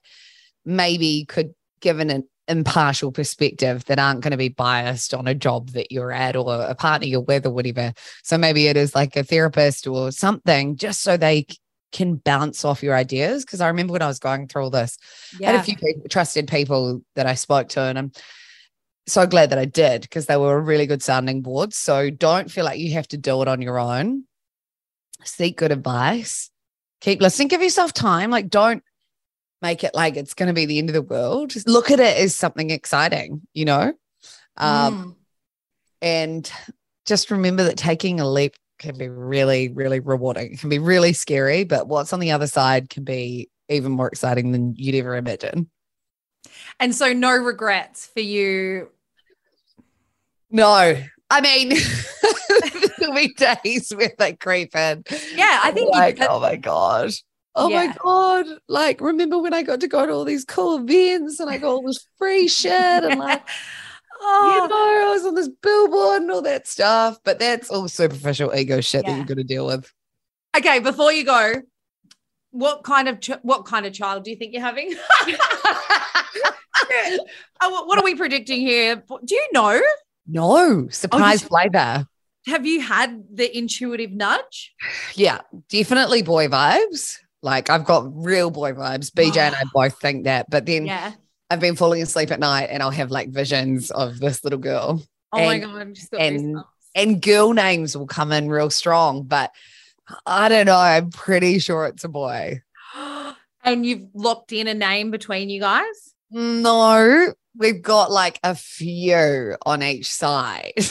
maybe 0.64 1.24
could 1.26 1.54
give 1.80 2.00
an 2.00 2.24
impartial 2.48 3.10
perspective 3.10 3.84
that 3.86 3.98
aren't 3.98 4.20
going 4.20 4.30
to 4.30 4.36
be 4.36 4.48
biased 4.48 5.12
on 5.12 5.26
a 5.26 5.34
job 5.34 5.70
that 5.70 5.90
you're 5.90 6.12
at 6.12 6.36
or 6.36 6.62
a 6.62 6.74
partner 6.74 7.06
you're 7.06 7.20
with 7.20 7.46
or 7.46 7.50
whatever. 7.50 7.92
So 8.22 8.38
maybe 8.38 8.68
it 8.68 8.76
is 8.76 8.94
like 8.94 9.16
a 9.16 9.24
therapist 9.24 9.86
or 9.86 10.12
something, 10.12 10.76
just 10.76 11.02
so 11.02 11.16
they 11.16 11.46
can 11.92 12.16
bounce 12.16 12.64
off 12.64 12.82
your 12.82 12.94
ideas. 12.94 13.44
Because 13.44 13.60
I 13.60 13.68
remember 13.68 13.92
when 13.92 14.02
I 14.02 14.06
was 14.06 14.18
going 14.18 14.48
through 14.48 14.64
all 14.64 14.70
this, 14.70 14.98
I 15.40 15.46
had 15.46 15.54
a 15.56 15.62
few 15.62 15.76
people, 15.76 16.02
trusted 16.08 16.48
people 16.48 17.02
that 17.14 17.26
I 17.26 17.34
spoke 17.34 17.68
to, 17.70 17.80
and 17.80 17.98
I'm 17.98 18.12
so 19.08 19.26
glad 19.26 19.50
that 19.50 19.58
I 19.58 19.64
did 19.64 20.02
because 20.02 20.26
they 20.26 20.36
were 20.36 20.56
a 20.56 20.60
really 20.60 20.86
good 20.86 21.02
sounding 21.02 21.42
board. 21.42 21.72
So 21.72 22.10
don't 22.10 22.50
feel 22.50 22.64
like 22.64 22.80
you 22.80 22.92
have 22.94 23.08
to 23.08 23.16
do 23.16 23.40
it 23.42 23.48
on 23.48 23.62
your 23.62 23.78
own. 23.78 24.24
Seek 25.24 25.56
good 25.56 25.72
advice. 25.72 26.50
Keep 27.00 27.20
listening. 27.20 27.48
Give 27.48 27.62
yourself 27.62 27.92
time. 27.92 28.30
Like, 28.30 28.48
don't 28.48 28.82
make 29.62 29.84
it 29.84 29.94
like 29.94 30.16
it's 30.16 30.34
going 30.34 30.48
to 30.48 30.52
be 30.52 30.66
the 30.66 30.78
end 30.78 30.90
of 30.90 30.94
the 30.94 31.02
world. 31.02 31.50
Just 31.50 31.68
look 31.68 31.90
at 31.90 32.00
it 32.00 32.16
as 32.18 32.34
something 32.34 32.70
exciting, 32.70 33.42
you 33.54 33.64
know? 33.64 33.92
Um, 34.56 34.94
Mm. 34.94 35.16
and 36.02 36.52
just 37.06 37.30
remember 37.30 37.64
that 37.64 37.76
taking 37.76 38.20
a 38.20 38.28
leap 38.28 38.54
can 38.78 38.98
be 38.98 39.08
really, 39.08 39.68
really 39.68 40.00
rewarding. 40.00 40.52
It 40.52 40.60
can 40.60 40.68
be 40.68 40.78
really 40.78 41.12
scary, 41.12 41.64
but 41.64 41.88
what's 41.88 42.12
on 42.12 42.20
the 42.20 42.32
other 42.32 42.46
side 42.46 42.90
can 42.90 43.04
be 43.04 43.48
even 43.68 43.92
more 43.92 44.08
exciting 44.08 44.52
than 44.52 44.74
you'd 44.76 44.94
ever 44.96 45.16
imagine. 45.16 45.70
And 46.78 46.94
so 46.94 47.12
no 47.12 47.34
regrets 47.36 48.06
for 48.06 48.20
you. 48.20 48.90
No, 50.50 50.96
I 51.30 51.40
mean, 51.40 51.70
there'll 52.98 53.14
be 53.14 53.34
days 53.34 53.90
where 53.94 54.12
they 54.18 54.34
creep 54.34 54.76
in. 54.76 55.04
Yeah, 55.34 55.60
I 55.62 55.72
think 55.72 55.90
like, 55.92 56.18
oh 56.20 56.38
my 56.40 56.56
god, 56.56 57.10
oh 57.56 57.70
my 57.70 57.94
god! 58.02 58.46
Like, 58.68 59.00
remember 59.00 59.38
when 59.38 59.54
I 59.54 59.62
got 59.62 59.80
to 59.80 59.88
go 59.88 60.06
to 60.06 60.12
all 60.12 60.24
these 60.24 60.44
cool 60.44 60.78
events 60.78 61.40
and 61.40 61.50
I 61.50 61.58
got 61.58 61.68
all 61.68 61.82
this 61.82 62.06
free 62.18 62.48
shit 62.48 62.72
and 62.72 63.18
like, 63.18 63.46
oh 64.20 64.54
you 64.58 64.62
oh, 64.62 64.66
know, 64.68 65.10
I 65.10 65.12
was 65.12 65.24
on 65.24 65.34
this 65.34 65.48
billboard 65.48 66.22
and 66.22 66.30
all 66.30 66.42
that 66.42 66.68
stuff. 66.68 67.18
But 67.24 67.38
that's 67.38 67.70
all 67.70 67.88
superficial 67.88 68.54
ego 68.54 68.80
shit 68.80 69.06
that 69.06 69.16
you're 69.16 69.24
going 69.24 69.38
to 69.38 69.44
deal 69.44 69.66
with. 69.66 69.92
okay. 70.56 70.78
Before 70.78 71.12
you 71.12 71.24
go, 71.24 71.54
what 72.50 72.84
kind 72.84 73.08
of 73.08 73.20
ch- 73.20 73.42
what 73.42 73.64
kind 73.64 73.86
of 73.86 73.92
child 73.92 74.24
do 74.24 74.30
you 74.30 74.36
think 74.36 74.52
you're 74.52 74.62
having? 74.62 74.94
Oh, 77.62 77.84
what- 77.86 77.98
are 77.98 78.04
we 78.04 78.14
predicting 78.14 78.60
here? 78.60 78.96
Do 78.96 79.34
you 79.34 79.48
know? 79.52 79.80
no 80.26 80.56
oh, 80.56 80.88
surprise 80.88 81.42
you- 81.42 81.48
flavor. 81.48 82.06
Have 82.46 82.64
you 82.64 82.80
had 82.80 83.24
the 83.32 83.56
intuitive 83.56 84.12
nudge? 84.12 84.74
Yeah, 85.14 85.40
definitely 85.68 86.22
boy 86.22 86.48
vibes. 86.48 87.16
Like 87.46 87.70
I've 87.70 87.84
got 87.84 88.10
real 88.12 88.50
boy 88.50 88.72
vibes. 88.72 89.10
BJ 89.12 89.36
and 89.38 89.54
I 89.54 89.62
both 89.72 90.00
think 90.00 90.24
that. 90.24 90.50
But 90.50 90.66
then 90.66 90.84
Yeah. 90.86 91.12
I've 91.48 91.60
been 91.60 91.76
falling 91.76 92.02
asleep 92.02 92.32
at 92.32 92.40
night 92.40 92.70
and 92.72 92.82
I'll 92.82 92.90
have 92.90 93.12
like 93.12 93.28
visions 93.30 93.92
of 93.92 94.18
this 94.18 94.42
little 94.42 94.58
girl. 94.58 95.00
Oh 95.32 95.38
my 95.38 95.54
And- 95.54 95.62
god! 95.62 95.80
I'm 95.80 95.94
and- 96.20 96.56
And 96.96 97.22
girl 97.22 97.52
names 97.52 97.96
will 97.96 98.06
come 98.08 98.32
in 98.32 98.48
real 98.48 98.70
strong, 98.70 99.22
but 99.22 99.52
I 100.26 100.48
don't 100.48 100.66
know. 100.66 100.76
I'm 100.76 101.10
pretty 101.10 101.58
sure 101.60 101.86
it's 101.86 102.02
a 102.04 102.08
boy. 102.08 102.62
and 103.62 103.86
you've 103.86 104.08
locked 104.14 104.52
in 104.52 104.66
a 104.66 104.74
name 104.74 105.10
between 105.12 105.48
you 105.50 105.60
guys. 105.60 106.14
No, 106.30 107.32
we've 107.58 107.82
got 107.82 108.10
like 108.10 108.38
a 108.42 108.54
few 108.54 109.56
on 109.64 109.82
each 109.82 110.10
side. 110.10 110.72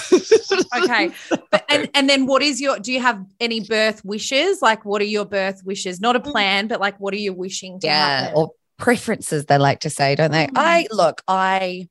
Okay. 0.75 1.11
But, 1.29 1.65
and 1.69 1.89
and 1.93 2.09
then 2.09 2.25
what 2.25 2.41
is 2.41 2.61
your? 2.61 2.79
Do 2.79 2.91
you 2.91 2.99
have 3.01 3.23
any 3.39 3.61
birth 3.61 4.03
wishes? 4.05 4.61
Like, 4.61 4.85
what 4.85 5.01
are 5.01 5.05
your 5.05 5.25
birth 5.25 5.61
wishes? 5.65 5.99
Not 5.99 6.15
a 6.15 6.19
plan, 6.19 6.67
but 6.67 6.79
like, 6.79 6.99
what 6.99 7.13
are 7.13 7.17
you 7.17 7.33
wishing 7.33 7.79
to 7.81 7.87
yeah, 7.87 8.21
happen? 8.21 8.33
or 8.35 8.51
preferences 8.77 9.45
they 9.45 9.57
like 9.57 9.81
to 9.81 9.89
say, 9.89 10.15
don't 10.15 10.31
they? 10.31 10.47
Mm. 10.47 10.51
I 10.55 10.87
look, 10.91 11.21
I 11.27 11.87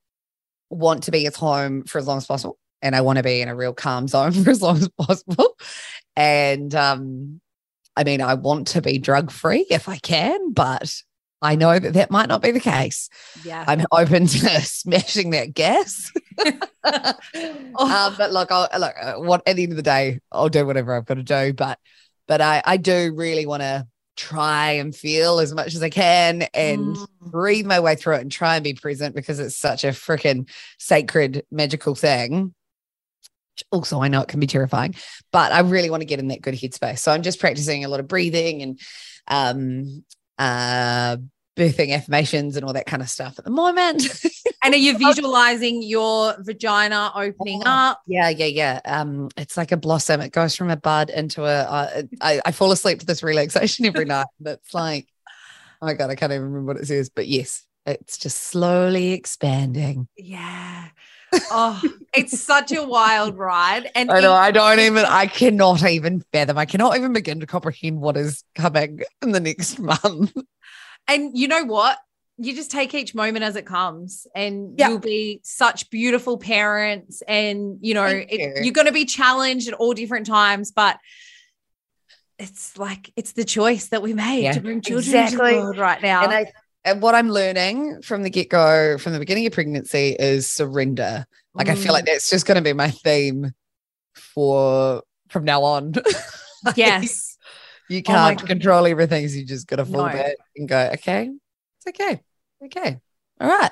want 0.70 1.04
to 1.04 1.10
be 1.10 1.26
at 1.26 1.34
home 1.34 1.84
for 1.84 1.98
as 1.98 2.06
long 2.06 2.18
as 2.18 2.26
possible, 2.26 2.58
and 2.82 2.94
I 2.94 3.00
want 3.00 3.18
to 3.18 3.22
be 3.22 3.40
in 3.40 3.48
a 3.48 3.54
real 3.54 3.74
calm 3.74 4.08
zone 4.08 4.32
for 4.44 4.50
as 4.50 4.62
long 4.62 4.78
as 4.78 4.88
possible. 4.98 5.56
And 6.16 6.74
um, 6.74 7.40
I 7.96 8.04
mean, 8.04 8.20
I 8.20 8.34
want 8.34 8.68
to 8.68 8.82
be 8.82 8.98
drug 8.98 9.30
free 9.30 9.66
if 9.70 9.88
I 9.88 9.98
can, 9.98 10.52
but 10.52 11.02
I 11.44 11.54
know 11.56 11.78
that 11.78 11.92
that 11.94 12.10
might 12.10 12.28
not 12.28 12.42
be 12.42 12.50
the 12.50 12.60
case. 12.60 13.08
yeah. 13.44 13.64
I'm 13.68 13.84
open 13.92 14.26
to 14.26 14.60
smashing 14.62 15.30
that 15.30 15.54
gas. 15.54 16.10
um, 16.84 18.14
but 18.16 18.32
look, 18.32 18.50
I'll 18.50 18.68
look. 18.78 18.94
uh, 19.00 19.14
What 19.14 19.42
at 19.46 19.56
the 19.56 19.62
end 19.62 19.72
of 19.72 19.76
the 19.76 19.82
day, 19.82 20.20
I'll 20.32 20.48
do 20.48 20.66
whatever 20.66 20.94
I've 20.96 21.06
got 21.06 21.14
to 21.14 21.22
do. 21.22 21.52
But, 21.52 21.78
but 22.26 22.40
I, 22.40 22.62
I 22.64 22.76
do 22.76 23.12
really 23.14 23.46
want 23.46 23.62
to 23.62 23.86
try 24.16 24.72
and 24.72 24.94
feel 24.94 25.38
as 25.40 25.52
much 25.52 25.74
as 25.74 25.82
I 25.82 25.90
can 25.90 26.42
and 26.54 26.96
Mm. 26.96 27.06
breathe 27.30 27.66
my 27.66 27.80
way 27.80 27.96
through 27.96 28.16
it 28.16 28.20
and 28.20 28.30
try 28.30 28.54
and 28.56 28.64
be 28.64 28.74
present 28.74 29.14
because 29.14 29.40
it's 29.40 29.56
such 29.56 29.84
a 29.84 29.88
freaking 29.88 30.48
sacred, 30.78 31.44
magical 31.50 31.94
thing. 31.94 32.54
Also, 33.70 34.00
I 34.02 34.08
know 34.08 34.20
it 34.20 34.28
can 34.28 34.40
be 34.40 34.46
terrifying, 34.46 34.94
but 35.32 35.52
I 35.52 35.60
really 35.60 35.88
want 35.90 36.00
to 36.02 36.06
get 36.06 36.18
in 36.18 36.28
that 36.28 36.42
good 36.42 36.54
headspace. 36.54 36.98
So 36.98 37.12
I'm 37.12 37.22
just 37.22 37.38
practicing 37.40 37.84
a 37.84 37.88
lot 37.88 38.00
of 38.00 38.08
breathing 38.08 38.62
and 38.62 38.80
um 39.28 40.04
uh 40.38 41.16
birthing 41.56 41.94
affirmations 41.94 42.56
and 42.56 42.64
all 42.66 42.72
that 42.72 42.86
kind 42.86 43.00
of 43.00 43.08
stuff 43.08 43.38
at 43.38 43.44
the 43.44 43.50
moment. 43.50 44.02
And 44.64 44.72
are 44.72 44.78
you 44.78 44.96
visualizing 44.96 45.82
your 45.82 46.34
vagina 46.38 47.12
opening 47.14 47.60
Oh. 47.66 47.70
up? 47.70 48.00
Yeah, 48.06 48.30
yeah, 48.30 48.46
yeah. 48.46 48.80
Um, 48.86 49.28
it's 49.36 49.58
like 49.58 49.72
a 49.72 49.76
blossom. 49.76 50.22
It 50.22 50.32
goes 50.32 50.56
from 50.56 50.70
a 50.70 50.76
bud 50.76 51.10
into 51.10 51.44
a. 51.44 51.64
Uh, 51.64 52.02
I, 52.22 52.40
I 52.46 52.52
fall 52.52 52.72
asleep 52.72 53.00
to 53.00 53.04
this 53.04 53.22
relaxation 53.22 53.84
every 53.84 54.04
night. 54.06 54.24
That's 54.40 54.72
like, 54.72 55.06
oh 55.82 55.86
my 55.86 55.92
god, 55.92 56.08
I 56.08 56.14
can't 56.14 56.32
even 56.32 56.44
remember 56.46 56.72
what 56.72 56.80
it 56.82 56.86
says. 56.86 57.10
But 57.10 57.28
yes, 57.28 57.66
it's 57.84 58.16
just 58.16 58.38
slowly 58.44 59.12
expanding. 59.12 60.08
Yeah. 60.16 60.88
Oh, 61.50 61.82
it's 62.14 62.38
such 62.40 62.72
a 62.72 62.82
wild 62.84 63.36
ride. 63.36 63.90
And 63.94 64.10
I 64.10 64.20
know. 64.20 64.32
I 64.32 64.50
don't 64.50 64.80
even. 64.80 65.04
I 65.04 65.26
cannot 65.26 65.84
even 65.84 66.22
fathom. 66.32 66.58
I 66.58 66.64
cannot 66.64 66.96
even 66.96 67.12
begin 67.12 67.40
to 67.40 67.46
comprehend 67.46 68.00
what 68.00 68.16
is 68.16 68.44
coming 68.54 69.00
in 69.22 69.32
the 69.32 69.40
next 69.40 69.78
month. 69.78 70.32
and 71.08 71.36
you 71.36 71.48
know 71.48 71.64
what? 71.64 71.98
You 72.36 72.54
just 72.54 72.70
take 72.72 72.94
each 72.94 73.14
moment 73.14 73.44
as 73.44 73.54
it 73.54 73.64
comes, 73.64 74.26
and 74.34 74.74
Yeah. 74.76 74.88
you'll 74.88 74.98
be 74.98 75.40
such 75.44 75.88
beautiful 75.90 76.36
parents. 76.36 77.22
And 77.28 77.78
you 77.80 77.94
know, 77.94 78.06
it, 78.06 78.32
you. 78.32 78.52
you're 78.64 78.72
going 78.72 78.86
to 78.88 78.92
be 78.92 79.04
challenged 79.04 79.68
at 79.68 79.74
all 79.74 79.94
different 79.94 80.26
times, 80.26 80.72
but 80.72 80.98
it's 82.38 82.76
like 82.76 83.12
it's 83.16 83.32
the 83.32 83.44
choice 83.44 83.88
that 83.88 84.02
we 84.02 84.12
made 84.12 84.42
Yeah, 84.42 84.52
to 84.52 84.60
bring 84.60 84.80
children 84.80 85.14
into 85.14 85.34
exactly. 85.36 85.52
the 85.54 85.60
world 85.60 85.78
right 85.78 86.02
now. 86.02 86.24
And 86.24 86.32
I 86.32 86.46
and 86.84 87.00
what 87.02 87.14
I'm 87.14 87.28
learning 87.30 88.02
from 88.02 88.22
the 88.22 88.30
get 88.30 88.48
go, 88.50 88.98
from 88.98 89.12
the 89.12 89.18
beginning 89.18 89.46
of 89.46 89.52
pregnancy, 89.52 90.16
is 90.18 90.48
surrender. 90.50 91.26
Like 91.54 91.68
I 91.68 91.74
feel 91.74 91.92
like 91.92 92.04
Mm. 92.04 92.08
that's 92.08 92.30
just 92.30 92.46
going 92.46 92.56
to 92.56 92.62
be 92.62 92.72
my 92.72 92.90
theme 92.90 93.52
for 94.14 95.02
from 95.28 95.44
now 95.44 95.62
on. 95.62 95.94
Yes, 96.76 97.36
you 97.90 97.98
Oh 97.98 98.02
can't 98.02 98.38
God. 98.38 98.46
control 98.48 98.86
everything, 98.86 99.28
so 99.28 99.36
you 99.36 99.44
just 99.44 99.66
got 99.66 99.76
to 99.76 99.84
fall 99.84 100.06
No. 100.06 100.12
back 100.12 100.36
and 100.56 100.66
go. 100.66 100.90
Okay, 100.94 101.30
it's 101.76 101.86
okay, 102.00 102.22
okay, 102.64 102.98
all 103.38 103.48
right. 103.48 103.70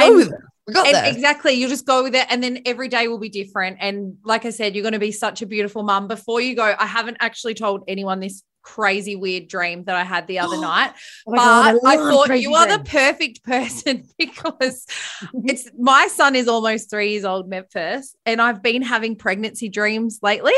Let's 0.00 0.08
And- 0.08 0.16
with 0.16 0.28
it. 0.32 0.40
We 0.66 0.72
got 0.72 0.86
and 0.86 0.96
this. 0.96 1.14
exactly. 1.14 1.52
You 1.52 1.68
just 1.68 1.84
go 1.86 2.02
with 2.02 2.14
it, 2.14 2.26
and 2.30 2.42
then 2.42 2.62
every 2.66 2.88
day 2.88 3.06
will 3.06 3.18
be 3.20 3.28
different. 3.28 3.76
And 3.80 4.16
like 4.24 4.46
I 4.46 4.50
said, 4.50 4.74
you're 4.74 4.82
going 4.82 4.94
to 4.94 4.98
be 4.98 5.12
such 5.12 5.42
a 5.42 5.46
beautiful 5.46 5.82
mum. 5.82 6.08
Before 6.08 6.40
you 6.40 6.56
go, 6.56 6.74
I 6.76 6.86
haven't 6.86 7.18
actually 7.20 7.52
told 7.54 7.84
anyone 7.86 8.18
this 8.18 8.42
crazy 8.64 9.14
weird 9.14 9.46
dream 9.46 9.84
that 9.84 9.94
I 9.94 10.02
had 10.02 10.26
the 10.26 10.40
other 10.40 10.56
oh 10.58 10.60
night. 10.60 10.92
Oh 11.26 11.32
my 11.32 11.36
God, 11.36 11.78
but 11.82 11.88
I, 11.88 11.96
thought 11.96 12.40
you 12.40 12.54
are 12.54 12.66
the 12.66 12.82
perfect 12.82 13.44
person 13.44 14.08
because 14.18 14.86
mm-hmm. 15.22 15.48
it's 15.48 15.68
my 15.78 16.08
son 16.08 16.34
is 16.34 16.48
almost 16.48 16.90
three 16.90 17.12
years 17.12 17.24
old, 17.24 17.48
Memphis, 17.48 18.16
and 18.26 18.42
I've 18.42 18.62
been 18.62 18.82
having 18.82 19.14
pregnancy 19.16 19.68
dreams 19.68 20.18
lately. 20.22 20.52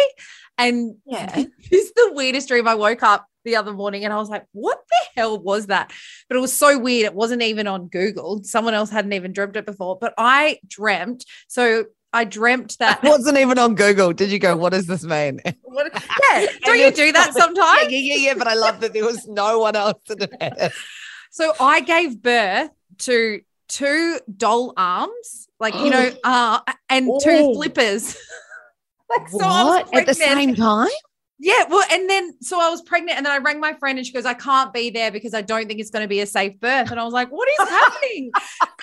And 0.59 0.97
Yeah. 1.05 1.35
this 1.71 1.83
is 1.83 1.93
the 1.93 2.13
weirdest 2.15 2.49
dream. 2.49 2.67
I 2.67 2.75
woke 2.75 3.03
up 3.03 3.27
the 3.45 3.57
other 3.57 3.73
morning 3.73 4.05
and 4.05 4.13
I 4.13 4.17
was 4.17 4.29
like, 4.29 4.45
what 4.53 4.79
the 4.89 5.21
hell 5.21 5.39
was 5.39 5.67
that? 5.67 5.93
But 6.29 6.37
it 6.37 6.41
was 6.41 6.53
so 6.53 6.79
weird. 6.79 7.07
It 7.07 7.15
wasn't 7.15 7.43
even 7.43 7.67
on 7.67 7.89
Google. 7.89 8.43
Someone 8.43 8.75
else 8.75 8.91
hadn't 8.91 9.13
even 9.13 9.33
dreamt 9.33 9.57
it 9.57 9.67
before. 9.67 9.99
But 9.99 10.15
I 10.19 10.59
dreamt. 10.67 11.25
So 11.47 11.87
I 12.17 12.25
dreamt 12.25 12.79
that. 12.79 13.03
Wasn't 13.05 13.37
even 13.37 13.59
on 13.59 13.75
Google. 13.75 14.13
Did 14.15 14.31
you 14.31 14.39
go? 14.39 14.57
What 14.57 14.73
does 14.73 14.87
this 14.87 15.05
mean? 15.05 15.41
What- 15.63 15.93
yeah. 16.33 16.47
Don't 16.65 16.79
you 16.79 16.91
do 16.91 17.13
that 17.13 17.35
sometimes? 17.35 17.93
yeah, 17.93 17.99
yeah, 17.99 18.17
yeah. 18.29 18.35
But 18.35 18.49
I 18.49 18.55
love 18.55 18.81
that 18.81 18.93
there 18.95 19.05
was 19.05 19.27
no 19.27 19.59
one 19.59 19.77
else 19.77 20.01
that 20.09 20.21
had 20.41 20.55
it. 20.59 20.73
So 21.31 21.53
I 21.61 21.81
gave 21.81 22.23
birth 22.23 22.71
to 23.01 23.41
two 23.69 24.19
doll 24.35 24.73
arms, 24.77 25.49
like 25.61 25.75
you 25.75 25.91
know, 25.91 26.11
uh, 26.25 26.61
and 26.89 27.07
two 27.23 27.31
Oh. 27.31 27.55
flippers. 27.55 28.17
like 29.11 29.29
so 29.29 29.37
What 29.39 29.95
at 29.95 30.07
the 30.07 30.15
same 30.15 30.55
time? 30.55 30.89
Yeah, 31.39 31.65
well, 31.69 31.85
and 31.93 32.09
then 32.09 32.33
so 32.41 32.59
I 32.59 32.71
was 32.71 32.81
pregnant, 32.81 33.19
and 33.19 33.27
then 33.27 33.33
I 33.35 33.37
rang 33.37 33.61
my 33.61 33.75
friend, 33.75 33.99
and 33.99 34.07
she 34.07 34.13
goes, 34.15 34.25
"I 34.25 34.33
can't 34.33 34.73
be 34.73 34.89
there 34.89 35.11
because 35.11 35.35
I 35.35 35.43
don't 35.43 35.69
think 35.69 35.81
it's 35.81 35.91
going 35.91 36.03
to 36.05 36.09
be 36.09 36.21
a 36.21 36.27
safe 36.27 36.59
birth." 36.59 36.91
And 36.91 36.99
I 36.99 37.05
was 37.05 37.13
like, 37.13 37.29
"What 37.29 37.47
is 37.61 37.69
happening?" 37.69 38.31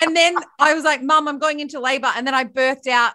and 0.02 0.14
then 0.14 0.36
I 0.60 0.72
was 0.72 0.84
like, 0.84 1.02
"Mum, 1.02 1.26
I'm 1.26 1.40
going 1.40 1.58
into 1.58 1.80
labor," 1.80 2.12
and 2.14 2.24
then 2.24 2.32
I 2.34 2.44
birthed 2.44 2.86
out. 2.86 3.14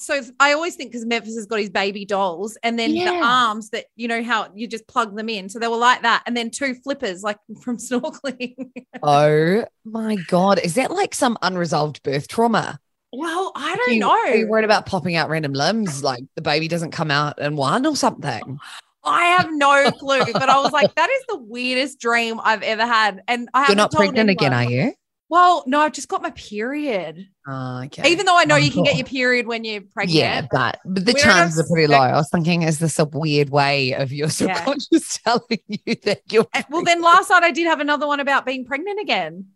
So 0.00 0.22
I 0.40 0.52
always 0.52 0.76
think 0.76 0.92
because 0.92 1.04
Memphis 1.04 1.36
has 1.36 1.46
got 1.46 1.58
his 1.58 1.70
baby 1.70 2.04
dolls, 2.04 2.56
and 2.62 2.78
then 2.78 2.92
the 2.94 3.20
arms 3.22 3.70
that 3.70 3.86
you 3.96 4.08
know 4.08 4.22
how 4.22 4.48
you 4.54 4.66
just 4.66 4.86
plug 4.86 5.16
them 5.16 5.28
in, 5.28 5.48
so 5.48 5.58
they 5.58 5.68
were 5.68 5.76
like 5.76 6.02
that, 6.02 6.22
and 6.26 6.36
then 6.36 6.50
two 6.50 6.74
flippers 6.74 7.22
like 7.22 7.38
from 7.62 7.76
snorkeling. 7.76 8.70
Oh 9.02 9.64
my 9.84 10.16
god, 10.28 10.58
is 10.58 10.74
that 10.74 10.90
like 10.90 11.14
some 11.14 11.36
unresolved 11.42 12.02
birth 12.02 12.28
trauma? 12.28 12.80
well, 13.12 13.52
I 13.56 13.76
don't 13.76 13.94
you, 13.94 14.00
know. 14.00 14.10
Are 14.10 14.36
you 14.36 14.46
worried 14.46 14.64
about 14.64 14.86
popping 14.86 15.16
out 15.16 15.28
random 15.28 15.52
limbs, 15.52 16.02
like 16.04 16.22
the 16.36 16.42
baby 16.42 16.68
doesn't 16.68 16.92
come 16.92 17.10
out 17.10 17.40
in 17.40 17.56
one 17.56 17.84
or 17.84 17.96
something? 17.96 18.58
I 19.02 19.24
have 19.24 19.48
no 19.50 19.90
clue, 19.92 20.32
but 20.32 20.48
I 20.48 20.60
was 20.60 20.72
like, 20.72 20.94
that 20.94 21.10
is 21.10 21.24
the 21.28 21.38
weirdest 21.38 21.98
dream 21.98 22.40
I've 22.42 22.62
ever 22.62 22.86
had, 22.86 23.22
and 23.26 23.48
I 23.52 23.66
You're 23.68 23.76
not 23.76 23.92
pregnant 23.92 24.30
again, 24.30 24.52
are 24.52 24.64
you? 24.64 24.94
Well, 25.28 25.62
no, 25.66 25.80
I've 25.80 25.92
just 25.92 26.08
got 26.08 26.22
my 26.22 26.30
period. 26.30 27.28
Oh, 27.50 27.82
okay. 27.86 28.10
Even 28.10 28.26
though 28.26 28.38
I 28.38 28.44
know 28.44 28.54
Oh, 28.54 28.58
you 28.58 28.70
can 28.70 28.84
get 28.84 28.96
your 28.96 29.06
period 29.06 29.46
when 29.46 29.64
you're 29.64 29.80
pregnant. 29.80 30.16
yeah, 30.16 30.46
but, 30.52 30.78
but 30.84 31.04
the 31.04 31.14
chances 31.14 31.58
are 31.60 31.66
pretty 31.66 31.88
low. 31.88 31.96
I 31.96 32.12
was 32.12 32.30
thinking, 32.30 32.62
is 32.62 32.78
this 32.78 32.98
a 32.98 33.04
weird 33.06 33.50
way 33.50 33.92
of 33.92 34.12
your 34.12 34.28
Yeah. 34.40 34.54
subconscious 34.54 35.18
telling 35.18 35.58
you 35.68 35.96
that 36.04 36.20
you're 36.30 36.46
Uh, 36.54 36.62
Well, 36.70 36.84
then 36.84 37.02
last 37.02 37.30
night 37.30 37.42
I 37.42 37.50
did 37.50 37.66
have 37.66 37.80
another 37.80 38.06
one 38.06 38.20
about 38.20 38.46
being 38.46 38.64
pregnant 38.64 39.00
again. 39.00 39.46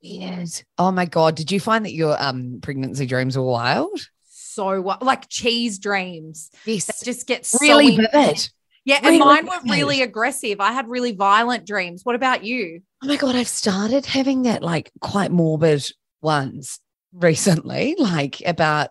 Yes. 0.00 0.64
Oh 0.78 0.90
my 0.90 1.06
god, 1.06 1.34
did 1.34 1.50
you 1.50 1.60
find 1.60 1.84
that 1.84 1.92
your 1.94 2.20
um 2.22 2.60
pregnancy 2.62 3.06
dreams 3.06 3.36
were 3.36 3.44
wild? 3.44 4.06
So 4.28 4.80
what, 4.80 5.02
like 5.02 5.28
cheese 5.28 5.78
dreams 5.78 6.50
Yes, 6.64 6.86
that 6.86 7.04
just 7.04 7.26
get 7.26 7.44
so 7.44 7.60
really 7.60 7.94
intense. 7.94 8.12
vivid. 8.12 8.50
Yeah, 8.86 9.00
Really 9.02 9.16
and 9.16 9.18
mine 9.26 9.46
were 9.46 9.60
really 9.72 10.02
aggressive. 10.02 10.60
I 10.60 10.72
had 10.72 10.88
really 10.88 11.12
violent 11.12 11.66
dreams. 11.66 12.04
What 12.04 12.14
about 12.14 12.44
you? 12.44 12.82
Oh 13.02 13.06
my 13.06 13.16
god, 13.16 13.34
I've 13.34 13.48
started 13.48 14.04
having 14.06 14.42
that 14.42 14.62
like 14.62 14.90
quite 15.00 15.30
morbid 15.30 15.90
ones 16.20 16.80
recently, 17.14 17.94
like 17.98 18.42
about 18.46 18.90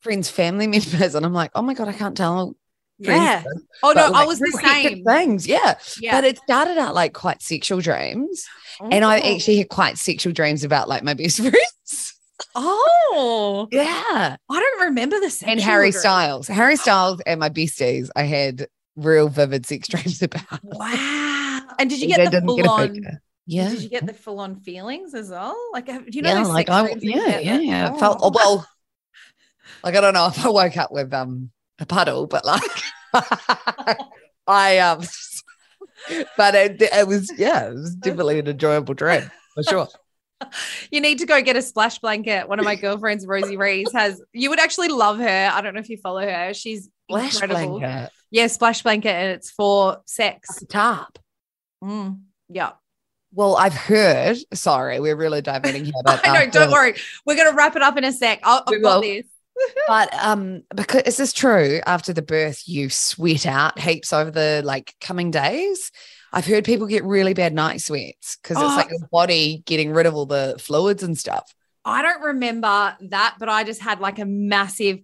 friends, 0.00 0.30
family 0.30 0.66
members, 0.68 1.14
and 1.14 1.26
I'm 1.26 1.34
like, 1.34 1.50
oh 1.54 1.62
my 1.62 1.74
god, 1.74 1.88
I 1.88 1.92
can't 1.92 2.16
tell. 2.16 2.54
Yeah. 2.98 3.42
this, 3.42 3.62
Oh 3.82 3.88
no, 3.92 4.12
but, 4.12 4.14
I 4.14 4.24
was 4.24 4.38
the 4.38 4.60
same. 4.62 5.04
things, 5.04 5.46
yeah. 5.48 5.74
Yeah. 6.00 6.12
But 6.12 6.24
it 6.24 6.38
started 6.38 6.78
out 6.78 6.94
like 6.94 7.12
quite 7.12 7.42
sexual 7.42 7.80
dreams, 7.80 8.44
oh, 8.80 8.88
and 8.90 9.04
I 9.04 9.18
Oh. 9.20 9.34
actually 9.34 9.58
had 9.58 9.68
quite 9.68 9.98
sexual 9.98 10.32
dreams 10.32 10.62
about 10.62 10.88
like 10.88 11.02
my 11.02 11.14
best 11.14 11.38
friends. 11.40 12.14
Oh, 12.54 13.68
Yeah, 13.72 14.36
I 14.48 14.60
don't 14.60 14.80
remember 14.86 15.18
the 15.20 15.30
sexual 15.30 15.50
and 15.52 15.60
Harry. 15.60 15.90
Styles, 15.92 16.46
Harry 16.48 16.76
Styles, 16.76 17.20
and 17.26 17.40
my 17.40 17.48
besties. 17.50 18.10
I 18.14 18.22
had 18.24 18.68
real 18.96 19.28
vivid 19.28 19.66
sex 19.66 19.88
dreams 19.88 20.22
about. 20.22 20.42
Wow. 20.62 21.62
And 21.78 21.90
did 21.90 22.00
you 22.00 22.08
They 22.08 22.14
get 22.14 22.24
the 22.26 22.30
didn't 22.30 22.46
full 22.48 22.70
on? 22.70 23.00
Yeah, 23.46 23.68
Did 23.68 23.82
you 23.82 23.88
get 23.90 24.06
the 24.06 24.14
full 24.14 24.40
on 24.40 24.56
feelings 24.56 25.14
as 25.14 25.30
well? 25.30 25.56
Like, 25.72 25.86
do 25.86 26.04
you 26.10 26.22
know? 26.22 26.30
yeah, 26.30 26.44
like 26.44 26.70
I, 26.70 26.94
yeah, 27.00 27.38
yeah, 27.38 27.58
yeah. 27.58 27.90
Oh. 27.92 27.98
Felt 27.98 28.20
oh, 28.22 28.32
well. 28.34 28.66
Like 29.82 29.96
I 29.96 30.00
don't 30.00 30.14
know 30.14 30.28
if 30.28 30.44
I 30.44 30.48
woke 30.48 30.76
up 30.78 30.92
with 30.92 31.12
um 31.12 31.50
a 31.78 31.84
puddle, 31.84 32.26
but 32.26 32.44
like 32.44 32.62
I 34.46 34.78
um, 34.78 35.00
but 36.36 36.54
it, 36.54 36.80
it 36.80 37.06
was 37.06 37.30
yeah, 37.36 37.68
it 37.68 37.74
was 37.74 37.94
definitely 37.96 38.38
an 38.38 38.48
enjoyable 38.48 38.94
dream 38.94 39.30
for 39.54 39.62
sure. 39.62 39.88
You 40.90 41.00
need 41.00 41.20
to 41.20 41.26
go 41.26 41.40
get 41.40 41.56
a 41.56 41.62
splash 41.62 42.00
blanket. 42.00 42.48
One 42.48 42.58
of 42.58 42.66
my 42.66 42.74
girlfriends, 42.74 43.26
Rosie 43.26 43.56
Rees, 43.56 43.90
has. 43.94 44.20
You 44.34 44.50
would 44.50 44.60
actually 44.60 44.88
love 44.88 45.18
her. 45.18 45.50
I 45.50 45.62
don't 45.62 45.72
know 45.72 45.80
if 45.80 45.88
you 45.88 45.96
follow 45.96 46.20
her. 46.20 46.52
She's 46.52 46.90
Flash 47.08 47.40
incredible. 47.40 47.78
blanket, 47.78 48.12
Yeah, 48.30 48.46
splash 48.48 48.82
blanket, 48.82 49.10
and 49.10 49.32
it's 49.32 49.50
for 49.50 50.02
sex. 50.06 50.62
top. 50.68 51.18
Mm, 51.82 52.20
yeah. 52.48 52.72
Well, 53.34 53.56
I've 53.56 53.74
heard. 53.74 54.36
Sorry, 54.52 55.00
we're 55.00 55.16
really 55.16 55.42
diverting 55.42 55.84
here, 55.84 55.94
but 56.04 56.26
I 56.26 56.44
know. 56.44 56.50
Don't 56.50 56.70
worry. 56.70 56.94
We're 57.26 57.36
gonna 57.36 57.56
wrap 57.56 57.76
it 57.76 57.82
up 57.82 57.96
in 57.96 58.04
a 58.04 58.12
sec. 58.12 58.40
I'll, 58.42 58.62
I've 58.66 58.82
got 58.82 59.00
this. 59.02 59.26
But 59.86 60.12
um, 60.14 60.62
because 60.74 61.02
is 61.02 61.16
this 61.16 61.32
true? 61.32 61.80
After 61.86 62.12
the 62.12 62.22
birth, 62.22 62.64
you 62.66 62.90
sweat 62.90 63.46
out 63.46 63.78
heaps 63.78 64.12
over 64.12 64.30
the 64.32 64.62
like 64.64 64.94
coming 65.00 65.30
days. 65.30 65.92
I've 66.32 66.44
heard 66.44 66.64
people 66.64 66.88
get 66.88 67.04
really 67.04 67.34
bad 67.34 67.54
night 67.54 67.80
sweats 67.80 68.36
because 68.42 68.56
Oh. 68.58 68.66
it's 68.66 68.74
like 68.76 68.90
your 68.90 69.06
body 69.12 69.62
getting 69.64 69.92
rid 69.92 70.06
of 70.06 70.14
all 70.16 70.26
the 70.26 70.56
fluids 70.58 71.04
and 71.04 71.16
stuff. 71.16 71.54
I 71.84 72.02
don't 72.02 72.22
remember 72.22 72.96
that, 73.10 73.36
but 73.38 73.48
I 73.48 73.62
just 73.62 73.80
had 73.80 74.00
like 74.00 74.18
a 74.18 74.24
massive 74.24 74.98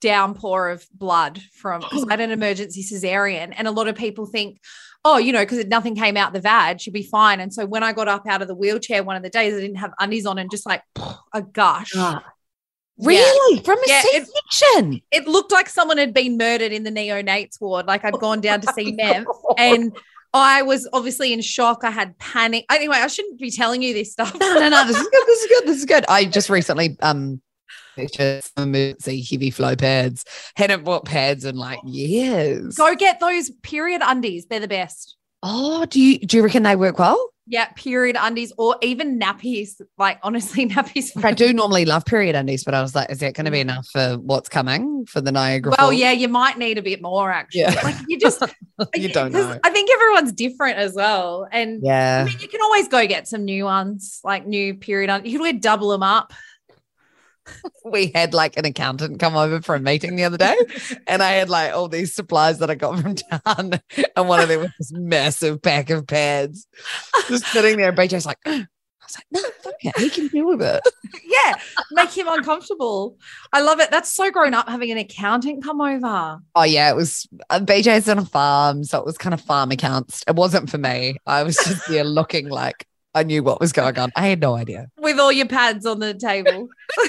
downpour 0.00 0.70
of 0.70 0.86
blood 0.94 1.38
from 1.52 1.82
because 1.82 2.06
I 2.08 2.12
had 2.12 2.20
an 2.20 2.30
emergency 2.30 2.82
cesarean, 2.82 3.52
and 3.54 3.68
a 3.68 3.70
lot 3.70 3.86
of 3.88 3.96
people 3.96 4.24
think, 4.24 4.60
oh, 5.04 5.16
you 5.18 5.32
know, 5.32 5.40
because 5.40 5.64
nothing 5.66 5.94
came 5.96 6.16
out 6.16 6.32
the 6.32 6.40
vag, 6.40 6.80
she'd 6.80 6.92
be 6.92 7.02
fine. 7.02 7.40
And 7.40 7.52
so 7.52 7.64
when 7.66 7.82
I 7.82 7.92
got 7.92 8.06
up 8.08 8.26
out 8.28 8.42
of 8.42 8.48
the 8.48 8.54
wheelchair 8.54 9.02
one 9.02 9.16
of 9.16 9.22
the 9.22 9.30
days, 9.30 9.54
I 9.54 9.60
didn't 9.60 9.76
have 9.76 9.92
undies 9.98 10.26
on, 10.26 10.38
and 10.38 10.50
just 10.50 10.66
like 10.66 10.82
a 11.34 11.42
gush. 11.42 11.92
Ah. 11.96 12.22
Yeah. 13.02 13.08
Really? 13.08 13.62
From 13.62 13.78
a 13.78 13.82
Yeah, 13.86 14.02
it- 14.04 14.26
C-section? 14.26 15.00
It 15.10 15.26
looked 15.26 15.52
like 15.52 15.70
someone 15.70 15.96
had 15.96 16.12
been 16.12 16.36
murdered 16.36 16.70
in 16.70 16.82
the 16.84 16.90
neonates 16.90 17.58
ward. 17.58 17.86
Like 17.86 18.04
I'd 18.04 18.12
gone 18.14 18.42
down 18.42 18.60
to 18.60 18.72
see 18.74 18.92
Mev, 19.00 19.24
and 19.56 19.96
I 20.34 20.60
was 20.62 20.86
obviously 20.92 21.32
in 21.32 21.40
shock. 21.40 21.82
I 21.82 21.90
had 21.90 22.18
panic. 22.18 22.66
Anyway, 22.70 22.96
I 22.96 23.06
shouldn't 23.06 23.40
be 23.40 23.50
telling 23.50 23.80
you 23.82 23.94
this 23.94 24.12
stuff. 24.12 24.36
no, 24.38 24.54
no, 24.54 24.68
no. 24.68 24.86
This 24.86 24.98
is 24.98 25.08
good. 25.08 25.26
This 25.26 25.40
is 25.40 25.46
good. 25.48 25.66
This 25.66 25.76
is 25.78 25.84
good. 25.86 26.04
I 26.08 26.24
just 26.26 26.50
recently 26.50 26.98
um 27.00 27.40
purchased 27.96 28.54
some 28.56 28.74
emergency 28.74 29.22
heavy 29.22 29.50
flow 29.50 29.76
pads. 29.76 30.24
Hadn't 30.56 30.84
bought 30.84 31.04
pads 31.04 31.44
in 31.44 31.56
like 31.56 31.80
years. 31.84 32.76
Go 32.76 32.94
get 32.94 33.20
those 33.20 33.50
period 33.62 34.02
undies. 34.04 34.46
They're 34.46 34.60
the 34.60 34.68
best. 34.68 35.16
Oh, 35.42 35.86
do 35.86 36.00
you 36.00 36.18
do 36.18 36.36
you 36.36 36.42
reckon 36.42 36.62
they 36.64 36.76
work 36.76 36.98
well? 36.98 37.28
Yeah, 37.46 37.66
period 37.74 38.16
undies 38.20 38.52
or 38.58 38.76
even 38.80 39.18
nappies. 39.18 39.80
Like 39.98 40.20
honestly, 40.22 40.66
nappies. 40.68 41.24
I 41.24 41.32
do 41.32 41.52
normally 41.52 41.84
love 41.84 42.04
period 42.04 42.36
undies, 42.36 42.62
but 42.62 42.74
I 42.74 42.82
was 42.82 42.94
like, 42.94 43.10
is 43.10 43.18
that 43.18 43.34
going 43.34 43.46
to 43.46 43.50
be 43.50 43.58
enough 43.58 43.88
for 43.90 44.18
what's 44.18 44.48
coming 44.48 45.04
for 45.06 45.20
the 45.20 45.32
Niagara? 45.32 45.70
Well, 45.76 45.88
Falls? 45.88 46.00
yeah, 46.00 46.12
you 46.12 46.28
might 46.28 46.58
need 46.58 46.78
a 46.78 46.82
bit 46.82 47.02
more 47.02 47.30
actually. 47.32 47.62
Yeah. 47.62 47.80
Like 47.82 47.96
you 48.06 48.20
just 48.20 48.40
You 48.94 49.08
don't 49.08 49.32
know. 49.32 49.58
I 49.64 49.70
think 49.70 49.90
everyone's 49.90 50.32
different 50.32 50.76
as 50.76 50.94
well. 50.94 51.48
And 51.50 51.80
yeah, 51.82 52.22
I 52.24 52.30
mean, 52.30 52.38
you 52.38 52.48
can 52.48 52.60
always 52.62 52.86
go 52.86 53.06
get 53.06 53.26
some 53.26 53.44
new 53.44 53.64
ones, 53.64 54.20
like 54.22 54.46
new 54.46 54.74
period. 54.74 55.10
Un- 55.10 55.24
you 55.24 55.32
can 55.32 55.40
always 55.40 55.60
double 55.60 55.88
them 55.88 56.02
up. 56.02 56.32
We 57.84 58.12
had 58.14 58.34
like 58.34 58.56
an 58.56 58.64
accountant 58.64 59.20
come 59.20 59.36
over 59.36 59.60
for 59.60 59.74
a 59.74 59.80
meeting 59.80 60.16
the 60.16 60.24
other 60.24 60.36
day, 60.36 60.56
and 61.06 61.22
I 61.22 61.32
had 61.32 61.48
like 61.48 61.72
all 61.72 61.88
these 61.88 62.14
supplies 62.14 62.58
that 62.58 62.70
I 62.70 62.74
got 62.74 62.98
from 63.00 63.14
town, 63.14 63.80
and 64.16 64.28
one 64.28 64.40
of 64.40 64.48
them 64.48 64.60
was 64.60 64.70
this 64.78 64.92
massive 64.92 65.62
pack 65.62 65.90
of 65.90 66.06
pads, 66.06 66.66
just 67.28 67.46
sitting 67.46 67.76
there. 67.76 67.88
And 67.88 67.98
BJ's 67.98 68.26
like, 68.26 68.38
I 68.46 68.66
was 69.02 69.16
like, 69.16 69.26
no, 69.32 69.50
fuck 69.62 69.74
it, 69.80 69.98
he 69.98 70.10
can 70.10 70.28
deal 70.28 70.46
with 70.46 70.62
it. 70.62 70.82
yeah, 71.24 71.54
make 71.92 72.16
him 72.16 72.28
uncomfortable. 72.28 73.16
I 73.52 73.60
love 73.60 73.80
it. 73.80 73.90
That's 73.90 74.12
so 74.12 74.30
grown 74.30 74.54
up 74.54 74.68
having 74.68 74.90
an 74.90 74.98
accountant 74.98 75.64
come 75.64 75.80
over. 75.80 76.40
Oh 76.54 76.64
yeah, 76.64 76.90
it 76.90 76.96
was. 76.96 77.26
Uh, 77.48 77.60
BJ's 77.60 78.08
on 78.08 78.18
a 78.18 78.24
farm, 78.24 78.84
so 78.84 78.98
it 78.98 79.06
was 79.06 79.18
kind 79.18 79.34
of 79.34 79.40
farm 79.40 79.70
accounts. 79.70 80.22
It 80.28 80.36
wasn't 80.36 80.70
for 80.70 80.78
me. 80.78 81.16
I 81.26 81.42
was 81.42 81.56
just 81.56 81.88
there 81.88 82.04
looking 82.04 82.48
like 82.48 82.86
I 83.14 83.24
knew 83.24 83.42
what 83.42 83.60
was 83.60 83.72
going 83.72 83.98
on. 83.98 84.12
I 84.14 84.28
had 84.28 84.40
no 84.40 84.54
idea. 84.54 84.88
With 84.98 85.18
all 85.18 85.32
your 85.32 85.48
pads 85.48 85.84
on 85.86 85.98
the 85.98 86.14
table. 86.14 86.68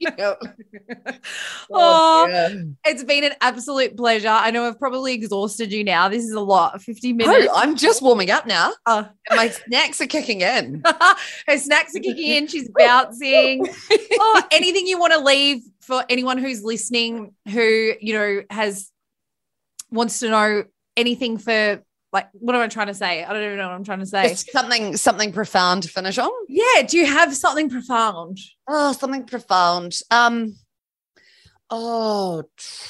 Yep. 0.18 0.42
Oh, 1.68 2.26
oh, 2.28 2.28
yeah. 2.28 2.62
it's 2.84 3.02
been 3.02 3.24
an 3.24 3.32
absolute 3.40 3.96
pleasure. 3.96 4.28
I 4.28 4.52
know 4.52 4.68
I've 4.68 4.78
probably 4.78 5.14
exhausted 5.14 5.72
you 5.72 5.82
now. 5.82 6.08
This 6.08 6.22
is 6.22 6.32
a 6.32 6.40
lot. 6.40 6.80
50 6.80 7.12
minutes. 7.12 7.48
Oh, 7.50 7.56
I'm 7.56 7.74
just 7.76 8.02
warming 8.02 8.30
up 8.30 8.46
now. 8.46 8.72
Oh. 8.86 9.08
My 9.30 9.48
snacks 9.48 10.00
are 10.00 10.06
kicking 10.06 10.42
in. 10.42 10.82
Her 11.48 11.58
snacks 11.58 11.96
are 11.96 12.00
kicking 12.00 12.36
in. 12.36 12.46
She's 12.46 12.68
bouncing. 12.68 13.66
oh, 14.20 14.42
anything 14.52 14.86
you 14.86 14.98
want 15.00 15.14
to 15.14 15.18
leave 15.18 15.62
for 15.80 16.04
anyone 16.08 16.38
who's 16.38 16.62
listening 16.62 17.34
who, 17.48 17.94
you 18.00 18.14
know, 18.14 18.42
has 18.50 18.92
wants 19.90 20.20
to 20.20 20.28
know 20.28 20.64
anything 20.96 21.38
for 21.38 21.82
like 22.16 22.28
what 22.32 22.56
am 22.56 22.62
I 22.62 22.68
trying 22.68 22.86
to 22.86 22.94
say? 22.94 23.22
I 23.22 23.32
don't 23.32 23.42
even 23.42 23.58
know 23.58 23.68
what 23.68 23.74
I'm 23.74 23.84
trying 23.84 24.00
to 24.00 24.06
say. 24.06 24.30
Just 24.30 24.50
something 24.50 24.96
something 24.96 25.32
profound 25.32 25.82
to 25.82 25.88
finish 25.90 26.16
on. 26.16 26.30
yeah, 26.48 26.82
do 26.82 26.96
you 26.96 27.04
have 27.04 27.34
something 27.36 27.68
profound? 27.68 28.38
Oh, 28.66 28.92
something 28.92 29.24
profound. 29.24 29.98
Um 30.10 30.56
oh, 31.68 32.44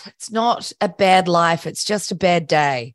it's 0.06 0.30
not 0.30 0.72
a 0.80 0.88
bad 0.88 1.26
life, 1.26 1.66
it's 1.66 1.82
just 1.84 2.12
a 2.12 2.14
bad 2.14 2.46
day. 2.46 2.94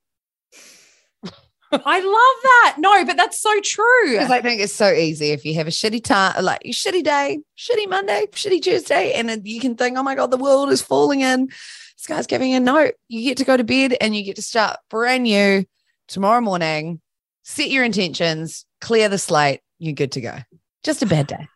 I 1.74 2.00
love 2.00 2.44
that. 2.44 2.76
No, 2.80 3.06
but 3.06 3.16
that's 3.16 3.42
so 3.42 3.60
true. 3.62 4.12
Because 4.12 4.32
I 4.32 4.42
think 4.42 4.62
it's 4.62 4.74
so 4.74 4.92
easy 4.92 5.32
if 5.32 5.46
you 5.46 5.54
have 5.56 5.68
a 5.68 5.72
shitty 5.72 6.04
time, 6.04 6.44
like 6.44 6.62
shitty 6.66 7.04
day, 7.04 7.40
shitty 7.58 7.90
Monday, 7.90 8.28
shitty 8.32 8.62
Tuesday, 8.62 9.14
and 9.14 9.46
you 9.46 9.60
can 9.62 9.76
think, 9.76 9.98
oh 9.98 10.04
my 10.04 10.16
God, 10.16 10.32
the 10.32 10.38
world 10.38 10.70
is 10.70 10.82
falling 10.82 11.22
in. 11.22 11.48
This 11.48 12.08
guy's 12.08 12.28
giving 12.28 12.54
a 12.56 12.60
note. 12.60 12.96
You 13.08 13.24
get 13.24 13.38
to 13.38 13.46
go 13.46 13.56
to 13.56 13.64
bed 13.64 13.96
and 14.02 14.16
you 14.16 14.24
get 14.24 14.36
to 14.38 14.42
start 14.42 14.78
brand 14.90 15.24
new 15.24 15.66
tomorrow 16.12 16.42
morning, 16.42 17.00
set 17.44 17.70
your 17.70 17.84
intentions, 17.84 18.66
clear 18.82 19.10
the 19.10 19.18
slate. 19.18 19.62
You're 19.80 19.94
good 19.94 20.12
to 20.14 20.22
go. 20.22 20.38
Just 20.84 21.02
a 21.02 21.06
bad 21.06 21.28
day. 21.28 21.48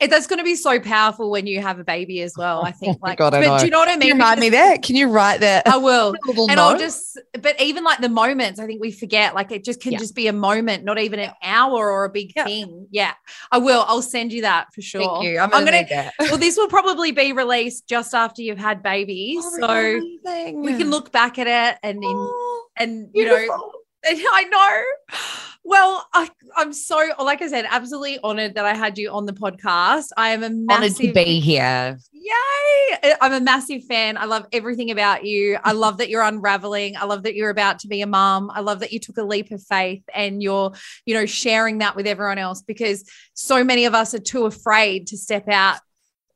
It, 0.00 0.08
that's 0.08 0.26
going 0.26 0.38
to 0.38 0.44
be 0.44 0.54
so 0.54 0.80
powerful 0.80 1.30
when 1.30 1.46
you 1.46 1.60
have 1.60 1.78
a 1.78 1.84
baby 1.84 2.22
as 2.22 2.32
well. 2.34 2.64
I 2.64 2.72
think. 2.72 2.96
Oh 2.96 3.00
Like, 3.06 3.18
God, 3.18 3.34
I 3.34 3.40
but 3.42 3.46
know. 3.48 3.58
do 3.58 3.64
you 3.66 3.70
know 3.70 3.78
what 3.80 3.88
I 3.88 3.92
Can 3.92 4.00
mean? 4.00 4.08
you 4.08 4.14
remind 4.14 4.40
me 4.40 4.48
that? 4.48 4.82
Can 4.82 4.96
you 4.96 5.08
write 5.08 5.40
that? 5.40 5.68
I 5.68 5.76
will. 5.76 6.14
and 6.48 6.58
I'll 6.58 6.78
just, 6.78 7.20
but 7.38 7.60
even 7.60 7.84
like 7.84 8.00
the 8.00 8.08
moments, 8.08 8.58
I 8.58 8.64
think 8.64 8.80
we 8.80 8.92
forget. 8.92 9.34
Like 9.34 9.52
it 9.52 9.62
just 9.62 9.82
can 9.82 9.92
Yeah. 9.92 9.98
just 9.98 10.14
be 10.14 10.26
a 10.26 10.32
moment, 10.32 10.84
not 10.84 10.98
even 10.98 11.18
an 11.20 11.32
hour 11.42 11.90
or 11.90 12.06
a 12.06 12.08
big 12.10 12.32
Yeah. 12.34 12.44
thing. 12.44 12.86
Yeah, 12.90 13.12
I 13.52 13.58
will. 13.58 13.84
I'll 13.86 14.00
send 14.00 14.32
you 14.32 14.42
that 14.42 14.68
for 14.74 14.80
sure. 14.80 15.02
Thank 15.02 15.24
you. 15.24 15.38
I'm, 15.38 15.52
I'm 15.52 15.64
gonna, 15.66 15.84
gonna. 15.86 16.10
Well, 16.20 16.38
this 16.38 16.56
will 16.56 16.68
probably 16.68 17.12
be 17.12 17.32
released 17.34 17.86
just 17.86 18.14
after 18.14 18.40
you've 18.40 18.58
had 18.58 18.82
babies, 18.82 19.44
Oh, 19.44 19.58
so 19.60 19.68
amazing. 19.68 20.62
we 20.62 20.78
can 20.78 20.88
look 20.90 21.12
back 21.12 21.38
at 21.38 21.46
it 21.46 21.78
and 21.82 22.02
in, 22.02 22.10
Oh, 22.10 22.66
and 22.78 23.10
you 23.12 23.26
know. 23.26 23.72
I 24.06 24.44
know. 24.44 25.18
Well, 25.62 26.06
I, 26.14 26.30
I'm 26.56 26.72
so 26.72 27.10
like 27.18 27.42
I 27.42 27.48
said, 27.48 27.66
absolutely 27.68 28.18
honored 28.24 28.54
that 28.54 28.64
I 28.64 28.74
had 28.74 28.96
you 28.96 29.10
on 29.10 29.26
the 29.26 29.32
podcast. 29.32 30.06
I 30.16 30.30
am 30.30 30.42
a 30.42 30.46
honored 30.46 30.66
massive 30.66 31.08
to 31.08 31.12
be 31.12 31.38
here. 31.38 31.98
Yay! 32.12 33.14
I'm 33.20 33.32
a 33.32 33.40
massive 33.40 33.84
fan. 33.84 34.16
I 34.16 34.24
love 34.24 34.46
everything 34.52 34.90
about 34.90 35.24
you. 35.24 35.58
I 35.62 35.72
love 35.72 35.98
that 35.98 36.08
you're 36.08 36.22
unraveling. 36.22 36.96
I 36.96 37.04
love 37.04 37.24
that 37.24 37.34
you're 37.34 37.50
about 37.50 37.78
to 37.80 37.88
be 37.88 38.00
a 38.00 38.06
mom. 38.06 38.50
I 38.52 38.60
love 38.60 38.80
that 38.80 38.92
you 38.92 38.98
took 38.98 39.18
a 39.18 39.22
leap 39.22 39.50
of 39.50 39.62
faith 39.62 40.02
and 40.14 40.42
you're, 40.42 40.72
you 41.04 41.14
know, 41.14 41.26
sharing 41.26 41.78
that 41.78 41.94
with 41.94 42.06
everyone 42.06 42.38
else 42.38 42.62
because 42.62 43.04
so 43.34 43.62
many 43.62 43.84
of 43.84 43.94
us 43.94 44.14
are 44.14 44.18
too 44.18 44.46
afraid 44.46 45.08
to 45.08 45.18
step 45.18 45.46
out 45.48 45.78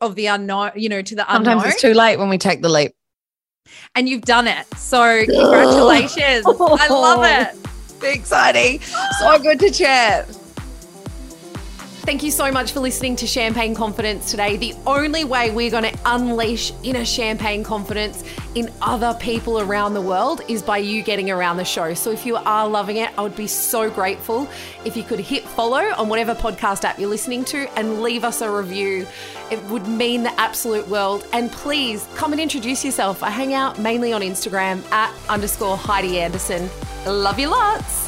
of 0.00 0.14
the 0.16 0.26
unknown, 0.26 0.72
you 0.76 0.88
know, 0.88 1.02
to 1.02 1.14
the 1.14 1.26
Sometimes 1.26 1.62
unknown. 1.62 1.72
it's 1.72 1.80
too 1.80 1.94
late 1.94 2.18
when 2.18 2.28
we 2.28 2.38
take 2.38 2.60
the 2.60 2.68
leap. 2.68 2.92
And 3.94 4.08
you've 4.08 4.22
done 4.22 4.46
it. 4.46 4.66
So 4.76 5.24
congratulations. 5.24 6.44
I 6.46 6.88
love 6.88 7.24
it. 7.24 7.58
So 8.00 8.10
exciting. 8.10 8.80
So 9.18 9.38
good 9.38 9.58
to 9.60 9.70
chat. 9.70 10.28
Thank 12.04 12.22
you 12.22 12.30
so 12.30 12.52
much 12.52 12.72
for 12.72 12.80
listening 12.80 13.16
to 13.16 13.26
Champagne 13.26 13.74
Confidence 13.74 14.30
today. 14.30 14.58
The 14.58 14.74
only 14.86 15.24
way 15.24 15.50
we're 15.50 15.70
going 15.70 15.90
to 15.90 15.98
unleash 16.04 16.70
inner 16.82 17.06
champagne 17.06 17.64
confidence 17.64 18.22
in 18.54 18.70
other 18.82 19.16
people 19.20 19.58
around 19.58 19.94
the 19.94 20.02
world 20.02 20.42
is 20.46 20.62
by 20.62 20.76
you 20.76 21.02
getting 21.02 21.30
around 21.30 21.56
the 21.56 21.64
show. 21.64 21.94
So 21.94 22.10
if 22.10 22.26
you 22.26 22.36
are 22.36 22.68
loving 22.68 22.98
it, 22.98 23.10
I 23.16 23.22
would 23.22 23.34
be 23.34 23.46
so 23.46 23.88
grateful 23.88 24.46
if 24.84 24.98
you 24.98 25.02
could 25.02 25.18
hit 25.18 25.44
follow 25.44 25.80
on 25.96 26.10
whatever 26.10 26.34
podcast 26.34 26.84
app 26.84 26.98
you're 26.98 27.08
listening 27.08 27.42
to 27.46 27.70
and 27.78 28.02
leave 28.02 28.22
us 28.22 28.42
a 28.42 28.50
review. 28.50 29.06
It 29.50 29.62
would 29.64 29.88
mean 29.88 30.24
the 30.24 30.38
absolute 30.38 30.86
world. 30.88 31.26
And 31.32 31.50
please 31.50 32.06
come 32.16 32.32
and 32.32 32.40
introduce 32.40 32.84
yourself. 32.84 33.22
I 33.22 33.30
hang 33.30 33.54
out 33.54 33.78
mainly 33.78 34.12
on 34.12 34.20
Instagram 34.20 34.84
at 34.92 35.10
underscore 35.30 35.78
Heidi 35.78 36.20
Anderson. 36.20 36.68
Love 37.06 37.38
you 37.38 37.48
lots. 37.48 38.03